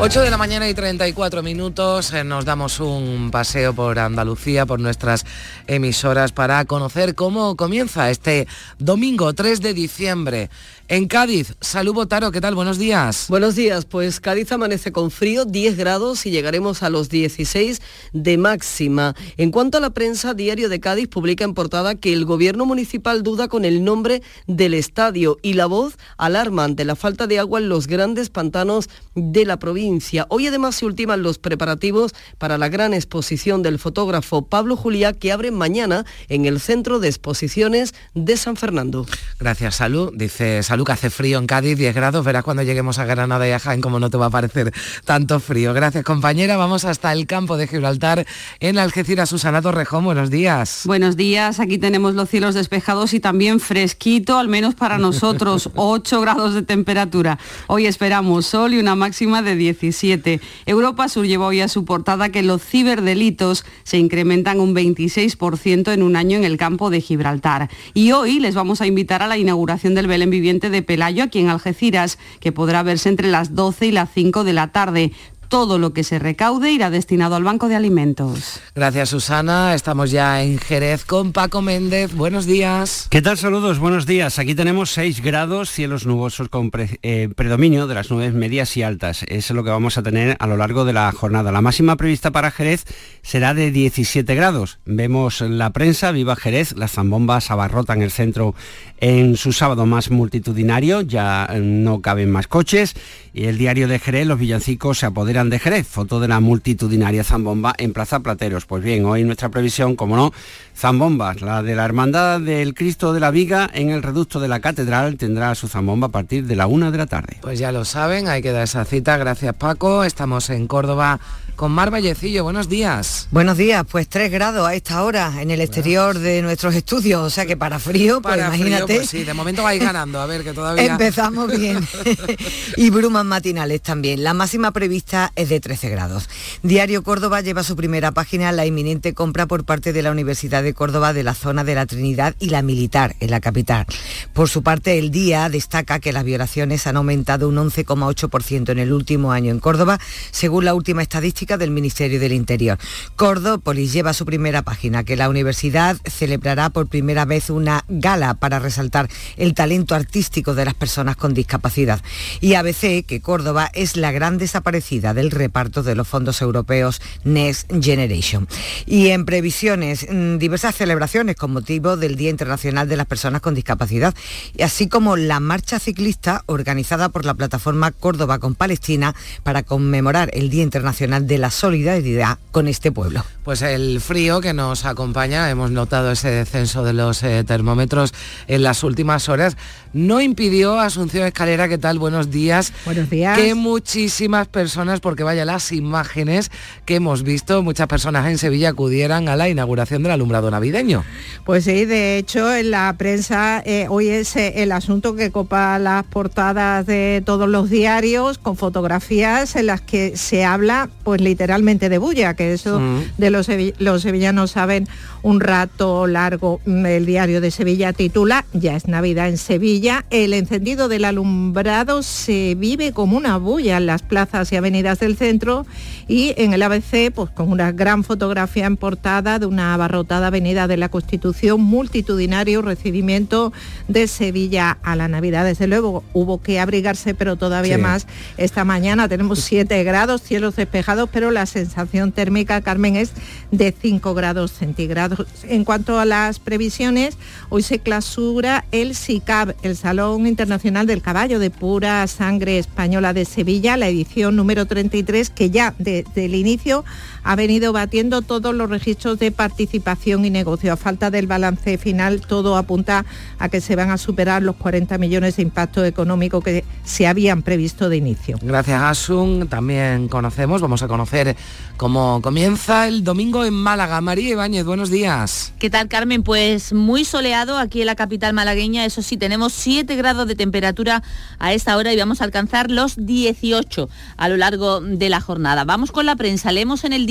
8 0.00 0.20
de 0.20 0.30
la 0.30 0.36
mañana 0.36 0.68
y 0.68 0.74
34 0.74 1.42
minutos, 1.42 2.12
eh, 2.12 2.22
nos 2.22 2.44
damos 2.44 2.78
un 2.78 3.30
paseo 3.32 3.74
por 3.74 3.98
Andalucía, 3.98 4.64
por 4.64 4.78
nuestras 4.78 5.26
emisoras, 5.66 6.30
para 6.30 6.64
conocer 6.66 7.16
cómo 7.16 7.56
comienza 7.56 8.08
este 8.08 8.46
domingo 8.78 9.32
3 9.32 9.60
de 9.60 9.74
diciembre 9.74 10.50
en 10.88 11.06
Cádiz, 11.06 11.54
Salud 11.60 11.92
Botaro, 11.92 12.32
¿qué 12.32 12.40
tal? 12.40 12.54
Buenos 12.54 12.78
días. 12.78 13.26
Buenos 13.28 13.54
días, 13.54 13.84
pues 13.84 14.20
Cádiz 14.20 14.50
amanece 14.52 14.90
con 14.90 15.10
frío, 15.10 15.44
10 15.44 15.76
grados 15.76 16.24
y 16.24 16.30
llegaremos 16.30 16.82
a 16.82 16.88
los 16.88 17.10
16 17.10 17.82
de 18.14 18.38
máxima. 18.38 19.14
En 19.36 19.50
cuanto 19.50 19.76
a 19.76 19.80
la 19.82 19.90
prensa, 19.90 20.32
Diario 20.32 20.70
de 20.70 20.80
Cádiz 20.80 21.08
publica 21.08 21.44
en 21.44 21.52
portada 21.52 21.94
que 21.94 22.14
el 22.14 22.24
gobierno 22.24 22.64
municipal 22.64 23.22
duda 23.22 23.48
con 23.48 23.66
el 23.66 23.84
nombre 23.84 24.22
del 24.46 24.72
estadio 24.72 25.36
y 25.42 25.52
la 25.52 25.66
voz 25.66 25.98
alarma 26.16 26.64
ante 26.64 26.86
la 26.86 26.96
falta 26.96 27.26
de 27.26 27.38
agua 27.38 27.60
en 27.60 27.68
los 27.68 27.86
grandes 27.86 28.30
pantanos 28.30 28.88
de 29.14 29.44
la 29.44 29.58
provincia. 29.58 30.26
Hoy 30.30 30.46
además 30.46 30.76
se 30.76 30.86
ultiman 30.86 31.22
los 31.22 31.38
preparativos 31.38 32.14
para 32.38 32.56
la 32.56 32.70
gran 32.70 32.94
exposición 32.94 33.62
del 33.62 33.78
fotógrafo 33.78 34.46
Pablo 34.46 34.74
Juliá 34.74 35.12
que 35.12 35.32
abre 35.32 35.50
mañana 35.50 36.06
en 36.30 36.46
el 36.46 36.60
Centro 36.60 36.98
de 36.98 37.08
Exposiciones 37.08 37.94
de 38.14 38.38
San 38.38 38.56
Fernando. 38.56 39.04
Gracias, 39.38 39.76
Salud. 39.76 40.12
Dice 40.14 40.62
Salud 40.62 40.77
que 40.84 40.92
hace 40.92 41.10
frío 41.10 41.38
en 41.38 41.46
Cádiz, 41.46 41.76
10 41.76 41.94
grados, 41.94 42.24
verás 42.24 42.44
cuando 42.44 42.62
lleguemos 42.62 42.98
a 42.98 43.04
Granada 43.04 43.48
y 43.48 43.52
a 43.52 43.58
Jaén 43.58 43.80
como 43.80 44.00
no 44.00 44.10
te 44.10 44.16
va 44.16 44.26
a 44.26 44.30
parecer 44.30 44.72
tanto 45.04 45.40
frío. 45.40 45.74
Gracias 45.74 46.04
compañera, 46.04 46.56
vamos 46.56 46.84
hasta 46.84 47.12
el 47.12 47.26
campo 47.26 47.56
de 47.56 47.66
Gibraltar 47.66 48.26
en 48.60 48.78
Algeciras. 48.78 49.28
Susana 49.28 49.62
Torrejón, 49.62 50.04
buenos 50.04 50.30
días. 50.30 50.82
Buenos 50.84 51.16
días, 51.16 51.60
aquí 51.60 51.78
tenemos 51.78 52.14
los 52.14 52.28
cielos 52.28 52.54
despejados 52.54 53.14
y 53.14 53.20
también 53.20 53.60
fresquito, 53.60 54.38
al 54.38 54.48
menos 54.48 54.74
para 54.74 54.98
nosotros, 54.98 55.70
8 55.74 56.20
grados 56.20 56.54
de 56.54 56.62
temperatura. 56.62 57.38
Hoy 57.66 57.86
esperamos 57.86 58.46
sol 58.46 58.74
y 58.74 58.78
una 58.78 58.94
máxima 58.94 59.42
de 59.42 59.56
17. 59.56 60.40
Europa 60.66 61.08
Sur 61.08 61.26
lleva 61.26 61.46
hoy 61.46 61.60
a 61.60 61.68
su 61.68 61.84
portada 61.84 62.28
que 62.30 62.42
los 62.42 62.62
ciberdelitos 62.62 63.64
se 63.84 63.98
incrementan 63.98 64.60
un 64.60 64.74
26% 64.74 65.92
en 65.92 66.02
un 66.02 66.16
año 66.16 66.38
en 66.38 66.44
el 66.44 66.56
campo 66.56 66.90
de 66.90 67.00
Gibraltar. 67.00 67.70
Y 67.94 68.12
hoy 68.12 68.40
les 68.40 68.54
vamos 68.54 68.80
a 68.80 68.86
invitar 68.86 69.22
a 69.22 69.26
la 69.26 69.38
inauguración 69.38 69.94
del 69.94 70.06
Belén 70.06 70.30
Viviente 70.30 70.67
de 70.70 70.82
Pelayo 70.82 71.24
aquí 71.24 71.38
en 71.38 71.48
Algeciras, 71.48 72.18
que 72.40 72.52
podrá 72.52 72.82
verse 72.82 73.08
entre 73.08 73.28
las 73.28 73.54
12 73.54 73.86
y 73.86 73.92
las 73.92 74.10
5 74.12 74.44
de 74.44 74.52
la 74.52 74.68
tarde 74.68 75.12
todo 75.48 75.78
lo 75.78 75.92
que 75.92 76.04
se 76.04 76.18
recaude 76.18 76.70
irá 76.70 76.90
destinado 76.90 77.36
al 77.36 77.44
Banco 77.44 77.68
de 77.68 77.76
Alimentos. 77.76 78.60
Gracias 78.74 79.08
Susana, 79.08 79.74
estamos 79.74 80.10
ya 80.10 80.42
en 80.42 80.58
Jerez 80.58 81.04
con 81.04 81.32
Paco 81.32 81.62
Méndez. 81.62 82.14
Buenos 82.14 82.46
días. 82.46 83.08
¿Qué 83.10 83.22
tal? 83.22 83.38
Saludos, 83.38 83.78
buenos 83.78 84.06
días. 84.06 84.38
Aquí 84.38 84.54
tenemos 84.54 84.90
6 84.90 85.22
grados, 85.22 85.70
cielos 85.70 86.06
nubosos 86.06 86.48
con 86.48 86.70
eh, 87.02 87.28
predominio 87.34 87.86
de 87.86 87.94
las 87.94 88.10
nubes 88.10 88.34
medias 88.34 88.76
y 88.76 88.82
altas. 88.82 89.22
Eso 89.24 89.52
es 89.52 89.56
lo 89.56 89.64
que 89.64 89.70
vamos 89.70 89.98
a 89.98 90.02
tener 90.02 90.36
a 90.38 90.46
lo 90.46 90.56
largo 90.56 90.84
de 90.84 90.92
la 90.92 91.10
jornada. 91.12 91.52
La 91.52 91.62
máxima 91.62 91.96
prevista 91.96 92.30
para 92.30 92.50
Jerez 92.50 92.84
será 93.22 93.54
de 93.54 93.70
17 93.70 94.34
grados. 94.34 94.78
Vemos 94.84 95.40
la 95.40 95.70
prensa, 95.70 96.12
viva 96.12 96.36
Jerez, 96.36 96.74
las 96.76 96.92
zambombas 96.92 97.50
abarrotan 97.50 98.02
el 98.02 98.10
centro 98.10 98.54
en 99.00 99.36
su 99.36 99.52
sábado 99.52 99.86
más 99.86 100.10
multitudinario, 100.10 101.00
ya 101.00 101.48
no 101.60 102.02
caben 102.02 102.30
más 102.30 102.48
coches 102.48 102.94
y 103.38 103.46
el 103.46 103.56
diario 103.56 103.86
de 103.86 104.00
Jerez, 104.00 104.26
los 104.26 104.36
villancicos 104.36 104.98
se 104.98 105.06
apoderan 105.06 105.48
de 105.48 105.60
Jerez, 105.60 105.86
foto 105.86 106.18
de 106.18 106.26
la 106.26 106.40
multitudinaria 106.40 107.22
zambomba 107.22 107.72
en 107.78 107.92
Plaza 107.92 108.18
Plateros. 108.18 108.66
Pues 108.66 108.82
bien, 108.82 109.04
hoy 109.04 109.22
nuestra 109.22 109.48
previsión, 109.48 109.94
como 109.94 110.16
no, 110.16 110.32
zambombas, 110.76 111.40
la 111.40 111.62
de 111.62 111.76
la 111.76 111.84
Hermandad 111.84 112.40
del 112.40 112.74
Cristo 112.74 113.12
de 113.12 113.20
la 113.20 113.30
Viga 113.30 113.70
en 113.72 113.90
el 113.90 114.02
reducto 114.02 114.40
de 114.40 114.48
la 114.48 114.58
Catedral 114.58 115.16
tendrá 115.16 115.54
su 115.54 115.68
zambomba 115.68 116.08
a 116.08 116.10
partir 116.10 116.46
de 116.46 116.56
la 116.56 116.66
una 116.66 116.90
de 116.90 116.98
la 116.98 117.06
tarde. 117.06 117.36
Pues 117.40 117.60
ya 117.60 117.70
lo 117.70 117.84
saben, 117.84 118.26
hay 118.26 118.42
que 118.42 118.50
dar 118.50 118.64
esa 118.64 118.84
cita, 118.84 119.16
gracias 119.18 119.54
Paco, 119.54 120.02
estamos 120.02 120.50
en 120.50 120.66
Córdoba 120.66 121.20
con 121.58 121.72
Mar 121.72 121.90
Vallecillo. 121.90 122.44
Buenos 122.44 122.68
días. 122.68 123.26
Buenos 123.32 123.56
días, 123.56 123.84
pues 123.90 124.08
3 124.08 124.30
grados 124.30 124.66
a 124.66 124.76
esta 124.76 125.02
hora 125.02 125.42
en 125.42 125.50
el 125.50 125.60
exterior 125.60 126.16
de 126.16 126.40
nuestros 126.40 126.72
estudios, 126.76 127.20
o 127.20 127.30
sea 127.30 127.46
que 127.46 127.56
para 127.56 127.80
frío, 127.80 128.22
pues 128.22 128.38
imagínate. 128.38 128.94
pues 128.94 129.10
sí, 129.10 129.24
de 129.24 129.34
momento 129.34 129.64
vais 129.64 129.82
ganando, 129.82 130.20
a 130.20 130.26
ver 130.26 130.44
que 130.44 130.52
todavía. 130.52 130.84
Empezamos 130.84 131.50
bien. 131.50 131.84
y 132.76 132.90
brumas 132.90 133.24
matinales 133.24 133.82
también. 133.82 134.22
La 134.22 134.34
máxima 134.34 134.70
prevista 134.70 135.32
es 135.34 135.48
de 135.48 135.58
13 135.58 135.88
grados. 135.88 136.28
Diario 136.62 137.02
Córdoba 137.02 137.40
lleva 137.40 137.64
su 137.64 137.74
primera 137.74 138.12
página 138.12 138.52
la 138.52 138.64
inminente 138.64 139.12
compra 139.12 139.46
por 139.46 139.64
parte 139.64 139.92
de 139.92 140.02
la 140.02 140.12
Universidad 140.12 140.62
de 140.62 140.74
Córdoba 140.74 141.12
de 141.12 141.24
la 141.24 141.34
zona 141.34 141.64
de 141.64 141.74
la 141.74 141.86
Trinidad 141.86 142.36
y 142.38 142.50
la 142.50 142.62
Militar 142.62 143.16
en 143.18 143.32
la 143.32 143.40
capital. 143.40 143.84
Por 144.32 144.48
su 144.48 144.62
parte, 144.62 144.96
el 144.96 145.10
día 145.10 145.48
destaca 145.48 145.98
que 145.98 146.12
las 146.12 146.22
violaciones 146.22 146.86
han 146.86 146.96
aumentado 146.96 147.48
un 147.48 147.56
11,8% 147.56 148.70
en 148.70 148.78
el 148.78 148.92
último 148.92 149.32
año 149.32 149.50
en 149.50 149.58
Córdoba, 149.58 149.98
según 150.30 150.64
la 150.64 150.74
última 150.74 151.02
estadística 151.02 151.47
del 151.56 151.70
Ministerio 151.70 152.20
del 152.20 152.32
Interior. 152.32 152.78
Cordópolis 153.16 153.92
lleva 153.92 154.12
su 154.12 154.26
primera 154.26 154.62
página, 154.62 155.04
que 155.04 155.16
la 155.16 155.28
universidad 155.28 155.96
celebrará 156.04 156.70
por 156.70 156.88
primera 156.88 157.24
vez 157.24 157.50
una 157.50 157.84
gala 157.88 158.34
para 158.34 158.58
resaltar 158.58 159.08
el 159.36 159.54
talento 159.54 159.94
artístico 159.94 160.54
de 160.54 160.64
las 160.64 160.74
personas 160.74 161.16
con 161.16 161.34
discapacidad. 161.34 162.00
Y 162.40 162.54
ABC, 162.54 163.04
que 163.06 163.20
Córdoba 163.22 163.70
es 163.72 163.96
la 163.96 164.12
gran 164.12 164.38
desaparecida 164.38 165.14
del 165.14 165.30
reparto 165.30 165.82
de 165.82 165.94
los 165.94 166.08
fondos 166.08 166.42
europeos 166.42 167.00
Next 167.24 167.70
Generation. 167.80 168.48
Y 168.86 169.08
en 169.08 169.24
previsiones, 169.24 170.06
mm, 170.10 170.38
diversas 170.38 170.74
celebraciones 170.74 171.36
con 171.36 171.52
motivo 171.52 171.96
del 171.96 172.16
Día 172.16 172.30
Internacional 172.30 172.88
de 172.88 172.96
las 172.96 173.06
Personas 173.06 173.40
con 173.40 173.54
Discapacidad, 173.54 174.14
así 174.62 174.88
como 174.88 175.16
la 175.16 175.40
marcha 175.40 175.78
ciclista 175.78 176.42
organizada 176.46 177.08
por 177.08 177.24
la 177.24 177.34
plataforma 177.34 177.92
Córdoba 177.92 178.38
con 178.38 178.54
Palestina 178.54 179.14
para 179.42 179.62
conmemorar 179.62 180.30
el 180.32 180.50
Día 180.50 180.62
Internacional 180.62 181.26
de 181.26 181.37
la 181.38 181.50
solidaridad 181.50 182.38
con 182.50 182.68
este 182.68 182.92
pueblo. 182.92 183.24
Pues 183.44 183.62
el 183.62 184.00
frío 184.00 184.40
que 184.40 184.52
nos 184.52 184.84
acompaña, 184.84 185.48
hemos 185.50 185.70
notado 185.70 186.12
ese 186.12 186.30
descenso 186.30 186.84
de 186.84 186.92
los 186.92 187.22
eh, 187.22 187.44
termómetros 187.44 188.12
en 188.46 188.62
las 188.62 188.84
últimas 188.84 189.28
horas, 189.28 189.56
no 189.92 190.20
impidió 190.20 190.78
Asunción 190.78 191.26
Escalera, 191.26 191.68
¿qué 191.68 191.78
tal? 191.78 191.98
Buenos 191.98 192.30
días. 192.30 192.72
Buenos 192.84 193.08
días. 193.08 193.38
Que 193.38 193.54
muchísimas 193.54 194.48
personas, 194.48 195.00
porque 195.00 195.22
vaya 195.22 195.44
las 195.44 195.72
imágenes 195.72 196.50
que 196.84 196.96
hemos 196.96 197.22
visto, 197.22 197.62
muchas 197.62 197.86
personas 197.86 198.26
en 198.26 198.38
Sevilla 198.38 198.70
acudieran 198.70 199.28
a 199.28 199.36
la 199.36 199.48
inauguración 199.48 200.02
del 200.02 200.12
alumbrado 200.12 200.50
navideño. 200.50 201.04
Pues 201.44 201.64
sí, 201.64 201.84
de 201.84 202.18
hecho 202.18 202.54
en 202.54 202.70
la 202.70 202.94
prensa 202.98 203.62
eh, 203.64 203.86
hoy 203.88 204.08
es 204.08 204.36
eh, 204.36 204.62
el 204.62 204.72
asunto 204.72 205.14
que 205.14 205.30
copa 205.30 205.78
las 205.78 206.04
portadas 206.04 206.86
de 206.86 207.22
todos 207.24 207.48
los 207.48 207.70
diarios 207.70 208.38
con 208.38 208.56
fotografías 208.56 209.56
en 209.56 209.66
las 209.66 209.80
que 209.80 210.16
se 210.16 210.44
habla 210.44 210.90
pues 211.04 211.17
literalmente 211.20 211.88
de 211.88 211.98
bulla, 211.98 212.34
que 212.34 212.52
eso 212.52 212.80
mm. 212.80 213.00
de 213.18 213.30
los, 213.30 213.48
los 213.78 214.02
sevillanos 214.02 214.52
saben 214.52 214.88
un 215.22 215.40
rato 215.40 216.06
largo. 216.06 216.60
Mm, 216.64 216.86
el 216.86 217.06
diario 217.06 217.40
de 217.40 217.50
Sevilla 217.50 217.92
titula 217.92 218.44
Ya 218.52 218.76
es 218.76 218.88
Navidad 218.88 219.28
en 219.28 219.38
Sevilla. 219.38 220.04
El 220.10 220.34
encendido 220.34 220.88
del 220.88 221.04
alumbrado 221.04 222.02
se 222.02 222.54
vive 222.56 222.92
como 222.92 223.16
una 223.16 223.36
bulla 223.36 223.76
en 223.76 223.86
las 223.86 224.02
plazas 224.02 224.52
y 224.52 224.56
avenidas 224.56 225.00
del 225.00 225.16
centro 225.16 225.66
y 226.06 226.34
en 226.38 226.52
el 226.54 226.62
ABC, 226.62 227.12
pues 227.14 227.30
con 227.30 227.50
una 227.52 227.72
gran 227.72 228.04
fotografía 228.04 228.66
en 228.66 228.76
portada 228.76 229.38
de 229.38 229.46
una 229.46 229.74
abarrotada 229.74 230.28
avenida 230.28 230.66
de 230.66 230.76
la 230.76 230.88
Constitución, 230.88 231.60
multitudinario 231.60 232.62
recibimiento 232.62 233.52
de 233.88 234.08
Sevilla 234.08 234.78
a 234.82 234.96
la 234.96 235.08
Navidad. 235.08 235.44
Desde 235.44 235.66
luego 235.66 236.02
hubo 236.14 236.40
que 236.40 236.60
abrigarse, 236.60 237.14
pero 237.14 237.36
todavía 237.36 237.78
más 237.78 238.06
esta 238.36 238.64
mañana. 238.64 239.08
Tenemos 239.08 239.40
7 239.40 239.84
grados, 239.84 240.22
cielos 240.22 240.56
despejados, 240.56 241.07
pero 241.12 241.30
la 241.30 241.46
sensación 241.46 242.12
térmica, 242.12 242.60
Carmen, 242.60 242.96
es 242.96 243.12
de 243.50 243.74
5 243.78 244.14
grados 244.14 244.52
centígrados. 244.52 245.26
En 245.44 245.64
cuanto 245.64 245.98
a 245.98 246.04
las 246.04 246.38
previsiones, 246.38 247.16
hoy 247.48 247.62
se 247.62 247.78
clausura 247.78 248.64
el 248.72 248.94
SICAB, 248.94 249.54
el 249.62 249.76
Salón 249.76 250.26
Internacional 250.26 250.86
del 250.86 251.02
Caballo 251.02 251.38
de 251.38 251.50
Pura 251.50 252.06
Sangre 252.06 252.58
Española 252.58 253.12
de 253.12 253.24
Sevilla, 253.24 253.76
la 253.76 253.88
edición 253.88 254.36
número 254.36 254.66
33, 254.66 255.30
que 255.30 255.50
ya 255.50 255.74
desde 255.78 256.24
el 256.24 256.34
inicio 256.34 256.84
ha 257.28 257.36
venido 257.36 257.74
batiendo 257.74 258.22
todos 258.22 258.54
los 258.54 258.70
registros 258.70 259.18
de 259.18 259.30
participación 259.30 260.24
y 260.24 260.30
negocio. 260.30 260.72
A 260.72 260.78
falta 260.78 261.10
del 261.10 261.26
balance 261.26 261.76
final, 261.76 262.22
todo 262.22 262.56
apunta 262.56 263.04
a 263.38 263.50
que 263.50 263.60
se 263.60 263.76
van 263.76 263.90
a 263.90 263.98
superar 263.98 264.42
los 264.42 264.56
40 264.56 264.96
millones 264.96 265.36
de 265.36 265.42
impacto 265.42 265.84
económico 265.84 266.40
que 266.40 266.64
se 266.84 267.06
habían 267.06 267.42
previsto 267.42 267.90
de 267.90 267.98
inicio. 267.98 268.38
Gracias, 268.40 268.80
Asun. 268.80 269.46
También 269.46 270.08
conocemos, 270.08 270.62
vamos 270.62 270.82
a 270.82 270.88
conocer 270.88 271.36
cómo 271.76 272.22
comienza 272.22 272.88
el 272.88 273.04
domingo 273.04 273.44
en 273.44 273.52
Málaga. 273.52 274.00
María 274.00 274.30
Ibáñez, 274.30 274.64
buenos 274.64 274.88
días. 274.88 275.52
¿Qué 275.58 275.68
tal, 275.68 275.88
Carmen? 275.88 276.22
Pues 276.22 276.72
muy 276.72 277.04
soleado 277.04 277.58
aquí 277.58 277.82
en 277.82 277.88
la 277.88 277.94
capital 277.94 278.32
malagueña. 278.32 278.86
Eso 278.86 279.02
sí, 279.02 279.18
tenemos 279.18 279.52
7 279.52 279.96
grados 279.96 280.26
de 280.28 280.34
temperatura 280.34 281.02
a 281.38 281.52
esta 281.52 281.76
hora 281.76 281.92
y 281.92 281.98
vamos 281.98 282.22
a 282.22 282.24
alcanzar 282.24 282.70
los 282.70 283.04
18 283.04 283.90
a 284.16 284.28
lo 284.30 284.38
largo 284.38 284.80
de 284.80 285.10
la 285.10 285.20
jornada. 285.20 285.64
Vamos 285.64 285.92
con 285.92 286.06
la 286.06 286.16
prensa. 286.16 286.52
Leemos 286.52 286.84
en 286.84 286.94
el 286.94 287.06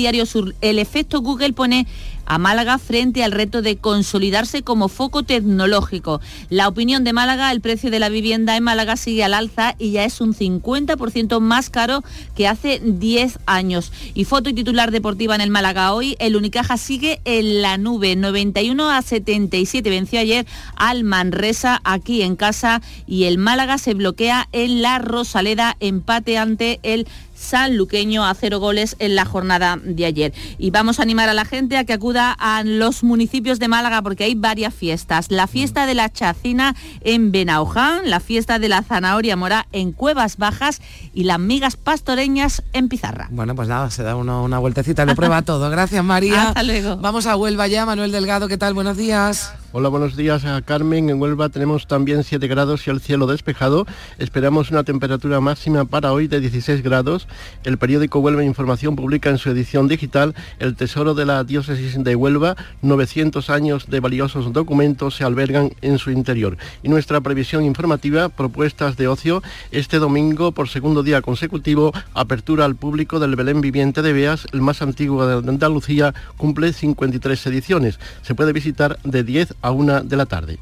El 0.60 0.78
efecto 0.78 1.20
Google 1.20 1.52
pone 1.52 1.86
a 2.28 2.36
Málaga 2.38 2.78
frente 2.78 3.24
al 3.24 3.32
reto 3.32 3.62
de 3.62 3.78
consolidarse 3.78 4.62
como 4.62 4.88
foco 4.88 5.22
tecnológico. 5.22 6.20
La 6.50 6.68
opinión 6.68 7.02
de 7.02 7.14
Málaga, 7.14 7.50
el 7.50 7.62
precio 7.62 7.90
de 7.90 7.98
la 7.98 8.10
vivienda 8.10 8.56
en 8.56 8.62
Málaga 8.62 8.96
sigue 8.96 9.24
al 9.24 9.32
alza 9.32 9.74
y 9.78 9.92
ya 9.92 10.04
es 10.04 10.20
un 10.20 10.34
50% 10.34 11.40
más 11.40 11.70
caro 11.70 12.04
que 12.36 12.46
hace 12.46 12.80
10 12.84 13.38
años. 13.46 13.92
Y 14.12 14.26
foto 14.26 14.50
y 14.50 14.54
titular 14.54 14.90
deportiva 14.90 15.34
en 15.34 15.40
el 15.40 15.50
Málaga 15.50 15.94
hoy, 15.94 16.16
el 16.18 16.36
Unicaja 16.36 16.76
sigue 16.76 17.20
en 17.24 17.62
la 17.62 17.78
nube, 17.78 18.14
91 18.14 18.90
a 18.90 19.00
77 19.00 19.88
venció 19.88 20.20
ayer 20.20 20.46
al 20.76 21.04
Manresa 21.04 21.80
aquí 21.82 22.20
en 22.22 22.36
casa 22.36 22.82
y 23.06 23.24
el 23.24 23.38
Málaga 23.38 23.78
se 23.78 23.94
bloquea 23.94 24.48
en 24.52 24.82
la 24.82 24.98
Rosaleda, 24.98 25.76
empate 25.80 26.36
ante 26.36 26.78
el 26.82 27.06
sanluqueño 27.38 28.24
a 28.26 28.34
cero 28.34 28.58
goles 28.58 28.96
en 28.98 29.14
la 29.14 29.24
jornada 29.24 29.78
de 29.82 30.04
ayer. 30.04 30.32
Y 30.58 30.70
vamos 30.70 30.98
a 30.98 31.02
animar 31.02 31.28
a 31.28 31.34
la 31.34 31.44
gente 31.44 31.76
a 31.76 31.84
que 31.84 31.92
acuda 31.92 32.32
a 32.32 32.64
los 32.64 33.02
municipios 33.02 33.58
de 33.58 33.68
Málaga 33.68 34.02
porque 34.02 34.24
hay 34.24 34.34
varias 34.34 34.74
fiestas. 34.74 35.30
La 35.30 35.46
fiesta 35.46 35.86
de 35.86 35.94
la 35.94 36.12
chacina 36.12 36.74
en 37.02 37.32
Benauján, 37.32 38.10
la 38.10 38.20
fiesta 38.20 38.58
de 38.58 38.68
la 38.68 38.82
zanahoria 38.82 39.36
mora 39.36 39.66
en 39.72 39.92
Cuevas 39.92 40.36
Bajas 40.36 40.80
y 41.14 41.24
las 41.24 41.38
migas 41.38 41.76
pastoreñas 41.76 42.62
en 42.72 42.88
Pizarra. 42.88 43.28
Bueno, 43.30 43.54
pues 43.54 43.68
nada, 43.68 43.90
se 43.90 44.02
da 44.02 44.16
uno 44.16 44.42
una 44.42 44.58
vueltecita, 44.58 45.04
lo 45.04 45.14
prueba 45.14 45.42
todo. 45.48 45.70
Gracias 45.70 46.04
María. 46.04 46.48
Hasta 46.48 46.62
luego. 46.62 46.96
Vamos 46.96 47.26
a 47.26 47.36
Huelva 47.36 47.66
ya, 47.68 47.86
Manuel 47.86 48.12
Delgado, 48.12 48.48
¿qué 48.48 48.58
tal? 48.58 48.74
Buenos 48.74 48.96
días. 48.96 49.52
Hola, 49.70 49.90
buenos 49.90 50.16
días 50.16 50.46
a 50.46 50.62
Carmen. 50.62 51.10
En 51.10 51.20
Huelva 51.20 51.50
tenemos 51.50 51.86
también 51.86 52.24
7 52.24 52.48
grados 52.48 52.86
y 52.86 52.90
el 52.90 53.00
cielo 53.00 53.26
despejado. 53.26 53.86
Esperamos 54.16 54.70
una 54.70 54.82
temperatura 54.82 55.42
máxima 55.42 55.84
para 55.84 56.10
hoy 56.14 56.26
de 56.26 56.40
16 56.40 56.82
grados. 56.82 57.28
El 57.64 57.76
periódico 57.76 58.20
Huelva 58.20 58.42
Información 58.42 58.96
publica 58.96 59.28
en 59.28 59.36
su 59.36 59.50
edición 59.50 59.86
digital 59.86 60.34
El 60.58 60.74
Tesoro 60.74 61.12
de 61.12 61.26
la 61.26 61.44
Diócesis 61.44 62.02
de 62.02 62.16
Huelva. 62.16 62.56
900 62.80 63.50
años 63.50 63.90
de 63.90 64.00
valiosos 64.00 64.54
documentos 64.54 65.16
se 65.16 65.24
albergan 65.24 65.74
en 65.82 65.98
su 65.98 66.12
interior. 66.12 66.56
Y 66.82 66.88
nuestra 66.88 67.20
previsión 67.20 67.62
informativa, 67.62 68.30
propuestas 68.30 68.96
de 68.96 69.06
ocio, 69.06 69.42
este 69.70 69.98
domingo 69.98 70.52
por 70.52 70.70
segundo 70.70 71.02
día 71.02 71.20
consecutivo, 71.20 71.92
apertura 72.14 72.64
al 72.64 72.74
público 72.74 73.20
del 73.20 73.36
Belén 73.36 73.60
Viviente 73.60 74.00
de 74.00 74.14
Beas, 74.14 74.46
el 74.54 74.62
más 74.62 74.80
antiguo 74.80 75.26
de 75.26 75.46
Andalucía, 75.46 76.14
cumple 76.38 76.72
53 76.72 77.46
ediciones. 77.48 78.00
Se 78.22 78.34
puede 78.34 78.54
visitar 78.54 78.98
de 79.04 79.24
10 79.24 79.57
a 79.62 79.70
1 79.70 80.02
de 80.02 80.16
la 80.16 80.26
tarde. 80.26 80.58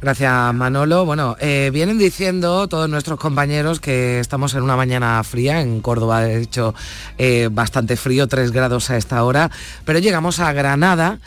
Gracias 0.00 0.52
Manolo. 0.52 1.06
Bueno, 1.06 1.34
eh, 1.40 1.70
vienen 1.72 1.96
diciendo 1.96 2.68
todos 2.68 2.90
nuestros 2.90 3.18
compañeros 3.18 3.80
que 3.80 4.20
estamos 4.20 4.52
en 4.54 4.62
una 4.62 4.76
mañana 4.76 5.22
fría, 5.24 5.62
en 5.62 5.80
Córdoba 5.80 6.20
de 6.20 6.42
hecho 6.42 6.74
eh, 7.16 7.48
bastante 7.50 7.96
frío, 7.96 8.28
3 8.28 8.52
grados 8.52 8.90
a 8.90 8.98
esta 8.98 9.24
hora, 9.24 9.50
pero 9.86 10.00
llegamos 10.00 10.40
a 10.40 10.52
Granada 10.52 11.20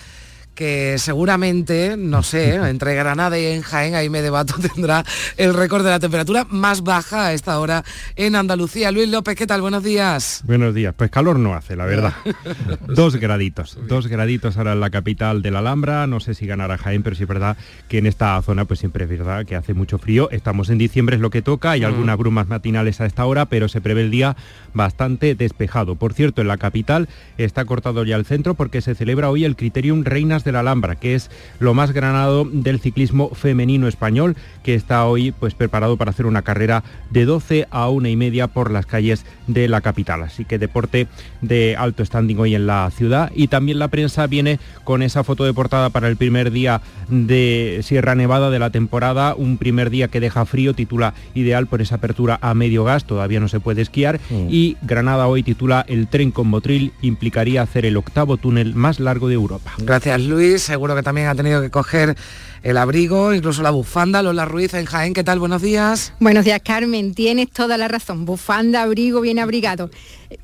que 0.57 0.97
seguramente, 0.97 1.95
no 1.97 2.23
sé, 2.23 2.55
entre 2.69 2.95
Granada 2.95 3.39
y 3.39 3.45
en 3.45 3.61
Jaén, 3.61 3.93
ahí 3.93 4.09
me 4.09 4.23
debato, 4.23 4.55
tendrá 4.73 5.05
el 5.37 5.53
récord 5.53 5.85
de 5.85 5.91
la 5.91 5.99
temperatura 5.99 6.47
más 6.49 6.83
baja 6.83 7.27
a 7.27 7.33
esta 7.33 7.59
hora 7.59 7.85
en 8.15 8.35
Andalucía. 8.35 8.91
Luis 8.91 9.07
López, 9.07 9.35
¿qué 9.35 9.45
tal? 9.45 9.61
Buenos 9.61 9.83
días. 9.83 10.41
Buenos 10.45 10.73
días. 10.73 10.95
Pues 10.97 11.11
calor 11.11 11.37
no 11.37 11.53
hace, 11.53 11.75
la 11.75 11.85
verdad. 11.85 12.13
dos 12.87 13.17
graditos, 13.17 13.77
dos 13.87 14.07
graditos 14.07 14.57
ahora 14.57 14.73
en 14.73 14.79
la 14.79 14.89
capital 14.89 15.43
de 15.43 15.51
la 15.51 15.59
Alhambra. 15.59 16.07
No 16.07 16.19
sé 16.19 16.33
si 16.33 16.47
ganará 16.47 16.79
Jaén, 16.79 17.03
pero 17.03 17.15
sí 17.15 17.23
es 17.23 17.29
verdad 17.29 17.55
que 17.87 17.99
en 17.99 18.07
esta 18.07 18.41
zona 18.41 18.65
pues 18.65 18.79
siempre 18.79 19.03
es 19.03 19.09
verdad 19.11 19.45
que 19.45 19.55
hace 19.55 19.75
mucho 19.75 19.99
frío. 19.99 20.27
Estamos 20.31 20.69
en 20.71 20.79
diciembre, 20.79 21.17
es 21.17 21.21
lo 21.21 21.29
que 21.29 21.43
toca, 21.43 21.71
hay 21.71 21.83
algunas 21.83 22.17
brumas 22.17 22.47
matinales 22.47 22.99
a 22.99 23.05
esta 23.05 23.25
hora, 23.25 23.45
pero 23.45 23.67
se 23.67 23.79
prevé 23.79 24.01
el 24.01 24.11
día 24.11 24.35
bastante 24.73 25.35
despejado. 25.35 25.95
Por 25.95 26.13
cierto, 26.13 26.41
en 26.41 26.47
la 26.47 26.57
capital 26.57 27.09
está 27.37 27.63
cortado 27.65 28.03
ya 28.03 28.15
el 28.15 28.25
centro 28.25 28.55
porque 28.55 28.81
se 28.81 28.95
celebra 28.95 29.29
hoy 29.29 29.45
el 29.45 29.55
Criterium 29.55 30.03
Reinas 30.03 30.46
de 30.47 30.53
la 30.53 30.61
Alhambra, 30.61 30.95
que 30.95 31.13
es 31.13 31.29
lo 31.59 31.75
más 31.75 31.91
granado 31.91 32.45
del 32.45 32.79
ciclismo 32.79 33.29
femenino 33.35 33.87
español, 33.87 34.35
que 34.63 34.73
está 34.73 35.05
hoy 35.05 35.31
pues 35.31 35.53
preparado 35.53 35.97
para 35.97 36.09
hacer 36.09 36.25
una 36.25 36.41
carrera 36.41 36.83
de 37.11 37.25
12 37.25 37.67
a 37.69 37.89
una 37.89 38.09
y 38.09 38.15
media 38.15 38.47
por 38.47 38.71
las 38.71 38.87
calles 38.87 39.25
de 39.45 39.67
la 39.67 39.81
capital. 39.81 40.23
Así 40.23 40.43
que 40.43 40.57
deporte 40.57 41.07
de 41.41 41.75
alto 41.77 42.03
standing 42.03 42.39
hoy 42.39 42.55
en 42.55 42.65
la 42.65 42.89
ciudad 42.89 43.31
y 43.35 43.47
también 43.47 43.77
la 43.77 43.89
prensa 43.89 44.25
viene 44.25 44.59
con 44.83 45.03
esa 45.03 45.23
foto 45.23 45.43
de 45.43 45.53
portada 45.53 45.91
para 45.91 46.07
el 46.07 46.17
primer 46.17 46.49
día 46.49 46.81
de 47.09 47.81
Sierra 47.83 48.15
Nevada 48.15 48.49
de 48.49 48.59
la 48.59 48.71
temporada, 48.71 49.35
un 49.35 49.57
primer 49.57 49.89
día 49.89 50.07
que 50.07 50.19
deja 50.19 50.45
frío, 50.45 50.73
titula 50.73 51.13
ideal 51.35 51.67
por 51.67 51.81
esa 51.81 51.95
apertura 51.95 52.39
a 52.41 52.53
medio 52.55 52.83
gas, 52.83 53.05
todavía 53.05 53.39
no 53.39 53.47
se 53.47 53.59
puede 53.59 53.81
esquiar 53.83 54.07
Mm. 54.29 54.47
y 54.49 54.77
Granada 54.81 55.27
hoy 55.27 55.43
titula 55.43 55.85
el 55.87 56.07
tren 56.07 56.31
con 56.31 56.47
Motril 56.47 56.91
implicaría 57.01 57.61
hacer 57.61 57.85
el 57.85 57.97
octavo 57.97 58.37
túnel 58.37 58.75
más 58.75 58.99
largo 58.99 59.27
de 59.27 59.35
Europa. 59.35 59.71
Gracias 59.79 60.21
Luis, 60.21 60.36
seguro 60.59 60.95
que 60.95 61.03
también 61.03 61.27
ha 61.27 61.35
tenido 61.35 61.61
que 61.61 61.69
coger 61.69 62.15
el 62.63 62.77
abrigo, 62.77 63.33
incluso 63.33 63.63
la 63.63 63.71
bufanda. 63.71 64.21
Lola 64.21 64.45
Ruiz 64.45 64.73
en 64.73 64.85
Jaén, 64.85 65.13
¿qué 65.13 65.23
tal? 65.23 65.39
Buenos 65.39 65.61
días. 65.61 66.13
Buenos 66.19 66.45
días, 66.45 66.61
Carmen. 66.63 67.13
Tienes 67.13 67.49
toda 67.51 67.77
la 67.77 67.87
razón. 67.87 68.25
Bufanda, 68.25 68.83
abrigo, 68.83 69.21
bien 69.21 69.39
abrigado. 69.39 69.89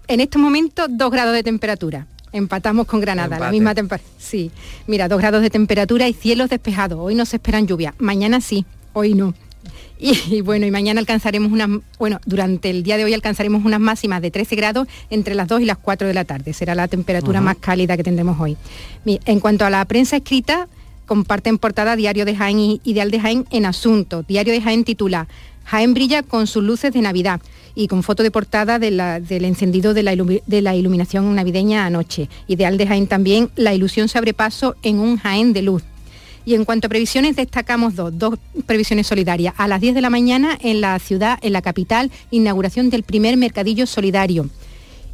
En 0.07 0.19
estos 0.19 0.41
momentos, 0.41 0.87
dos 0.89 1.11
grados 1.11 1.33
de 1.33 1.43
temperatura. 1.43 2.07
Empatamos 2.31 2.87
con 2.87 2.99
Granada, 2.99 3.37
la 3.37 3.51
misma 3.51 3.75
temperatura. 3.75 4.11
Sí, 4.17 4.51
mira, 4.87 5.07
dos 5.07 5.19
grados 5.19 5.41
de 5.43 5.51
temperatura 5.51 6.07
y 6.07 6.13
cielos 6.13 6.49
despejados. 6.49 6.97
Hoy 6.99 7.13
no 7.13 7.25
se 7.25 7.35
esperan 7.35 7.67
lluvias. 7.67 7.93
Mañana 7.99 8.41
sí, 8.41 8.65
hoy 8.93 9.13
no. 9.13 9.35
Y, 10.03 10.35
y 10.35 10.41
bueno, 10.41 10.65
y 10.65 10.71
mañana 10.71 10.99
alcanzaremos 10.99 11.49
unas, 11.51 11.69
bueno, 11.97 12.19
durante 12.25 12.69
el 12.69 12.83
día 12.83 12.97
de 12.97 13.05
hoy 13.05 13.13
alcanzaremos 13.13 13.63
unas 13.63 13.79
máximas 13.79 14.21
de 14.21 14.31
13 14.31 14.55
grados 14.57 14.85
entre 15.09 15.33
las 15.33 15.47
2 15.47 15.61
y 15.61 15.65
las 15.65 15.77
4 15.77 16.05
de 16.09 16.13
la 16.13 16.25
tarde. 16.25 16.51
Será 16.51 16.75
la 16.75 16.89
temperatura 16.89 17.39
más 17.39 17.55
cálida 17.57 17.95
que 17.95 18.03
tendremos 18.03 18.37
hoy. 18.37 18.57
En 19.05 19.39
cuanto 19.39 19.63
a 19.65 19.69
la 19.69 19.85
prensa 19.85 20.17
escrita, 20.17 20.67
comparten 21.05 21.57
portada 21.57 21.95
Diario 21.95 22.25
de 22.25 22.35
Jaén 22.35 22.59
y 22.59 22.81
Ideal 22.83 23.11
de 23.11 23.19
Jaén 23.21 23.45
en 23.49 23.65
asunto. 23.65 24.23
Diario 24.27 24.51
de 24.53 24.61
Jaén 24.61 24.83
titula 24.83 25.27
Jaén 25.65 25.93
brilla 25.93 26.21
con 26.21 26.47
sus 26.47 26.61
luces 26.65 26.91
de 26.91 26.99
Navidad 27.01 27.39
y 27.73 27.87
con 27.87 28.03
foto 28.03 28.23
de 28.23 28.31
portada 28.31 28.79
de 28.79 28.91
la- 28.91 29.21
del 29.21 29.45
encendido 29.45 29.93
de 29.93 30.03
la, 30.03 30.15
de 30.15 30.61
la 30.61 30.75
iluminación 30.75 31.33
navideña 31.33 31.85
anoche. 31.85 32.27
Ideal 32.47 32.77
de 32.77 32.87
Jaén 32.87 33.07
también, 33.07 33.49
la 33.55 33.73
ilusión 33.73 34.09
se 34.09 34.17
abre 34.17 34.33
paso 34.33 34.75
en 34.83 34.99
un 34.99 35.15
Jaén 35.17 35.53
de 35.53 35.61
luz. 35.61 35.83
Y 36.45 36.55
en 36.55 36.65
cuanto 36.65 36.87
a 36.87 36.89
previsiones, 36.89 37.35
destacamos 37.35 37.95
dos, 37.95 38.17
dos 38.17 38.37
previsiones 38.65 39.07
solidarias. 39.07 39.53
A 39.57 39.67
las 39.67 39.79
10 39.79 39.95
de 39.95 40.01
la 40.01 40.09
mañana 40.09 40.57
en 40.61 40.81
la 40.81 40.99
ciudad, 40.99 41.39
en 41.41 41.53
la 41.53 41.61
capital, 41.61 42.11
inauguración 42.31 42.89
del 42.89 43.03
primer 43.03 43.37
mercadillo 43.37 43.87
solidario. 43.87 44.49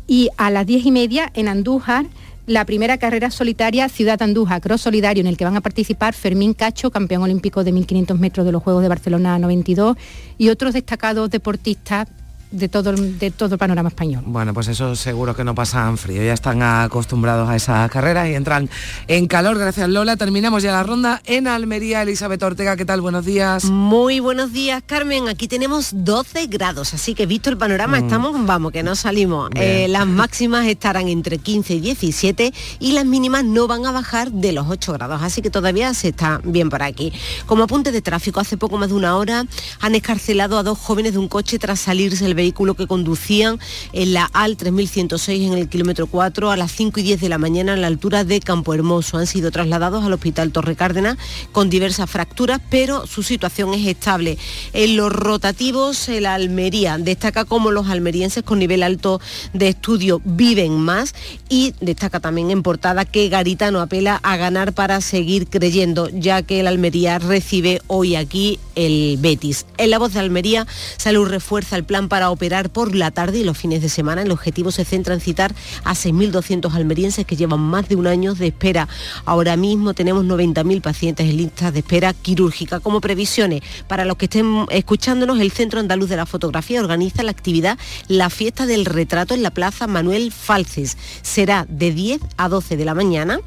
Y 0.08 0.30
a 0.38 0.50
las 0.50 0.66
10 0.66 0.88
y 0.88 0.92
media 0.92 1.32
en 1.36 1.48
Andújar, 1.48 2.08
la 2.50 2.66
primera 2.66 2.98
carrera 2.98 3.30
solitaria 3.30 3.88
Ciudad 3.90 4.20
Andújar, 4.24 4.60
Cross 4.60 4.82
Solidario, 4.82 5.22
en 5.22 5.28
el 5.28 5.38
que 5.38 5.46
van 5.46 5.56
a 5.56 5.62
participar 5.62 6.16
Fermín 6.16 6.56
Cacho, 6.56 6.90
campeón 6.90 7.22
olímpico 7.22 7.64
de 7.64 7.72
1500 7.72 8.20
metros 8.20 8.44
de 8.44 8.52
los 8.52 8.64
Juegos 8.64 8.82
de 8.82 8.90
Barcelona 8.90 9.38
92, 9.38 9.96
y 10.40 10.50
otros 10.50 10.74
destacados 10.74 11.30
deportistas 11.30 12.08
de 12.52 12.68
todo, 12.70 12.89
el- 12.89 13.20
de 13.20 13.32
todo 13.32 13.56
el 13.56 13.60
panorama 13.60 13.89
español. 13.89 14.24
Bueno, 14.26 14.54
pues 14.54 14.68
eso 14.70 14.95
seguro 14.95 15.36
que 15.36 15.43
no 15.43 15.54
pasan 15.54 15.97
frío, 15.97 16.24
ya 16.24 16.34
están 16.34 16.62
acostumbrados 16.64 17.47
a 17.50 17.56
esas 17.56 17.89
carreras 17.91 18.28
y 18.28 18.34
entran 18.34 18.70
en 19.08 19.28
calor. 19.28 19.58
Gracias 19.58 19.88
Lola. 19.89 20.18
Terminamos 20.18 20.64
ya 20.64 20.72
la 20.72 20.84
ronda 20.84 21.22
en 21.26 21.47
Almería. 21.47 22.02
Elizabeth 22.02 22.41
Ortega, 22.41 22.76
¿qué 22.76 22.86
tal? 22.86 23.02
Buenos 23.02 23.26
días. 23.26 23.66
Muy 23.66 24.20
buenos 24.20 24.52
días, 24.52 24.82
Carmen. 24.86 25.28
Aquí 25.28 25.47
tenemos 25.47 25.89
12 25.93 26.47
grados, 26.47 26.93
así 26.93 27.14
que 27.14 27.26
visto 27.26 27.50
el 27.50 27.58
panorama, 27.58 28.00
Mm. 28.00 28.04
estamos, 28.04 28.45
vamos, 28.45 28.72
que 28.72 28.82
no 28.84 28.95
salimos. 28.95 29.50
Eh, 29.56 29.88
las 29.89 30.08
máximas 30.08 30.66
estarán 30.66 31.08
entre 31.08 31.38
15 31.38 31.76
y 31.76 31.80
17 31.82 32.54
y 32.80 32.93
las 32.93 33.06
mínimas 33.06 33.43
no 33.43 33.68
van 33.68 33.86
a 33.86 33.91
bajar 33.91 34.32
de 34.32 34.54
los 34.54 34.68
8 34.68 34.93
grados, 34.93 35.22
así 35.22 35.41
que 35.41 35.50
todavía 35.50 35.93
se 35.93 36.10
está 36.10 36.41
bien 36.43 36.70
por 36.70 36.82
aquí. 36.84 37.14
Como 37.45 37.64
apunte 37.66 37.91
de 37.91 38.02
tráfico, 38.02 38.39
hace 38.39 38.58
poco 38.58 38.78
más 38.78 38.89
de 38.89 38.95
una 38.95 39.16
hora 39.16 39.45
han 39.82 39.95
escarcelado 39.95 40.58
a 40.58 40.64
dos 40.64 40.78
jóvenes 40.80 41.14
de 41.14 41.20
un 41.20 41.28
coche 41.28 41.60
tras 41.60 41.80
salirse 41.80 42.26
el 42.26 42.34
vehículo 42.40 42.74
que 42.74 42.88
conducían 42.88 43.60
en 43.92 44.14
la 44.14 44.30
AL 44.32 44.56
3106 44.56 45.52
en 45.52 45.58
el 45.58 45.68
kilómetro 45.68 46.08
4 46.08 46.52
a 46.52 46.56
las 46.56 46.72
5 46.72 47.02
y 47.02 47.04
10 47.04 47.20
de 47.20 47.28
la 47.28 47.38
mañana 47.38 47.74
a 47.74 47.76
la 47.76 47.88
altura 47.88 48.24
de 48.24 48.40
Campo 48.40 48.74
Hermoso. 48.74 49.18
Han 49.18 49.28
sido 49.28 49.52
trasladados 49.52 50.06
al 50.06 50.14
hospital 50.14 50.54
Torre 50.54 50.78
Cárdenas 50.78 51.18
con 51.52 51.70
diversas 51.70 52.10
fracturas, 52.10 52.62
pero 52.70 53.06
su 53.08 53.24
situación 53.24 53.74
es 53.74 53.86
estable. 53.86 54.38
En 54.72 54.96
los 54.96 55.12
rotativos, 55.12 56.08
el 56.08 56.26
Almería 56.26 56.98
destaca 56.98 57.44
cómo 57.44 57.72
los 57.72 57.90
almerienses 57.90 58.44
con 58.44 58.60
nivel 58.60 58.84
alto 58.84 59.20
de 59.52 59.68
estudio 59.68 60.22
viven 60.24 60.80
más 60.80 61.14
y 61.50 61.74
destaca 61.82 62.22
también 62.22 62.52
en 62.52 62.64
portada 62.64 63.04
que 63.04 63.28
Garitano 63.28 63.82
apela 63.82 64.16
a 64.24 64.38
ganar 64.38 64.72
para 64.72 65.02
seguir 65.02 65.48
creyendo, 65.48 66.08
ya 66.08 66.42
que 66.42 66.62
el 66.62 66.68
Almería 66.68 67.20
recibe 67.20 67.82
hoy 67.88 68.16
aquí 68.16 68.60
el 68.76 69.18
Betis. 69.20 69.66
En 69.78 69.90
la 69.90 70.00
voz 70.00 70.14
de 70.14 70.20
Almería, 70.22 70.66
Salud 70.98 71.28
refuerza 71.28 71.76
el 71.76 71.84
plan 71.84 72.08
para 72.08 72.29
operar 72.32 72.70
por 72.70 72.96
la 72.96 73.12
tarde 73.12 73.40
y 73.40 73.44
los 73.44 73.58
fines 73.58 73.82
de 73.82 73.90
semana. 73.90 74.22
El 74.22 74.32
objetivo 74.32 74.72
se 74.72 74.86
centra 74.86 75.14
en 75.14 75.22
citar 75.22 75.54
a 75.84 75.94
6.200 75.94 76.74
almerienses 76.74 77.26
que 77.26 77.36
llevan 77.36 77.60
más 77.60 77.90
de 77.90 77.96
un 77.96 78.08
año 78.08 78.36
de 78.36 78.48
espera. 78.48 78.88
Ahora 79.26 79.56
mismo 79.56 79.94
tenemos 79.94 80.26
90.000 80.26 80.82
pacientes 80.82 81.30
en 81.30 81.38
listas 81.38 81.74
de 81.74 81.80
espera 81.80 82.14
quirúrgica. 82.14 82.80
Como 82.80 83.02
previsiones, 83.02 83.62
para 83.88 84.06
los 84.06 84.18
que 84.18 84.26
estén 84.26 84.66
escuchándonos, 84.70 85.40
el 85.40 85.52
Centro 85.52 85.80
Andaluz 85.80 86.10
de 86.10 86.18
la 86.18 86.26
Fotografía 86.26 86.82
organiza 86.82 87.24
la 87.24 87.32
actividad 87.32 87.78
La 88.08 88.30
Fiesta 88.30 88.66
del 88.66 88.86
Retrato 88.86 89.34
en 89.34 89.44
la 89.44 89.52
Plaza 89.52 89.88
Manuel 89.88 90.32
Falces. 90.32 90.98
Será 91.22 91.66
de 91.70 91.92
10 91.92 92.22
a 92.38 92.50
12 92.50 92.78
de 92.78 92.86
la 92.86 92.94
mañana 92.94 93.40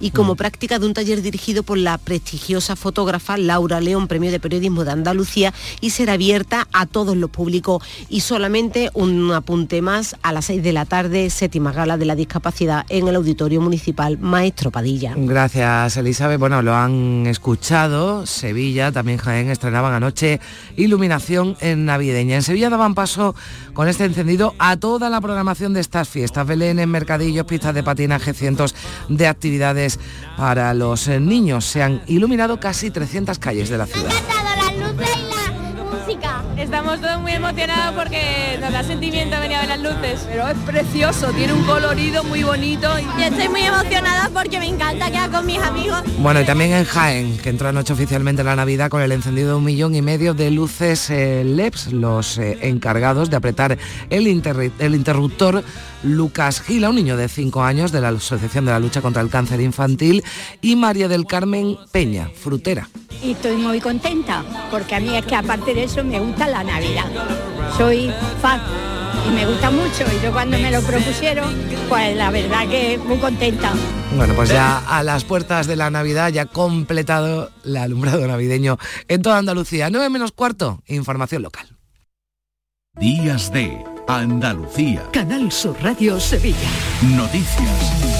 y 0.00 0.10
como 0.10 0.36
práctica 0.36 0.78
de 0.78 0.86
un 0.86 0.94
taller 0.94 1.22
dirigido 1.22 1.62
por 1.62 1.78
la 1.78 1.98
prestigiosa 1.98 2.76
fotógrafa 2.76 3.36
Laura 3.36 3.80
León, 3.80 4.08
Premio 4.08 4.30
de 4.30 4.40
Periodismo 4.40 4.84
de 4.84 4.92
Andalucía, 4.92 5.52
y 5.80 5.90
será 5.90 6.14
abierta 6.14 6.68
a 6.72 6.86
todos 6.86 7.16
los 7.16 7.30
públicos. 7.30 7.82
Y 8.08 8.20
solamente 8.20 8.90
un 8.94 9.32
apunte 9.32 9.82
más, 9.82 10.16
a 10.22 10.32
las 10.32 10.46
6 10.46 10.62
de 10.62 10.72
la 10.72 10.84
tarde, 10.84 11.30
séptima 11.30 11.72
gala 11.72 11.96
de 11.96 12.04
la 12.04 12.14
discapacidad 12.14 12.84
en 12.88 13.08
el 13.08 13.16
Auditorio 13.16 13.60
Municipal 13.60 14.18
Maestro 14.18 14.70
Padilla. 14.70 15.14
Gracias, 15.16 15.96
Elizabeth. 15.96 16.38
Bueno, 16.38 16.62
lo 16.62 16.74
han 16.74 17.26
escuchado. 17.26 18.26
Sevilla, 18.26 18.92
también 18.92 19.18
Jaén, 19.18 19.50
estrenaban 19.50 19.94
anoche 19.94 20.40
iluminación 20.76 21.56
en 21.60 21.84
navideña. 21.84 22.36
En 22.36 22.42
Sevilla 22.42 22.70
daban 22.70 22.94
paso 22.94 23.34
con 23.76 23.88
este 23.88 24.06
encendido 24.06 24.54
a 24.58 24.78
toda 24.78 25.10
la 25.10 25.20
programación 25.20 25.74
de 25.74 25.80
estas 25.80 26.08
fiestas. 26.08 26.46
Belén, 26.46 26.88
mercadillos, 26.88 27.44
pistas 27.44 27.74
de 27.74 27.82
patinaje, 27.82 28.32
cientos 28.32 28.74
de 29.10 29.26
actividades 29.28 30.00
para 30.38 30.72
los 30.72 31.06
niños. 31.08 31.66
Se 31.66 31.82
han 31.82 32.00
iluminado 32.06 32.58
casi 32.58 32.90
300 32.90 33.38
calles 33.38 33.68
de 33.68 33.78
la 33.78 33.86
ciudad. 33.86 34.12
Estamos 36.56 37.00
todos 37.00 37.20
muy 37.20 37.32
emocionados 37.32 37.94
porque 37.94 38.58
nos 38.60 38.72
da 38.72 38.82
sentimiento 38.82 39.38
venir 39.38 39.58
a 39.58 39.60
ver 39.60 39.68
las 39.68 39.80
luces. 39.80 40.26
Pero 40.26 40.48
es 40.48 40.56
precioso, 40.58 41.30
tiene 41.32 41.52
un 41.52 41.64
colorido 41.64 42.24
muy 42.24 42.42
bonito. 42.42 42.88
Y 43.18 43.22
estoy 43.22 43.48
muy 43.48 43.62
emocionada 43.62 44.30
porque 44.32 44.58
me 44.58 44.66
encanta 44.66 45.10
quedar 45.10 45.30
con 45.30 45.44
mis 45.44 45.58
amigos. 45.58 46.02
Bueno, 46.18 46.40
y 46.40 46.44
también 46.44 46.72
en 46.72 46.84
Jaén, 46.84 47.36
que 47.38 47.50
entró 47.50 47.68
anoche 47.68 47.92
oficialmente 47.92 48.42
la 48.42 48.56
Navidad 48.56 48.88
con 48.88 49.02
el 49.02 49.12
encendido 49.12 49.50
de 49.50 49.54
un 49.56 49.64
millón 49.64 49.94
y 49.94 50.02
medio 50.02 50.32
de 50.32 50.50
luces 50.50 51.10
eh, 51.10 51.44
LEPs, 51.44 51.92
los 51.92 52.38
eh, 52.38 52.58
encargados 52.62 53.28
de 53.28 53.36
apretar 53.36 53.78
el, 54.08 54.26
el 54.78 54.94
interruptor 54.94 55.62
Lucas 56.06 56.60
Gila, 56.60 56.90
un 56.90 56.96
niño 56.96 57.16
de 57.16 57.28
5 57.28 57.62
años 57.62 57.92
de 57.92 58.00
la 58.00 58.08
Asociación 58.08 58.64
de 58.64 58.70
la 58.70 58.80
Lucha 58.80 59.02
contra 59.02 59.22
el 59.22 59.28
Cáncer 59.28 59.60
Infantil, 59.60 60.24
y 60.62 60.76
María 60.76 61.08
del 61.08 61.26
Carmen 61.26 61.76
Peña, 61.90 62.30
frutera. 62.34 62.88
Y 63.22 63.32
estoy 63.32 63.56
muy 63.56 63.80
contenta, 63.80 64.44
porque 64.70 64.94
a 64.94 65.00
mí 65.00 65.16
es 65.16 65.26
que 65.26 65.34
aparte 65.34 65.74
de 65.74 65.84
eso 65.84 66.04
me 66.04 66.20
gusta 66.20 66.46
la 66.48 66.62
Navidad. 66.62 67.06
Soy 67.76 68.10
fan 68.40 68.60
y 69.26 69.34
me 69.34 69.46
gusta 69.46 69.70
mucho. 69.70 70.04
Y 70.16 70.24
yo 70.24 70.32
cuando 70.32 70.58
me 70.58 70.70
lo 70.70 70.80
propusieron, 70.82 71.52
pues 71.88 72.16
la 72.16 72.30
verdad 72.30 72.68
que 72.68 72.98
muy 72.98 73.18
contenta. 73.18 73.72
Bueno, 74.16 74.34
pues 74.34 74.50
ya 74.50 74.78
a 74.78 75.02
las 75.02 75.24
puertas 75.24 75.66
de 75.66 75.76
la 75.76 75.90
Navidad 75.90 76.30
ya 76.30 76.46
completado 76.46 77.50
el 77.64 77.76
alumbrado 77.76 78.26
navideño 78.26 78.78
en 79.08 79.22
toda 79.22 79.38
Andalucía. 79.38 79.90
9 79.90 80.08
menos 80.10 80.32
cuarto, 80.32 80.82
información 80.86 81.42
local. 81.42 81.76
Días 82.98 83.52
de 83.52 83.95
Andalucía. 84.08 85.02
Canal 85.12 85.50
Sur 85.50 85.76
Radio 85.82 86.20
Sevilla. 86.20 86.56
Noticias. 87.16 88.16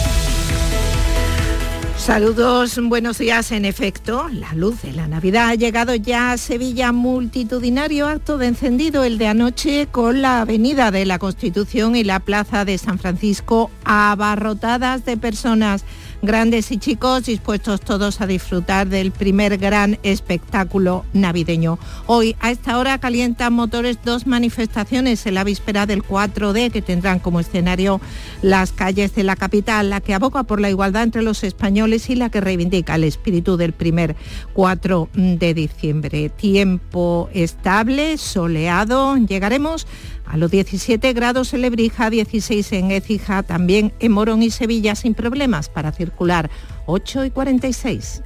Saludos, 1.97 2.79
buenos 2.83 3.19
días. 3.19 3.53
En 3.53 3.65
efecto, 3.65 4.29
la 4.33 4.53
luz 4.55 4.83
de 4.83 4.93
la 4.93 5.07
Navidad 5.07 5.49
ha 5.49 5.55
llegado 5.55 5.95
ya 5.95 6.33
a 6.33 6.39
Sevilla, 6.39 6.91
multitudinario 6.91 8.09
acto 8.09 8.37
de 8.37 8.49
encendido 8.49 9.05
el 9.05 9.17
de 9.19 9.29
anoche 9.29 9.87
con 9.87 10.23
la 10.23 10.41
Avenida 10.41 10.91
de 10.91 11.05
la 11.05 11.21
Constitución 11.21 11.95
y 11.95 12.03
la 12.03 12.19
Plaza 12.19 12.65
de 12.65 12.79
San 12.79 12.99
Francisco 12.99 13.71
abarrotadas 13.85 15.05
de 15.05 15.17
personas 15.17 15.85
grandes 16.23 16.71
y 16.73 16.79
chicos, 16.79 17.25
dispuestos 17.27 17.81
todos 17.81 18.21
a 18.21 18.27
disfrutar 18.27 18.89
del 18.89 19.11
primer 19.11 19.59
gran 19.59 19.99
espectáculo 20.03 21.05
navideño. 21.13 21.79
Hoy, 22.07 22.37
a 22.41 22.51
esta 22.51 22.79
hora, 22.79 22.99
calientan 22.99 23.53
motores 23.53 23.99
dos 24.05 24.27
manifestaciones 24.27 25.27
en 25.27 25.35
la 25.35 25.45
víspera 25.45 25.87
del 25.87 26.03
4D 26.03 26.71
que 26.71 26.83
tendrán 26.83 27.19
como 27.19 27.41
escenario 27.41 28.01
las 28.43 28.73
calles 28.73 29.15
de 29.15 29.25
la 29.25 29.37
capital, 29.37 29.91
la 29.91 30.01
que 30.01 30.15
aboca 30.15 30.43
por 30.43 30.61
la 30.61 30.71
igualdad 30.71 31.03
entre 31.03 31.23
los 31.23 31.45
españoles 31.45 32.11
y 32.11 32.15
la 32.15 32.31
que 32.31 32.41
reivindica 32.41 32.95
el 32.95 33.05
espíritu 33.05 33.57
del 33.57 33.73
primer 33.73 34.17
4 34.53 35.09
de 35.15 35.55
diciembre. 35.55 36.29
Tiempo 36.31 37.29
estable, 37.33 38.19
soleado, 38.19 39.17
llegaremos 39.17 39.87
a 40.27 40.37
los 40.37 40.51
17 40.51 41.13
grados 41.13 41.55
en 41.55 41.63
Lebrija, 41.63 42.11
16 42.11 42.73
en 42.73 42.91
Écija, 42.91 43.43
también 43.43 43.93
en 44.01 44.13
Morón 44.13 44.43
y 44.43 44.51
Sevilla 44.51 44.95
sin 44.95 45.15
problemas 45.15 45.69
para 45.69 45.93
circular 45.93 46.51
8 46.87 47.25
y 47.25 47.31
46. 47.31 48.23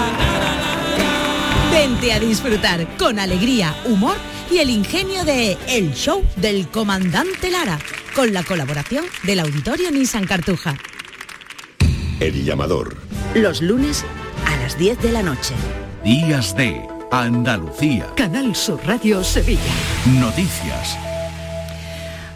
Vente 1.71 2.13
a 2.13 2.19
disfrutar 2.19 2.87
con 2.97 3.19
alegría, 3.19 3.75
humor 3.85 4.15
y 4.51 4.59
el 4.59 4.69
ingenio 4.69 5.25
de 5.25 5.57
El 5.67 5.93
Show 5.93 6.23
del 6.35 6.67
Comandante 6.67 7.49
Lara, 7.49 7.79
con 8.15 8.31
la 8.31 8.43
colaboración 8.43 9.05
del 9.23 9.39
Auditorio 9.39 9.89
Nissan 9.91 10.25
Cartuja. 10.25 10.77
El 12.19 12.45
llamador. 12.45 12.95
Los 13.33 13.61
lunes 13.61 14.05
a 14.45 14.55
las 14.57 14.77
10 14.77 15.01
de 15.01 15.11
la 15.11 15.23
noche. 15.23 15.53
Días 16.05 16.55
de 16.55 16.87
Andalucía. 17.09 18.05
Canal 18.15 18.55
Sur 18.55 18.79
Radio 18.85 19.23
Sevilla. 19.23 19.59
Noticias. 20.19 20.95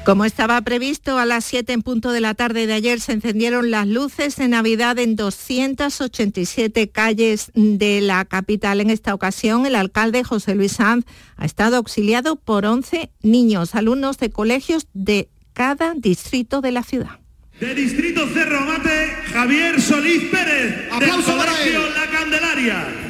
Como 0.03 0.25
estaba 0.25 0.59
previsto, 0.63 1.19
a 1.19 1.27
las 1.27 1.45
7 1.45 1.73
en 1.73 1.83
punto 1.83 2.11
de 2.11 2.19
la 2.19 2.33
tarde 2.33 2.65
de 2.65 2.73
ayer 2.73 2.99
se 2.99 3.11
encendieron 3.11 3.69
las 3.69 3.85
luces 3.85 4.37
de 4.37 4.47
Navidad 4.47 4.97
en 4.97 5.15
287 5.15 6.89
calles 6.89 7.51
de 7.53 8.01
la 8.01 8.25
capital. 8.25 8.81
En 8.81 8.89
esta 8.89 9.13
ocasión, 9.13 9.67
el 9.67 9.75
alcalde 9.75 10.23
José 10.23 10.55
Luis 10.55 10.71
Sanz 10.71 11.05
ha 11.37 11.45
estado 11.45 11.77
auxiliado 11.77 12.37
por 12.37 12.65
11 12.65 13.11
niños, 13.21 13.75
alumnos 13.75 14.17
de 14.17 14.31
colegios 14.31 14.87
de 14.95 15.29
cada 15.53 15.93
distrito 15.93 16.61
de 16.61 16.71
la 16.71 16.81
ciudad. 16.81 17.19
De 17.59 17.75
Distrito 17.75 18.25
Cerro 18.33 18.61
Mate, 18.61 19.11
Javier 19.31 19.79
Solís 19.79 20.23
Pérez, 20.31 20.89
del 20.99 21.23
Colegio 21.23 21.81
La 21.93 22.09
Candelaria. 22.09 23.08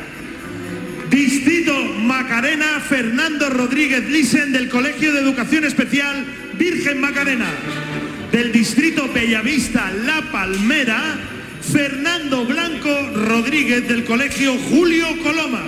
Distrito 1.10 1.74
Macarena, 1.74 2.80
Fernando 2.88 3.50
Rodríguez 3.50 4.08
Lisen, 4.10 4.52
del 4.52 4.70
Colegio 4.70 5.12
de 5.12 5.20
Educación 5.20 5.66
Especial 5.66 6.26
Virgen 6.58 7.02
Macarena. 7.02 7.48
Del 8.32 8.52
Distrito 8.52 9.08
Bellavista 9.12 9.92
La 10.06 10.22
Palmera, 10.32 11.18
Fernando 11.62 12.46
Blanco 12.46 12.90
Rodríguez, 13.16 13.88
del 13.88 14.06
Colegio 14.06 14.56
Julio 14.70 15.08
Coloma. 15.24 15.64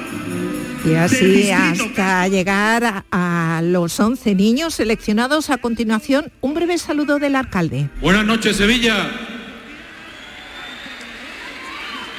Y 0.86 0.94
así 0.94 1.50
hasta 1.50 2.28
llegar 2.28 2.84
a, 2.84 3.58
a 3.58 3.62
los 3.64 4.00
11 4.00 4.36
niños 4.36 4.76
seleccionados 4.76 5.50
a 5.50 5.58
continuación, 5.58 6.32
un 6.42 6.54
breve 6.54 6.78
saludo 6.78 7.20
del 7.20 7.36
alcalde. 7.36 7.90
Buenas 8.00 8.26
noches, 8.26 8.58
Sevilla. 8.58 9.10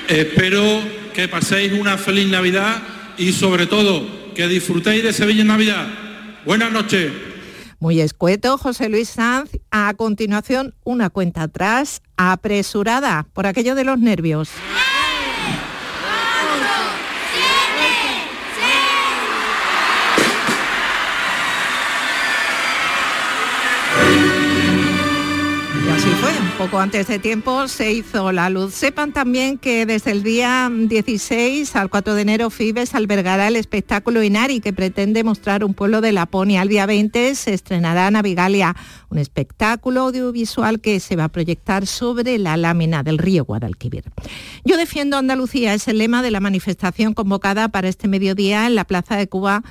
Espero 0.08 0.82
que 1.14 1.28
paséis 1.28 1.72
una 1.72 1.96
feliz 1.98 2.28
Navidad 2.28 2.82
y 3.18 3.32
sobre 3.32 3.66
todo 3.66 4.06
que 4.34 4.48
disfrutéis 4.48 5.02
de 5.02 5.12
Sevilla 5.12 5.42
en 5.42 5.48
Navidad. 5.48 5.86
Buenas 6.44 6.72
noches. 6.72 7.12
Muy 7.78 8.00
escueto, 8.00 8.58
José 8.58 8.88
Luis 8.88 9.08
Sanz. 9.08 9.50
A 9.70 9.92
continuación, 9.94 10.74
una 10.84 11.10
cuenta 11.10 11.42
atrás, 11.42 12.00
apresurada 12.16 13.26
por 13.32 13.46
aquello 13.46 13.74
de 13.74 13.84
los 13.84 13.98
nervios. 13.98 14.50
Poco 26.58 26.78
antes 26.78 27.06
de 27.06 27.18
tiempo 27.18 27.68
se 27.68 27.92
hizo 27.92 28.32
la 28.32 28.50
luz. 28.50 28.74
Sepan 28.74 29.12
también 29.12 29.58
que 29.58 29.86
desde 29.86 30.10
el 30.10 30.22
día 30.22 30.70
16 30.72 31.74
al 31.76 31.88
4 31.88 32.14
de 32.14 32.22
enero 32.22 32.50
Fibes 32.50 32.94
albergará 32.94 33.48
el 33.48 33.56
espectáculo 33.56 34.22
Inari 34.22 34.60
que 34.60 34.72
pretende 34.72 35.24
mostrar 35.24 35.64
un 35.64 35.74
pueblo 35.74 36.00
de 36.00 36.12
Laponia. 36.12 36.60
Al 36.60 36.68
día 36.68 36.86
20 36.86 37.34
se 37.34 37.54
estrenará 37.54 38.10
Navigalia, 38.10 38.76
un 39.12 39.18
espectáculo 39.18 40.00
audiovisual 40.00 40.80
que 40.80 40.98
se 40.98 41.16
va 41.16 41.24
a 41.24 41.28
proyectar 41.28 41.86
sobre 41.86 42.38
la 42.38 42.56
lámina 42.56 43.02
del 43.02 43.18
río 43.18 43.44
Guadalquivir. 43.44 44.04
Yo 44.64 44.76
defiendo 44.76 45.18
Andalucía 45.18 45.74
es 45.74 45.86
el 45.86 45.98
lema 45.98 46.22
de 46.22 46.30
la 46.30 46.40
manifestación 46.40 47.12
convocada 47.12 47.68
para 47.68 47.88
este 47.88 48.08
mediodía 48.08 48.66
en 48.66 48.74
la 48.74 48.84
Plaza 48.84 49.16
de 49.16 49.28
Cuba 49.28 49.62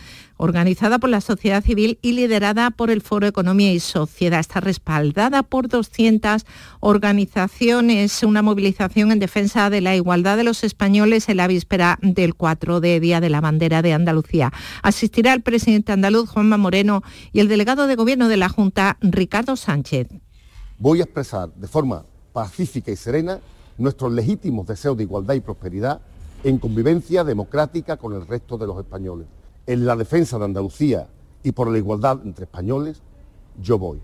organizada 0.42 0.98
por 0.98 1.12
la 1.12 1.22
sociedad 1.22 1.64
civil 1.64 2.00
y 2.02 2.14
liderada 2.14 2.72
por 2.72 2.90
el 2.90 3.02
Foro 3.02 3.28
Economía 3.28 3.74
y 3.74 3.80
Sociedad. 3.80 4.40
Está 4.40 4.60
respaldada 4.60 5.44
por 5.44 5.68
200 5.68 6.48
organizaciones, 6.80 8.24
una 8.24 8.42
movilización 8.42 9.12
en 9.12 9.20
defensa 9.20 9.70
de 9.70 9.82
la 9.82 9.96
igualdad 9.96 10.38
de 10.38 10.44
los 10.44 10.64
españoles 10.64 11.30
en 11.30 11.38
la 11.38 11.46
víspera 11.46 12.00
del 12.02 12.34
4 12.34 12.80
de 12.80 13.00
Día 13.00 13.22
de 13.22 13.30
la 13.30 13.40
Bandera 13.40 13.84
de 13.84 13.94
Andalucía. 13.94 14.52
Asistirá 14.82 15.34
el 15.34 15.42
presidente 15.42 15.92
andaluz 15.92 16.32
Juanma 16.32 16.58
Moreno 16.58 17.04
y 17.32 17.40
el 17.40 17.48
delegado 17.48 17.86
de 17.86 17.96
Gobierno 17.96 18.28
de 18.28 18.38
la 18.38 18.50
Junta, 18.50 18.98
Ricardo 19.02 19.31
Sánchez. 19.56 20.08
Voy 20.78 21.00
a 21.00 21.04
expresar 21.04 21.54
de 21.54 21.68
forma 21.68 22.06
pacífica 22.34 22.92
y 22.92 22.96
serena 22.96 23.40
nuestros 23.78 24.12
legítimos 24.12 24.68
deseos 24.68 24.98
de 24.98 25.04
igualdad 25.04 25.36
y 25.36 25.40
prosperidad 25.40 26.02
en 26.44 26.58
convivencia 26.58 27.24
democrática 27.24 27.98
con 27.98 28.14
el 28.14 28.28
resto 28.28 28.58
de 28.58 28.68
los 28.68 28.78
españoles 28.78 29.28
en 29.68 29.86
la 29.86 29.96
defensa 29.96 30.38
de 30.38 30.46
Andalucía 30.46 31.08
y 31.44 31.52
por 31.52 31.72
la 31.72 31.78
igualdad 31.78 32.20
entre 32.26 32.46
españoles, 32.46 33.02
yo 33.60 33.78
voy. 33.78 34.02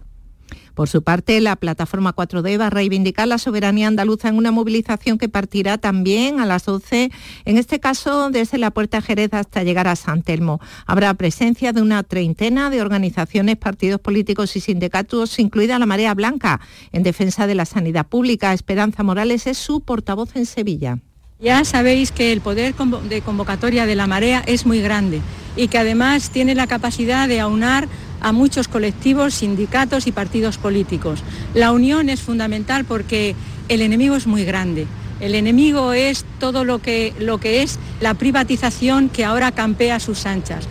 Por 0.73 0.87
su 0.87 1.01
parte, 1.01 1.41
la 1.41 1.55
plataforma 1.55 2.15
4D 2.15 2.59
va 2.59 2.67
a 2.67 2.69
reivindicar 2.69 3.27
la 3.27 3.37
soberanía 3.37 3.87
andaluza 3.87 4.29
en 4.29 4.35
una 4.35 4.51
movilización 4.51 5.17
que 5.17 5.29
partirá 5.29 5.77
también 5.77 6.39
a 6.39 6.45
las 6.45 6.65
12, 6.65 7.11
en 7.45 7.57
este 7.57 7.79
caso 7.79 8.29
desde 8.29 8.57
la 8.57 8.71
Puerta 8.71 9.01
Jerez 9.01 9.33
hasta 9.33 9.63
llegar 9.63 9.87
a 9.87 9.95
San 9.95 10.21
Telmo. 10.21 10.59
Habrá 10.85 11.13
presencia 11.15 11.73
de 11.73 11.81
una 11.81 12.03
treintena 12.03 12.69
de 12.69 12.81
organizaciones, 12.81 13.57
partidos 13.57 13.99
políticos 13.99 14.55
y 14.55 14.61
sindicatos, 14.61 15.39
incluida 15.39 15.79
la 15.79 15.85
Marea 15.85 16.13
Blanca, 16.13 16.61
en 16.91 17.03
defensa 17.03 17.47
de 17.47 17.55
la 17.55 17.65
sanidad 17.65 18.05
pública. 18.05 18.53
Esperanza 18.53 19.03
Morales 19.03 19.47
es 19.47 19.57
su 19.57 19.81
portavoz 19.81 20.35
en 20.35 20.45
Sevilla. 20.45 20.99
Ya 21.39 21.63
sabéis 21.65 22.11
que 22.11 22.33
el 22.33 22.41
poder 22.41 22.73
de 22.75 23.21
convocatoria 23.21 23.85
de 23.85 23.95
la 23.95 24.07
marea 24.07 24.43
es 24.47 24.65
muy 24.65 24.81
grande 24.81 25.21
y 25.55 25.67
que 25.67 25.77
además 25.77 26.31
tiene 26.31 26.55
la 26.55 26.65
capacidad 26.65 27.27
de 27.27 27.39
aunar 27.39 27.87
a 28.27 28.33
muchos 28.33 28.67
colectivos, 28.67 29.35
sindicatos 29.35 30.05
y 30.05 30.11
partidos 30.11 30.57
políticos. 30.57 31.23
La 31.53 31.71
unión 31.71 32.09
es 32.09 32.21
fundamental 32.21 32.83
porque 32.83 33.35
el 33.69 33.81
enemigo 33.81 34.17
es 34.17 34.27
muy 34.27 34.43
grande. 34.43 34.85
El 35.21 35.33
enemigo 35.33 35.93
es 35.93 36.25
todo 36.37 36.65
lo 36.65 36.79
que, 36.79 37.13
lo 37.19 37.37
que 37.37 37.63
es 37.63 37.79
la 38.01 38.15
privatización 38.15 39.07
que 39.07 39.23
ahora 39.23 39.53
campea 39.53 40.01
sus 40.01 40.25
anchas. 40.25 40.67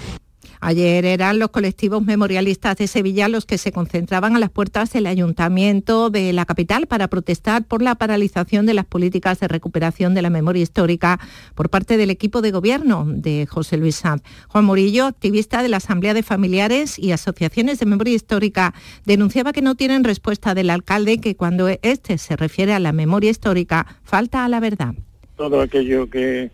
Ayer 0.61 1.05
eran 1.05 1.39
los 1.39 1.51
colectivos 1.51 2.05
memorialistas 2.05 2.77
de 2.77 2.87
Sevilla 2.87 3.29
los 3.29 3.47
que 3.47 3.59
se 3.59 3.73
concentraban 3.73 4.37
a 4.37 4.39
las 4.39 4.51
puertas 4.51 4.93
del 4.93 5.07
ayuntamiento 5.07 6.11
de 6.11 6.33
la 6.33 6.47
capital 6.47 6.87
para 6.87 7.09
protestar 7.09 7.65
por 7.65 7.83
la 7.83 7.95
paralización 7.95 8.67
de 8.67 8.75
las 8.75 8.85
políticas 8.85 9.41
de 9.41 9.49
recuperación 9.49 10.15
de 10.15 10.23
la 10.23 10.31
memoria 10.31 10.63
histórica 10.63 11.21
por 11.55 11.71
parte 11.71 11.97
del 11.97 12.11
equipo 12.11 12.43
de 12.43 12.51
gobierno 12.51 13.05
de 13.07 13.47
José 13.47 13.77
Luis 13.77 13.97
Sanz. 13.97 14.23
Juan 14.49 14.65
Murillo, 14.65 15.07
activista 15.07 15.63
de 15.63 15.69
la 15.69 15.79
Asamblea 15.79 16.15
de 16.15 16.23
Familiares 16.23 16.99
y 16.99 17.13
Asociaciones 17.13 17.79
de 17.79 17.87
Memoria 17.87 18.15
Histórica, 18.15 18.75
denunciaba 19.05 19.53
que 19.53 19.63
no 19.63 19.75
tienen 19.75 20.05
respuesta 20.05 20.55
del 20.55 20.71
alcalde 20.71 21.19
que 21.19 21.37
cuando 21.37 21.69
este 21.83 22.19
se 22.19 22.37
refiere 22.37 22.73
a 22.73 22.81
la 22.81 22.93
memoria 22.93 23.31
histórica 23.31 23.87
falta 24.03 24.45
a 24.45 24.49
la 24.49 24.61
verdad. 24.61 24.95
Todo 25.37 25.61
aquello 25.61 26.09
que 26.09 26.51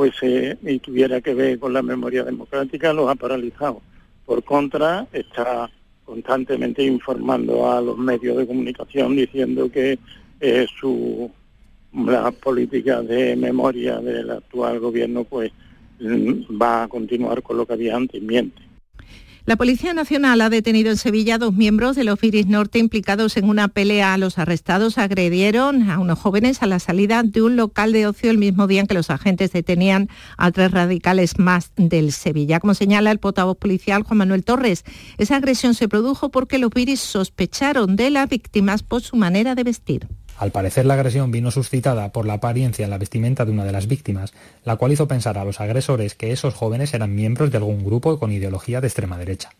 fuese 0.00 0.56
y 0.62 0.78
tuviera 0.78 1.20
que 1.20 1.34
ver 1.34 1.58
con 1.58 1.74
la 1.74 1.82
memoria 1.82 2.24
democrática 2.24 2.92
los 2.94 3.10
ha 3.10 3.14
paralizado. 3.14 3.82
Por 4.24 4.42
contra, 4.44 5.06
está 5.12 5.70
constantemente 6.06 6.82
informando 6.82 7.70
a 7.70 7.82
los 7.82 7.98
medios 7.98 8.38
de 8.38 8.46
comunicación 8.46 9.14
diciendo 9.14 9.70
que 9.70 9.98
eh, 10.40 10.66
su 10.80 11.30
la 11.92 12.30
política 12.30 13.02
de 13.02 13.36
memoria 13.36 13.98
del 13.98 14.30
actual 14.30 14.78
gobierno 14.78 15.24
pues 15.24 15.52
mm, 15.98 16.60
va 16.60 16.84
a 16.84 16.88
continuar 16.88 17.42
con 17.42 17.58
lo 17.58 17.66
que 17.66 17.74
había 17.74 17.96
antes, 17.96 18.22
miente. 18.22 18.62
La 19.50 19.56
Policía 19.56 19.92
Nacional 19.94 20.42
ha 20.42 20.48
detenido 20.48 20.92
en 20.92 20.96
Sevilla 20.96 21.36
dos 21.36 21.52
miembros 21.52 21.96
de 21.96 22.04
los 22.04 22.22
Iris 22.22 22.46
Norte 22.46 22.78
implicados 22.78 23.36
en 23.36 23.48
una 23.48 23.66
pelea. 23.66 24.16
Los 24.16 24.38
arrestados 24.38 24.96
agredieron 24.96 25.90
a 25.90 25.98
unos 25.98 26.20
jóvenes 26.20 26.62
a 26.62 26.66
la 26.66 26.78
salida 26.78 27.24
de 27.24 27.42
un 27.42 27.56
local 27.56 27.92
de 27.92 28.06
ocio 28.06 28.30
el 28.30 28.38
mismo 28.38 28.68
día 28.68 28.82
en 28.82 28.86
que 28.86 28.94
los 28.94 29.10
agentes 29.10 29.50
detenían 29.50 30.08
a 30.36 30.52
tres 30.52 30.70
radicales 30.70 31.40
más 31.40 31.72
del 31.74 32.12
Sevilla. 32.12 32.60
Como 32.60 32.74
señala 32.74 33.10
el 33.10 33.18
portavoz 33.18 33.58
policial 33.58 34.04
Juan 34.04 34.18
Manuel 34.18 34.44
Torres, 34.44 34.84
esa 35.18 35.34
agresión 35.34 35.74
se 35.74 35.88
produjo 35.88 36.30
porque 36.30 36.58
los 36.58 36.70
Iris 36.76 37.00
sospecharon 37.00 37.96
de 37.96 38.10
las 38.10 38.28
víctimas 38.28 38.84
por 38.84 39.02
su 39.02 39.16
manera 39.16 39.56
de 39.56 39.64
vestir. 39.64 40.06
Al 40.40 40.52
parecer 40.52 40.86
la 40.86 40.94
agresión 40.94 41.30
vino 41.30 41.50
suscitada 41.50 42.12
por 42.12 42.24
la 42.24 42.32
apariencia 42.32 42.82
en 42.82 42.90
la 42.90 42.96
vestimenta 42.96 43.44
de 43.44 43.52
una 43.52 43.66
de 43.66 43.72
las 43.72 43.86
víctimas, 43.86 44.32
la 44.64 44.76
cual 44.76 44.90
hizo 44.90 45.06
pensar 45.06 45.36
a 45.36 45.44
los 45.44 45.60
agresores 45.60 46.14
que 46.14 46.32
esos 46.32 46.54
jóvenes 46.54 46.94
eran 46.94 47.14
miembros 47.14 47.50
de 47.50 47.58
algún 47.58 47.84
grupo 47.84 48.18
con 48.18 48.32
ideología 48.32 48.80
de 48.80 48.86
extrema 48.86 49.18
derecha. 49.18 49.50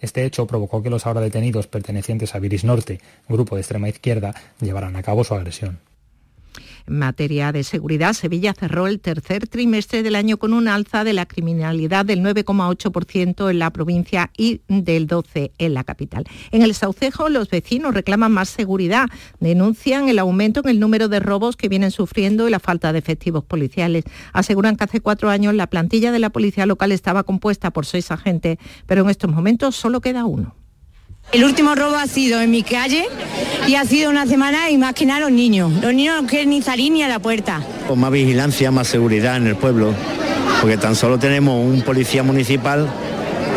Este 0.00 0.24
hecho 0.24 0.46
provocó 0.46 0.84
que 0.84 0.90
los 0.90 1.04
ahora 1.04 1.20
detenidos 1.20 1.66
pertenecientes 1.66 2.36
a 2.36 2.38
Viris 2.38 2.62
Norte, 2.62 3.00
grupo 3.28 3.56
de 3.56 3.62
extrema 3.62 3.88
izquierda, 3.88 4.36
llevaran 4.60 4.94
a 4.94 5.02
cabo 5.02 5.24
su 5.24 5.34
agresión. 5.34 5.80
En 6.86 6.98
materia 6.98 7.50
de 7.52 7.64
seguridad, 7.64 8.12
Sevilla 8.12 8.52
cerró 8.52 8.86
el 8.86 9.00
tercer 9.00 9.46
trimestre 9.48 10.02
del 10.02 10.16
año 10.16 10.36
con 10.36 10.52
un 10.52 10.68
alza 10.68 11.02
de 11.02 11.14
la 11.14 11.26
criminalidad 11.26 12.04
del 12.04 12.20
9,8% 12.20 13.50
en 13.50 13.58
la 13.58 13.70
provincia 13.70 14.30
y 14.36 14.60
del 14.68 15.08
12% 15.08 15.52
en 15.56 15.74
la 15.74 15.84
capital. 15.84 16.24
En 16.50 16.62
el 16.62 16.74
Saucejo, 16.74 17.28
los 17.28 17.48
vecinos 17.48 17.94
reclaman 17.94 18.32
más 18.32 18.50
seguridad, 18.50 19.08
denuncian 19.40 20.08
el 20.08 20.18
aumento 20.18 20.60
en 20.60 20.68
el 20.68 20.80
número 20.80 21.08
de 21.08 21.20
robos 21.20 21.56
que 21.56 21.68
vienen 21.68 21.90
sufriendo 21.90 22.46
y 22.46 22.50
la 22.50 22.60
falta 22.60 22.92
de 22.92 22.98
efectivos 22.98 23.44
policiales. 23.44 24.04
Aseguran 24.32 24.76
que 24.76 24.84
hace 24.84 25.00
cuatro 25.00 25.30
años 25.30 25.54
la 25.54 25.68
plantilla 25.68 26.12
de 26.12 26.18
la 26.18 26.30
policía 26.30 26.66
local 26.66 26.92
estaba 26.92 27.24
compuesta 27.24 27.70
por 27.70 27.86
seis 27.86 28.10
agentes, 28.10 28.58
pero 28.86 29.02
en 29.02 29.10
estos 29.10 29.30
momentos 29.30 29.74
solo 29.74 30.00
queda 30.00 30.24
uno. 30.24 30.54
El 31.32 31.44
último 31.44 31.74
robo 31.74 31.96
ha 31.96 32.06
sido 32.06 32.40
en 32.40 32.50
mi 32.50 32.62
calle 32.62 33.06
y 33.66 33.74
ha 33.74 33.84
sido 33.84 34.10
una 34.10 34.26
semana 34.26 34.70
y 34.70 34.78
más 34.78 34.94
que 34.94 35.04
nada 35.04 35.20
los 35.20 35.32
niños. 35.32 35.72
Los 35.82 35.92
niños 35.92 36.22
no 36.22 36.28
quieren 36.28 36.50
ni 36.50 36.62
salir 36.62 36.92
ni 36.92 37.02
a 37.02 37.08
la 37.08 37.18
puerta. 37.18 37.60
Con 37.88 37.98
más 37.98 38.12
vigilancia, 38.12 38.70
más 38.70 38.86
seguridad 38.86 39.36
en 39.36 39.48
el 39.48 39.56
pueblo, 39.56 39.94
porque 40.60 40.76
tan 40.76 40.94
solo 40.94 41.18
tenemos 41.18 41.58
un 41.64 41.82
policía 41.82 42.22
municipal 42.22 42.88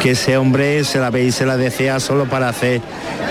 que 0.02 0.12
ese 0.12 0.38
hombre 0.38 0.84
se 0.84 1.00
la 1.00 1.10
ve 1.10 1.26
y 1.26 1.32
se 1.32 1.46
la 1.46 1.58
desea 1.58 2.00
solo 2.00 2.26
para 2.26 2.50
hacer 2.50 2.82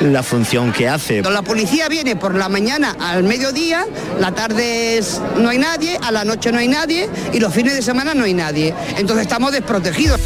la 0.01 0.22
función 0.22 0.72
que 0.72 0.89
hace. 0.89 1.22
La 1.22 1.43
policía 1.43 1.89
viene 1.89 2.16
por 2.16 2.34
la 2.34 2.49
mañana 2.49 2.97
al 3.01 3.24
mediodía, 3.24 3.84
la 4.20 4.32
tarde 4.32 5.01
no 5.39 5.49
hay 5.49 5.59
nadie, 5.59 5.99
a 6.03 6.12
la 6.12 6.24
noche 6.24 6.53
no 6.53 6.59
hay 6.59 6.68
nadie 6.68 7.09
y 7.32 7.41
los 7.41 7.53
fines 7.53 7.74
de 7.74 7.82
semana 7.82 8.14
no 8.14 8.24
hay 8.24 8.34
nadie. 8.34 8.74
Entonces 8.97 9.26
estamos 9.26 9.53
desprotegidos. 9.53 10.20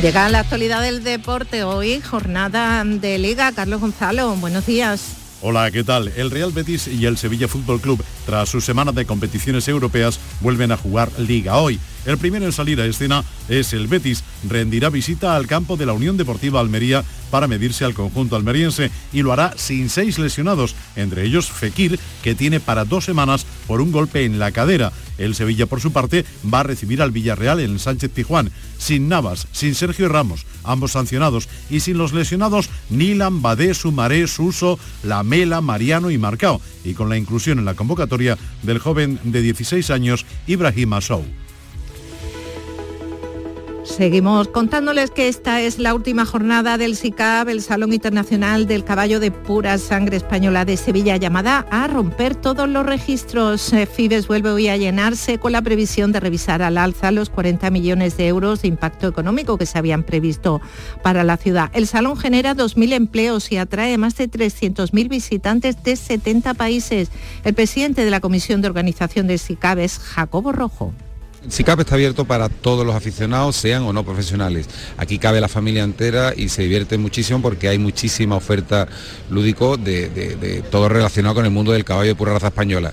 Llega 0.00 0.28
la 0.30 0.40
actualidad 0.40 0.82
del 0.82 1.04
deporte 1.04 1.62
hoy, 1.62 2.00
jornada 2.00 2.82
de 2.84 3.18
liga. 3.18 3.52
Carlos 3.52 3.80
Gonzalo, 3.80 4.34
buenos 4.36 4.66
días. 4.66 5.16
Hola, 5.44 5.70
¿qué 5.72 5.82
tal? 5.82 6.12
El 6.16 6.30
Real 6.30 6.52
Betis 6.52 6.86
y 6.86 7.04
el 7.04 7.18
Sevilla 7.18 7.48
Fútbol 7.48 7.80
Club, 7.80 8.02
tras 8.26 8.48
su 8.48 8.60
semana 8.60 8.92
de 8.92 9.06
competiciones 9.06 9.66
europeas, 9.66 10.20
vuelven 10.40 10.70
a 10.70 10.76
jugar 10.76 11.10
liga 11.18 11.56
hoy. 11.56 11.80
El 12.06 12.16
primero 12.16 12.46
en 12.46 12.52
salir 12.52 12.80
a 12.80 12.86
escena 12.86 13.24
es 13.48 13.72
el 13.72 13.88
Betis. 13.88 14.22
Rendirá 14.48 14.88
visita 14.88 15.34
al 15.34 15.48
campo 15.48 15.76
de 15.76 15.86
la 15.86 15.94
Unión 15.94 16.16
Deportiva 16.16 16.60
Almería 16.60 17.04
para 17.32 17.48
medirse 17.48 17.84
al 17.84 17.94
conjunto 17.94 18.36
almeriense 18.36 18.92
y 19.12 19.22
lo 19.22 19.32
hará 19.32 19.54
sin 19.56 19.88
seis 19.88 20.18
lesionados, 20.20 20.76
entre 20.94 21.24
ellos 21.24 21.50
Fekir, 21.50 21.98
que 22.22 22.36
tiene 22.36 22.60
para 22.60 22.84
dos 22.84 23.04
semanas 23.04 23.44
por 23.66 23.80
un 23.80 23.90
golpe 23.90 24.24
en 24.24 24.38
la 24.38 24.52
cadera. 24.52 24.92
El 25.22 25.34
Sevilla, 25.34 25.66
por 25.66 25.80
su 25.80 25.92
parte, 25.92 26.24
va 26.52 26.60
a 26.60 26.64
recibir 26.64 27.00
al 27.00 27.12
Villarreal 27.12 27.60
en 27.60 27.72
el 27.72 27.80
Sánchez 27.80 28.10
Tijuán, 28.12 28.50
sin 28.78 29.08
Navas, 29.08 29.46
sin 29.52 29.74
Sergio 29.74 30.08
Ramos, 30.08 30.46
ambos 30.64 30.92
sancionados, 30.92 31.48
y 31.70 31.80
sin 31.80 31.98
los 31.98 32.12
lesionados 32.12 32.70
Nilan, 32.90 33.40
Badé, 33.40 33.74
Sumaré, 33.74 34.26
Suso, 34.26 34.78
Lamela, 35.02 35.60
Mariano 35.60 36.10
y 36.10 36.18
Marcao, 36.18 36.60
y 36.84 36.94
con 36.94 37.08
la 37.08 37.16
inclusión 37.16 37.58
en 37.58 37.64
la 37.64 37.74
convocatoria 37.74 38.36
del 38.62 38.78
joven 38.78 39.20
de 39.22 39.42
16 39.42 39.90
años, 39.90 40.26
Ibrahim 40.46 40.92
Asou. 40.94 41.24
Seguimos 43.84 44.46
contándoles 44.46 45.10
que 45.10 45.26
esta 45.26 45.60
es 45.60 45.80
la 45.80 45.92
última 45.92 46.24
jornada 46.24 46.78
del 46.78 46.94
SICAB, 46.94 47.48
el 47.48 47.62
Salón 47.62 47.92
Internacional 47.92 48.68
del 48.68 48.84
Caballo 48.84 49.18
de 49.18 49.32
Pura 49.32 49.76
Sangre 49.76 50.16
Española 50.16 50.64
de 50.64 50.76
Sevilla, 50.76 51.16
llamada 51.16 51.66
a 51.68 51.88
romper 51.88 52.36
todos 52.36 52.68
los 52.68 52.86
registros. 52.86 53.72
Eh, 53.72 53.86
Fibes 53.86 54.28
vuelve 54.28 54.50
hoy 54.50 54.68
a 54.68 54.76
llenarse 54.76 55.38
con 55.38 55.50
la 55.50 55.62
previsión 55.62 56.12
de 56.12 56.20
revisar 56.20 56.62
al 56.62 56.78
alza 56.78 57.10
los 57.10 57.28
40 57.28 57.70
millones 57.70 58.16
de 58.16 58.28
euros 58.28 58.62
de 58.62 58.68
impacto 58.68 59.08
económico 59.08 59.58
que 59.58 59.66
se 59.66 59.78
habían 59.78 60.04
previsto 60.04 60.60
para 61.02 61.24
la 61.24 61.36
ciudad. 61.36 61.68
El 61.74 61.88
Salón 61.88 62.16
genera 62.16 62.54
2.000 62.54 62.92
empleos 62.92 63.50
y 63.50 63.56
atrae 63.56 63.98
más 63.98 64.16
de 64.16 64.30
300.000 64.30 65.08
visitantes 65.08 65.82
de 65.82 65.96
70 65.96 66.54
países. 66.54 67.10
El 67.44 67.54
presidente 67.54 68.04
de 68.04 68.10
la 68.12 68.20
Comisión 68.20 68.60
de 68.62 68.68
Organización 68.68 69.26
del 69.26 69.40
SICAB 69.40 69.80
es 69.80 69.98
Jacobo 69.98 70.52
Rojo. 70.52 70.92
SICAP 71.48 71.80
está 71.80 71.94
abierto 71.94 72.24
para 72.24 72.48
todos 72.48 72.86
los 72.86 72.94
aficionados, 72.94 73.56
sean 73.56 73.82
o 73.82 73.92
no 73.92 74.04
profesionales. 74.04 74.68
Aquí 74.96 75.18
cabe 75.18 75.40
la 75.40 75.48
familia 75.48 75.82
entera 75.82 76.32
y 76.36 76.48
se 76.48 76.62
divierte 76.62 76.98
muchísimo 76.98 77.42
porque 77.42 77.68
hay 77.68 77.78
muchísima 77.78 78.36
oferta 78.36 78.88
lúdico 79.30 79.76
de, 79.76 80.08
de 80.08 80.62
todo 80.70 80.88
relacionado 80.88 81.34
con 81.34 81.44
el 81.44 81.50
mundo 81.50 81.72
del 81.72 81.84
caballo 81.84 82.08
de 82.08 82.14
pura 82.14 82.32
raza 82.32 82.48
española. 82.48 82.92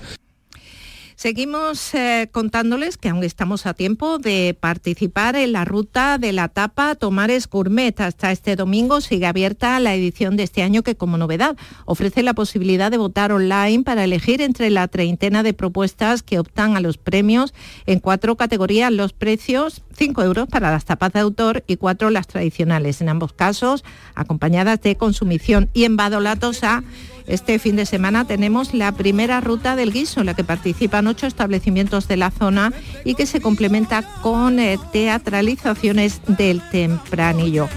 Seguimos 1.20 1.92
eh, 1.92 2.30
contándoles 2.32 2.96
que 2.96 3.10
aún 3.10 3.22
estamos 3.24 3.66
a 3.66 3.74
tiempo 3.74 4.18
de 4.18 4.56
participar 4.58 5.36
en 5.36 5.52
la 5.52 5.66
ruta 5.66 6.16
de 6.16 6.32
la 6.32 6.48
tapa 6.48 6.94
Tomares 6.94 7.46
Gourmet. 7.46 8.00
Hasta 8.00 8.32
este 8.32 8.56
domingo 8.56 9.02
sigue 9.02 9.26
abierta 9.26 9.78
la 9.80 9.94
edición 9.94 10.38
de 10.38 10.44
este 10.44 10.62
año 10.62 10.82
que 10.82 10.94
como 10.94 11.18
novedad 11.18 11.58
ofrece 11.84 12.22
la 12.22 12.32
posibilidad 12.32 12.90
de 12.90 12.96
votar 12.96 13.32
online 13.32 13.82
para 13.82 14.04
elegir 14.04 14.40
entre 14.40 14.70
la 14.70 14.88
treintena 14.88 15.42
de 15.42 15.52
propuestas 15.52 16.22
que 16.22 16.38
optan 16.38 16.74
a 16.74 16.80
los 16.80 16.96
premios 16.96 17.52
en 17.84 18.00
cuatro 18.00 18.38
categorías. 18.38 18.90
Los 18.90 19.12
precios, 19.12 19.82
5 19.98 20.22
euros 20.22 20.48
para 20.48 20.70
las 20.70 20.86
tapas 20.86 21.12
de 21.12 21.20
autor 21.20 21.64
y 21.66 21.76
4 21.76 22.08
las 22.08 22.28
tradicionales. 22.28 23.02
En 23.02 23.10
ambos 23.10 23.34
casos 23.34 23.84
acompañadas 24.14 24.80
de 24.80 24.96
consumición 24.96 25.68
y 25.74 25.84
en 25.84 25.98
Badolatosa 25.98 26.82
este 27.26 27.58
fin 27.58 27.76
de 27.76 27.86
semana 27.86 28.24
tenemos 28.24 28.74
la 28.74 28.92
primera 28.92 29.40
ruta 29.40 29.76
del 29.76 29.92
guiso, 29.92 30.20
en 30.20 30.26
la 30.26 30.34
que 30.34 30.44
participan 30.44 31.06
ocho 31.06 31.26
establecimientos 31.26 32.08
de 32.08 32.16
la 32.16 32.30
zona 32.30 32.72
y 33.04 33.14
que 33.14 33.26
se 33.26 33.40
complementa 33.40 34.02
con 34.22 34.58
eh, 34.58 34.78
teatralizaciones 34.92 36.20
del 36.26 36.60
tempranillo. 36.70 37.68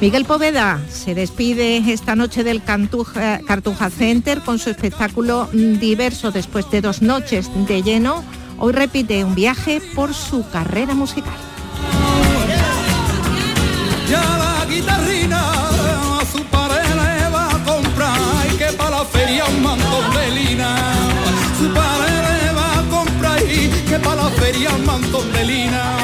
Miguel 0.00 0.24
Poveda 0.24 0.80
se 0.90 1.14
despide 1.14 1.78
esta 1.92 2.16
noche 2.16 2.44
del 2.44 2.62
Cartuja 2.62 3.90
Center 3.90 4.40
con 4.40 4.58
su 4.58 4.70
espectáculo 4.70 5.48
diverso 5.52 6.30
después 6.30 6.70
de 6.70 6.80
dos 6.80 7.00
noches 7.00 7.48
de 7.66 7.82
lleno. 7.82 8.24
Hoy 8.58 8.72
repite 8.72 9.24
un 9.24 9.34
viaje 9.34 9.80
por 9.94 10.12
su 10.12 10.48
carrera 10.50 10.94
musical 10.94 11.34
feria 15.14 15.24
un 15.24 15.30
mantón 15.30 15.53
de 19.50 20.30
lina. 20.30 20.76
Su 21.58 21.72
padre 21.72 22.10
le 22.10 22.52
va 22.52 22.78
a 22.78 22.82
comprar 22.88 23.42
y 23.42 23.68
que 23.88 23.98
para 23.98 24.24
la 24.24 24.30
feria 24.30 24.70
un 24.74 24.84
mantón 24.86 25.32
de 25.32 25.44
lina. 25.44 25.96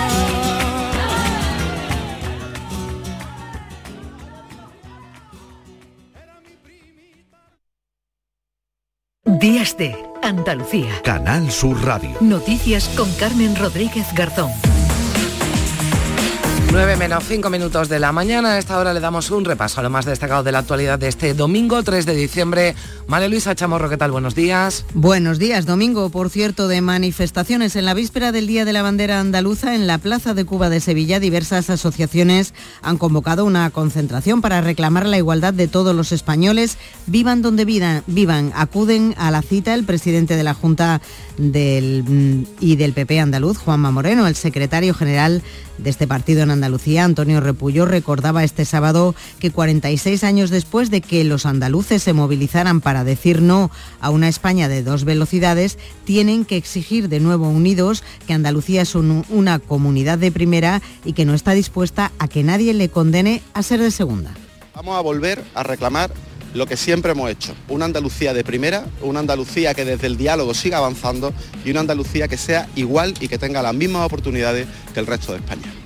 Días 9.25 9.77
de 9.79 9.97
Andalucía. 10.23 11.01
Canal 11.03 11.51
Sur 11.51 11.83
Radio. 11.85 12.11
Noticias 12.21 12.89
con 12.97 13.11
Carmen 13.15 13.57
Rodríguez 13.57 14.13
Garzón. 14.15 14.51
9 16.73 16.97
menos 16.97 17.25
5 17.27 17.51
minutos 17.51 17.89
de 17.89 17.99
la 17.99 18.13
mañana. 18.13 18.53
A 18.53 18.59
esta 18.59 18.79
hora 18.79 18.95
le 18.95 19.01
damos 19.01 19.33
un 19.33 19.45
repaso 19.45 19.81
a 19.81 19.83
lo 19.83 19.91
más 19.91 20.05
destacado 20.05 20.45
de 20.45 20.53
la 20.53 20.61
actualidad 20.61 21.01
de 21.01 21.09
este 21.09 21.35
domingo 21.35 21.83
3 21.83 22.07
de 22.07 22.15
diciembre. 22.15 22.77
María 23.09 23.29
Luisa 23.29 23.57
Chamorro, 23.57 23.89
¿qué 23.89 23.97
tal? 23.97 24.13
Buenos 24.13 24.37
días. 24.37 24.85
Buenos 24.95 25.41
días. 25.41 25.67
Domingo, 25.67 26.11
por 26.11 26.31
cierto, 26.31 26.69
de 26.69 26.81
manifestaciones 26.81 27.75
en 27.75 27.87
la 27.87 27.95
víspera 27.95 28.31
del 28.31 28.47
Día 28.47 28.65
de 28.65 28.73
la 28.73 28.83
Bandera 28.83 29.19
Andaluza 29.19 29.75
en 29.75 29.89
la 29.89 29.99
Plaza 29.99 30.33
de 30.33 30.45
Cuba 30.45 30.71
de 30.71 30.79
Sevilla. 30.79 31.19
Diversas 31.19 31.71
asociaciones 31.71 32.55
han 32.83 32.99
convocado 32.99 33.45
una 33.45 33.69
concentración 33.71 34.41
para 34.41 34.61
reclamar 34.61 35.07
la 35.07 35.19
igualdad 35.19 35.53
de 35.53 35.67
todos 35.67 35.97
los 35.97 36.13
españoles. 36.13 36.79
Vivan 37.09 37.43
donde 37.43 37.65
vivan. 37.65 38.05
vivan. 38.07 38.53
Acuden 38.55 39.17
a 39.19 39.33
la 39.33 39.43
cita 39.43 39.75
el 39.75 39.83
presidente 39.83 40.37
de 40.37 40.45
la 40.45 40.55
Junta 40.55 41.01
del, 41.37 42.05
mm, 42.07 42.45
y 42.61 42.77
del 42.77 42.93
PP 42.93 43.19
andaluz, 43.19 43.59
Juanma 43.59 43.91
Moreno, 43.91 44.29
el 44.29 44.37
secretario 44.37 44.95
general 44.95 45.43
de 45.79 45.91
este 45.91 46.07
partido 46.07 46.43
en 46.43 46.51
Andalucía, 46.51 46.60
Antonio 46.65 47.41
Repullo, 47.41 47.87
recordaba 47.87 48.45
este 48.45 48.65
sábado 48.65 49.15
que 49.39 49.51
46 49.51 50.25
años 50.25 50.51
después 50.51 50.91
de 50.91 51.01
que 51.01 51.25
los 51.25 51.47
andaluces 51.47 52.03
se 52.03 52.13
movilizaran 52.13 52.81
para 52.81 53.05
decir 53.05 53.43
no 53.43 53.71
a 54.01 54.11
una 54.11 54.29
España 54.29 54.69
de 54.69 54.83
dos 54.83 55.05
velocidades, 55.05 55.79
tienen 56.05 56.45
que 56.45 56.57
exigir 56.57 57.09
de 57.09 57.21
nuevo 57.21 57.49
unidos 57.49 58.03
que 58.27 58.35
Andalucía 58.35 58.83
es 58.83 58.95
una 58.95 59.59
comunidad 59.59 60.19
de 60.19 60.33
primera 60.33 60.83
y 61.05 61.13
que 61.13 61.25
no 61.25 61.35
está 61.35 61.53
dispuesta 61.53 62.13
a 62.19 62.29
que 62.29 62.43
nadie 62.43 62.75
le 62.75 62.89
condene 62.89 63.43
a 63.55 63.63
ser 63.63 63.81
de 63.81 63.91
segunda. 63.91 64.33
Vamos 64.75 64.97
a 64.97 65.01
volver 65.01 65.43
a 65.55 65.63
reclamar 65.63 66.11
lo 66.55 66.67
que 66.67 66.77
siempre 66.77 67.13
hemos 67.13 67.31
hecho, 67.31 67.55
una 67.69 67.85
Andalucía 67.85 68.35
de 68.35 68.45
primera, 68.45 68.85
una 69.03 69.21
Andalucía 69.21 69.75
que 69.75 69.85
desde 69.85 70.07
el 70.07 70.17
diálogo 70.17 70.55
siga 70.55 70.79
avanzando 70.79 71.33
y 71.65 71.71
una 71.71 71.81
Andalucía 71.81 72.29
que 72.29 72.37
sea 72.37 72.69
igual 72.75 73.15
y 73.21 73.29
que 73.29 73.39
tenga 73.39 73.63
las 73.63 73.75
mismas 73.75 74.05
oportunidades 74.07 74.67
que 74.93 75.01
el 75.01 75.07
resto 75.07 75.33
de 75.33 75.39
España. 75.39 75.80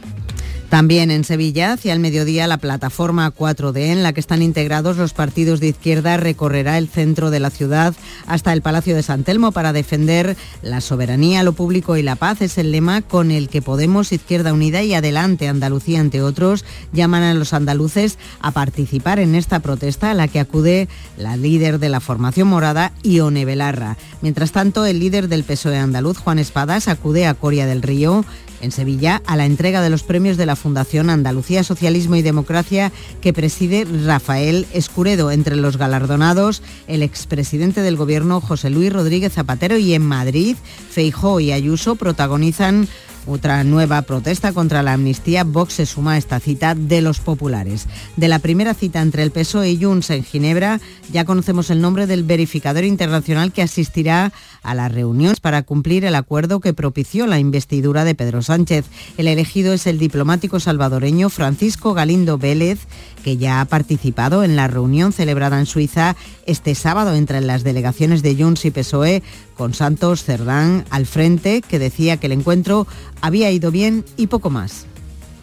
También 0.74 1.12
en 1.12 1.22
Sevilla, 1.22 1.74
hacia 1.74 1.92
el 1.92 2.00
mediodía, 2.00 2.48
la 2.48 2.56
plataforma 2.56 3.32
4D 3.32 3.92
en 3.92 4.02
la 4.02 4.12
que 4.12 4.18
están 4.18 4.42
integrados 4.42 4.96
los 4.96 5.12
partidos 5.12 5.60
de 5.60 5.68
izquierda 5.68 6.16
recorrerá 6.16 6.78
el 6.78 6.88
centro 6.88 7.30
de 7.30 7.38
la 7.38 7.50
ciudad 7.50 7.94
hasta 8.26 8.52
el 8.52 8.60
Palacio 8.60 8.96
de 8.96 9.04
San 9.04 9.22
Telmo 9.22 9.52
para 9.52 9.72
defender 9.72 10.36
la 10.62 10.80
soberanía, 10.80 11.44
lo 11.44 11.52
público 11.52 11.96
y 11.96 12.02
la 12.02 12.16
paz. 12.16 12.42
Es 12.42 12.58
el 12.58 12.72
lema 12.72 13.02
con 13.02 13.30
el 13.30 13.48
que 13.48 13.62
Podemos, 13.62 14.10
Izquierda 14.10 14.52
Unida 14.52 14.82
y 14.82 14.94
Adelante 14.94 15.46
Andalucía, 15.46 16.00
entre 16.00 16.22
otros, 16.22 16.64
llaman 16.92 17.22
a 17.22 17.34
los 17.34 17.52
andaluces 17.52 18.18
a 18.40 18.50
participar 18.50 19.20
en 19.20 19.36
esta 19.36 19.60
protesta 19.60 20.10
a 20.10 20.14
la 20.14 20.26
que 20.26 20.40
acude 20.40 20.88
la 21.16 21.36
líder 21.36 21.78
de 21.78 21.88
la 21.88 22.00
formación 22.00 22.48
morada, 22.48 22.90
Ione 23.04 23.44
Belarra. 23.44 23.96
Mientras 24.22 24.50
tanto, 24.50 24.86
el 24.86 24.98
líder 24.98 25.28
del 25.28 25.44
PSOE 25.44 25.78
andaluz, 25.78 26.18
Juan 26.18 26.40
Espadas, 26.40 26.88
acude 26.88 27.28
a 27.28 27.34
Coria 27.34 27.64
del 27.64 27.80
Río 27.80 28.24
en 28.64 28.72
Sevilla 28.72 29.22
a 29.26 29.36
la 29.36 29.46
entrega 29.46 29.80
de 29.82 29.90
los 29.90 30.02
premios 30.02 30.36
de 30.36 30.46
la 30.46 30.56
Fundación 30.56 31.10
Andalucía 31.10 31.62
Socialismo 31.62 32.16
y 32.16 32.22
Democracia 32.22 32.90
que 33.20 33.32
preside 33.32 33.84
Rafael 33.84 34.66
Escuredo. 34.72 35.30
Entre 35.30 35.56
los 35.56 35.76
galardonados, 35.76 36.62
el 36.88 37.02
expresidente 37.02 37.82
del 37.82 37.96
Gobierno 37.96 38.40
José 38.40 38.70
Luis 38.70 38.92
Rodríguez 38.92 39.32
Zapatero 39.32 39.76
y 39.76 39.94
en 39.94 40.02
Madrid, 40.02 40.56
Feijó 40.90 41.40
y 41.40 41.52
Ayuso 41.52 41.96
protagonizan 41.96 42.88
otra 43.26 43.64
nueva 43.64 44.02
protesta 44.02 44.52
contra 44.52 44.82
la 44.82 44.92
amnistía, 44.92 45.44
Vox 45.44 45.74
se 45.74 45.86
suma 45.86 46.12
a 46.12 46.18
esta 46.18 46.40
cita 46.40 46.74
de 46.74 47.00
los 47.00 47.20
populares. 47.20 47.86
De 48.16 48.28
la 48.28 48.38
primera 48.38 48.74
cita 48.74 49.00
entre 49.00 49.22
el 49.22 49.30
PSOE 49.30 49.70
y 49.70 49.82
Junts 49.82 50.10
en 50.10 50.24
Ginebra, 50.24 50.80
ya 51.10 51.24
conocemos 51.24 51.70
el 51.70 51.80
nombre 51.80 52.06
del 52.06 52.24
verificador 52.24 52.84
internacional 52.84 53.52
que 53.52 53.62
asistirá 53.62 54.32
a 54.64 54.74
las 54.74 54.92
reuniones 54.92 55.38
para 55.40 55.62
cumplir 55.62 56.04
el 56.04 56.14
acuerdo 56.14 56.60
que 56.60 56.74
propició 56.74 57.26
la 57.26 57.38
investidura 57.38 58.04
de 58.04 58.14
Pedro 58.14 58.42
Sánchez. 58.42 58.86
El 59.16 59.28
elegido 59.28 59.72
es 59.72 59.86
el 59.86 59.98
diplomático 59.98 60.58
salvadoreño 60.58 61.30
Francisco 61.30 61.94
Galindo 61.94 62.38
Vélez, 62.38 62.80
que 63.22 63.36
ya 63.36 63.60
ha 63.60 63.64
participado 63.66 64.42
en 64.42 64.56
la 64.56 64.66
reunión 64.66 65.12
celebrada 65.12 65.60
en 65.60 65.66
Suiza 65.66 66.16
este 66.46 66.74
sábado 66.74 67.14
entre 67.14 67.40
las 67.40 67.62
delegaciones 67.62 68.22
de 68.22 68.34
Junts 68.34 68.64
y 68.64 68.70
PSOE, 68.70 69.22
con 69.56 69.74
Santos 69.74 70.24
Cerdán 70.24 70.84
al 70.90 71.06
frente, 71.06 71.62
que 71.62 71.78
decía 71.78 72.16
que 72.16 72.26
el 72.26 72.32
encuentro 72.32 72.86
había 73.20 73.50
ido 73.50 73.70
bien 73.70 74.04
y 74.16 74.26
poco 74.26 74.50
más. 74.50 74.86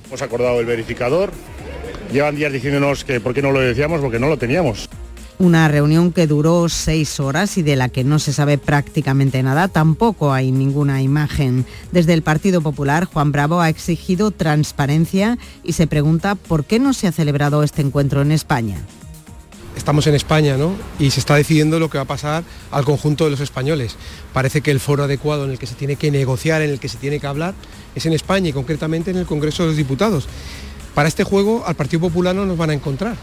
Hemos 0.07 0.21
acordado 0.21 0.59
el 0.59 0.65
verificador. 0.65 1.31
Llevan 2.11 2.35
días 2.35 2.51
diciéndonos 2.51 3.05
que 3.05 3.21
por 3.21 3.33
qué 3.33 3.41
no 3.41 3.51
lo 3.51 3.61
decíamos, 3.61 4.01
porque 4.01 4.19
no 4.19 4.27
lo 4.27 4.37
teníamos. 4.37 4.89
Una 5.41 5.67
reunión 5.67 6.11
que 6.13 6.27
duró 6.27 6.69
seis 6.69 7.19
horas 7.19 7.57
y 7.57 7.63
de 7.63 7.75
la 7.75 7.89
que 7.89 8.03
no 8.03 8.19
se 8.19 8.31
sabe 8.31 8.59
prácticamente 8.59 9.41
nada. 9.41 9.69
Tampoco 9.69 10.33
hay 10.33 10.51
ninguna 10.51 11.01
imagen. 11.01 11.65
Desde 11.91 12.13
el 12.13 12.21
Partido 12.21 12.61
Popular, 12.61 13.05
Juan 13.05 13.31
Bravo 13.31 13.59
ha 13.59 13.67
exigido 13.67 14.29
transparencia 14.29 15.39
y 15.63 15.73
se 15.73 15.87
pregunta 15.87 16.35
por 16.35 16.63
qué 16.63 16.77
no 16.77 16.93
se 16.93 17.07
ha 17.07 17.11
celebrado 17.11 17.63
este 17.63 17.81
encuentro 17.81 18.21
en 18.21 18.31
España 18.31 18.77
estamos 19.75 20.05
en 20.05 20.13
España, 20.13 20.57
¿no? 20.57 20.75
Y 20.99 21.09
se 21.09 21.19
está 21.19 21.33
decidiendo 21.35 21.79
lo 21.79 21.89
que 21.89 21.97
va 21.97 22.03
a 22.03 22.07
pasar 22.07 22.43
al 22.69 22.85
conjunto 22.85 23.23
de 23.23 23.31
los 23.31 23.39
españoles. 23.39 23.95
Parece 24.33 24.61
que 24.61 24.69
el 24.69 24.79
foro 24.79 25.05
adecuado 25.05 25.45
en 25.45 25.51
el 25.51 25.57
que 25.57 25.65
se 25.65 25.73
tiene 25.73 25.95
que 25.95 26.11
negociar, 26.11 26.61
en 26.61 26.69
el 26.69 26.79
que 26.79 26.89
se 26.89 26.97
tiene 26.97 27.19
que 27.19 27.25
hablar, 27.25 27.55
es 27.95 28.05
en 28.05 28.13
España 28.13 28.49
y 28.49 28.53
concretamente 28.53 29.09
en 29.09 29.17
el 29.17 29.25
Congreso 29.25 29.63
de 29.63 29.69
los 29.69 29.77
Diputados. 29.77 30.27
Para 30.93 31.07
este 31.07 31.23
juego 31.23 31.63
al 31.65 31.73
Partido 31.73 32.01
Popular 32.01 32.35
no 32.35 32.45
nos 32.45 32.57
van 32.57 32.69
a 32.69 32.73
encontrar. 32.73 33.15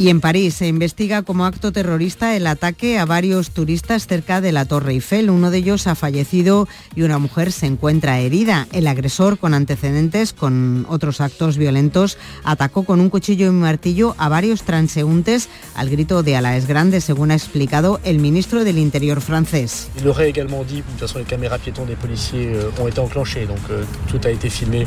Y 0.00 0.08
en 0.08 0.22
París 0.22 0.54
se 0.54 0.66
investiga 0.66 1.20
como 1.20 1.44
acto 1.44 1.72
terrorista 1.72 2.34
el 2.34 2.46
ataque 2.46 2.98
a 2.98 3.04
varios 3.04 3.50
turistas 3.50 4.06
cerca 4.06 4.40
de 4.40 4.50
la 4.50 4.64
Torre 4.64 4.92
Eiffel. 4.92 5.28
Uno 5.28 5.50
de 5.50 5.58
ellos 5.58 5.86
ha 5.86 5.94
fallecido 5.94 6.66
y 6.96 7.02
una 7.02 7.18
mujer 7.18 7.52
se 7.52 7.66
encuentra 7.66 8.18
herida. 8.18 8.66
El 8.72 8.86
agresor, 8.86 9.36
con 9.36 9.52
antecedentes 9.52 10.32
con 10.32 10.86
otros 10.88 11.20
actos 11.20 11.58
violentos, 11.58 12.16
atacó 12.44 12.84
con 12.84 12.98
un 12.98 13.10
cuchillo 13.10 13.44
y 13.44 13.48
un 13.50 13.60
martillo 13.60 14.14
a 14.16 14.30
varios 14.30 14.62
transeúntes 14.62 15.50
al 15.74 15.90
grito 15.90 16.22
de 16.22 16.34
Ala 16.34 16.56
es 16.56 16.66
grande, 16.66 17.02
según 17.02 17.30
ha 17.30 17.34
explicado 17.34 18.00
el 18.02 18.20
ministro 18.20 18.64
del 18.64 18.78
Interior 18.78 19.20
francés. 19.20 19.90
Il 19.98 20.08
aurait 20.08 20.30
également 20.30 20.64
dit, 20.64 20.76
de 20.76 20.82
toute 20.82 21.00
façon 21.00 21.18
les 21.18 21.26
caméras 21.26 21.58
piétons 21.58 21.84
des 21.84 21.96
policiers 21.96 22.54
euh, 22.54 22.70
ont 22.80 22.88
été 22.88 23.00
enclenchées, 23.00 23.44
donc 23.44 23.60
euh, 23.68 23.84
tout 24.08 24.20
a 24.24 24.30
été 24.30 24.48
filmé, 24.48 24.86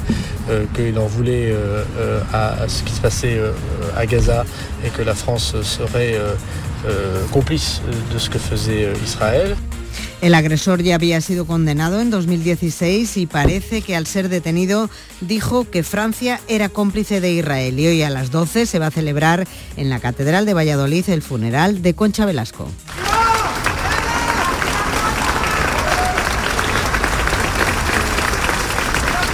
euh, 0.50 0.66
qu'il 0.74 0.98
en 0.98 1.06
voulait 1.06 1.56
à, 2.34 2.68
ce 2.68 2.82
qui 2.82 2.94
se 2.94 3.02
passait 3.02 3.40
à 3.96 4.08
Gaza 4.08 4.44
et 4.84 4.90
que 4.90 5.03
la 5.04 5.16
France 5.16 5.56
serait 5.62 6.16
euh, 6.16 6.36
euh, 6.86 7.26
complice 7.32 7.82
de 8.14 8.20
ce 8.20 8.30
que 8.30 8.40
faisait 8.40 8.86
euh, 8.86 8.94
Israël. 9.04 9.56
El 10.22 10.34
agresor 10.34 10.82
ya 10.82 10.96
había 10.96 11.20
sido 11.22 11.46
condenado 11.46 12.00
en 12.00 12.10
2016 12.10 13.18
y 13.18 13.26
parece 13.26 13.82
que 13.82 13.96
al 13.96 14.08
ser 14.08 14.30
detenido 14.30 14.90
dijo 15.22 15.70
que 15.70 15.84
Francia 15.84 16.40
era 16.48 16.70
cómplice 16.70 17.20
de 17.20 17.34
Israel 17.34 17.80
y 17.80 17.88
hoy 17.88 18.02
a 18.04 18.10
las 18.10 18.32
12 18.32 18.66
se 18.66 18.80
va 18.80 18.88
a 18.88 18.92
celebrar 18.92 19.46
en 19.76 19.90
la 19.90 20.00
Catedral 20.00 20.46
de 20.46 20.54
Valladolid 20.54 21.10
el 21.10 21.22
funeral 21.22 21.82
de 21.82 21.94
Concha 21.94 22.26
Velasco. 22.26 22.70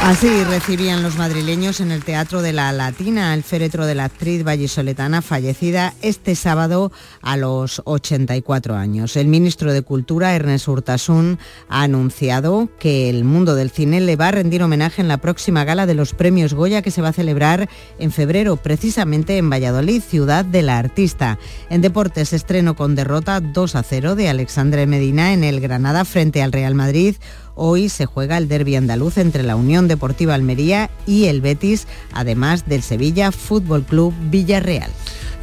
Así 0.09 0.43
recibían 0.43 1.03
los 1.03 1.19
madrileños 1.19 1.79
en 1.81 1.91
el 1.91 2.03
Teatro 2.03 2.41
de 2.41 2.51
la 2.51 2.71
Latina 2.71 3.35
el 3.35 3.43
féretro 3.43 3.85
de 3.85 3.93
la 3.93 4.05
actriz 4.05 4.43
vallisoletana 4.43 5.21
fallecida 5.21 5.93
este 6.01 6.33
sábado 6.33 6.91
a 7.21 7.37
los 7.37 7.83
84 7.85 8.75
años. 8.75 9.15
El 9.15 9.27
ministro 9.27 9.71
de 9.71 9.83
Cultura, 9.83 10.33
Ernest 10.33 10.67
Urtasun, 10.67 11.37
ha 11.69 11.83
anunciado 11.83 12.69
que 12.79 13.11
el 13.11 13.23
mundo 13.23 13.53
del 13.53 13.69
cine 13.69 14.01
le 14.01 14.15
va 14.15 14.29
a 14.29 14.31
rendir 14.31 14.63
homenaje 14.63 14.99
en 14.99 15.09
la 15.09 15.17
próxima 15.17 15.63
gala 15.63 15.85
de 15.85 15.93
los 15.93 16.15
premios 16.15 16.55
Goya 16.55 16.81
que 16.81 16.89
se 16.89 17.03
va 17.03 17.09
a 17.09 17.13
celebrar 17.13 17.69
en 17.99 18.11
febrero, 18.11 18.55
precisamente 18.55 19.37
en 19.37 19.51
Valladolid, 19.51 20.01
ciudad 20.01 20.43
de 20.43 20.63
la 20.63 20.79
artista. 20.79 21.37
En 21.69 21.81
deportes, 21.81 22.33
estreno 22.33 22.75
con 22.75 22.95
derrota 22.95 23.41
2 23.41 23.75
a 23.75 23.83
0 23.83 24.15
de 24.15 24.27
Alexandre 24.27 24.87
Medina 24.87 25.33
en 25.33 25.43
el 25.43 25.61
Granada 25.61 26.03
frente 26.03 26.41
al 26.41 26.51
Real 26.51 26.73
Madrid. 26.73 27.15
Hoy 27.61 27.89
se 27.89 28.05
juega 28.05 28.37
el 28.37 28.47
derby 28.47 28.77
andaluz 28.77 29.17
entre 29.17 29.43
la 29.43 29.57
Unión 29.57 29.89
Deportiva 29.89 30.33
Almería 30.33 30.89
y 31.05 31.25
el 31.25 31.41
Betis, 31.41 31.87
además 32.13 32.69
del 32.69 32.81
Sevilla 32.81 33.33
Fútbol 33.33 33.83
Club 33.83 34.13
Villarreal. 34.29 34.89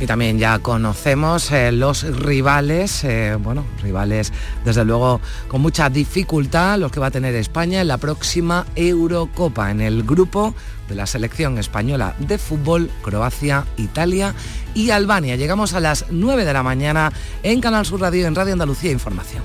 Y 0.00 0.06
también 0.06 0.38
ya 0.38 0.58
conocemos 0.60 1.52
eh, 1.52 1.72
los 1.72 2.04
rivales, 2.04 3.04
eh, 3.04 3.36
bueno, 3.38 3.66
rivales 3.82 4.32
desde 4.64 4.86
luego 4.86 5.20
con 5.48 5.60
mucha 5.60 5.90
dificultad, 5.90 6.78
los 6.78 6.90
que 6.90 7.00
va 7.00 7.08
a 7.08 7.10
tener 7.10 7.34
España 7.34 7.82
en 7.82 7.88
la 7.88 7.98
próxima 7.98 8.64
Eurocopa, 8.76 9.70
en 9.70 9.82
el 9.82 10.02
grupo 10.02 10.54
de 10.88 10.94
la 10.94 11.04
selección 11.04 11.58
española 11.58 12.16
de 12.18 12.38
fútbol, 12.38 12.90
Croacia, 13.02 13.66
Italia 13.76 14.34
y 14.72 14.88
Albania. 14.88 15.36
Llegamos 15.36 15.74
a 15.74 15.80
las 15.80 16.06
9 16.08 16.46
de 16.46 16.52
la 16.54 16.62
mañana 16.62 17.12
en 17.42 17.60
Canal 17.60 17.84
Sur 17.84 18.00
Radio, 18.00 18.26
en 18.26 18.34
Radio 18.34 18.54
Andalucía 18.54 18.90
Información. 18.90 19.42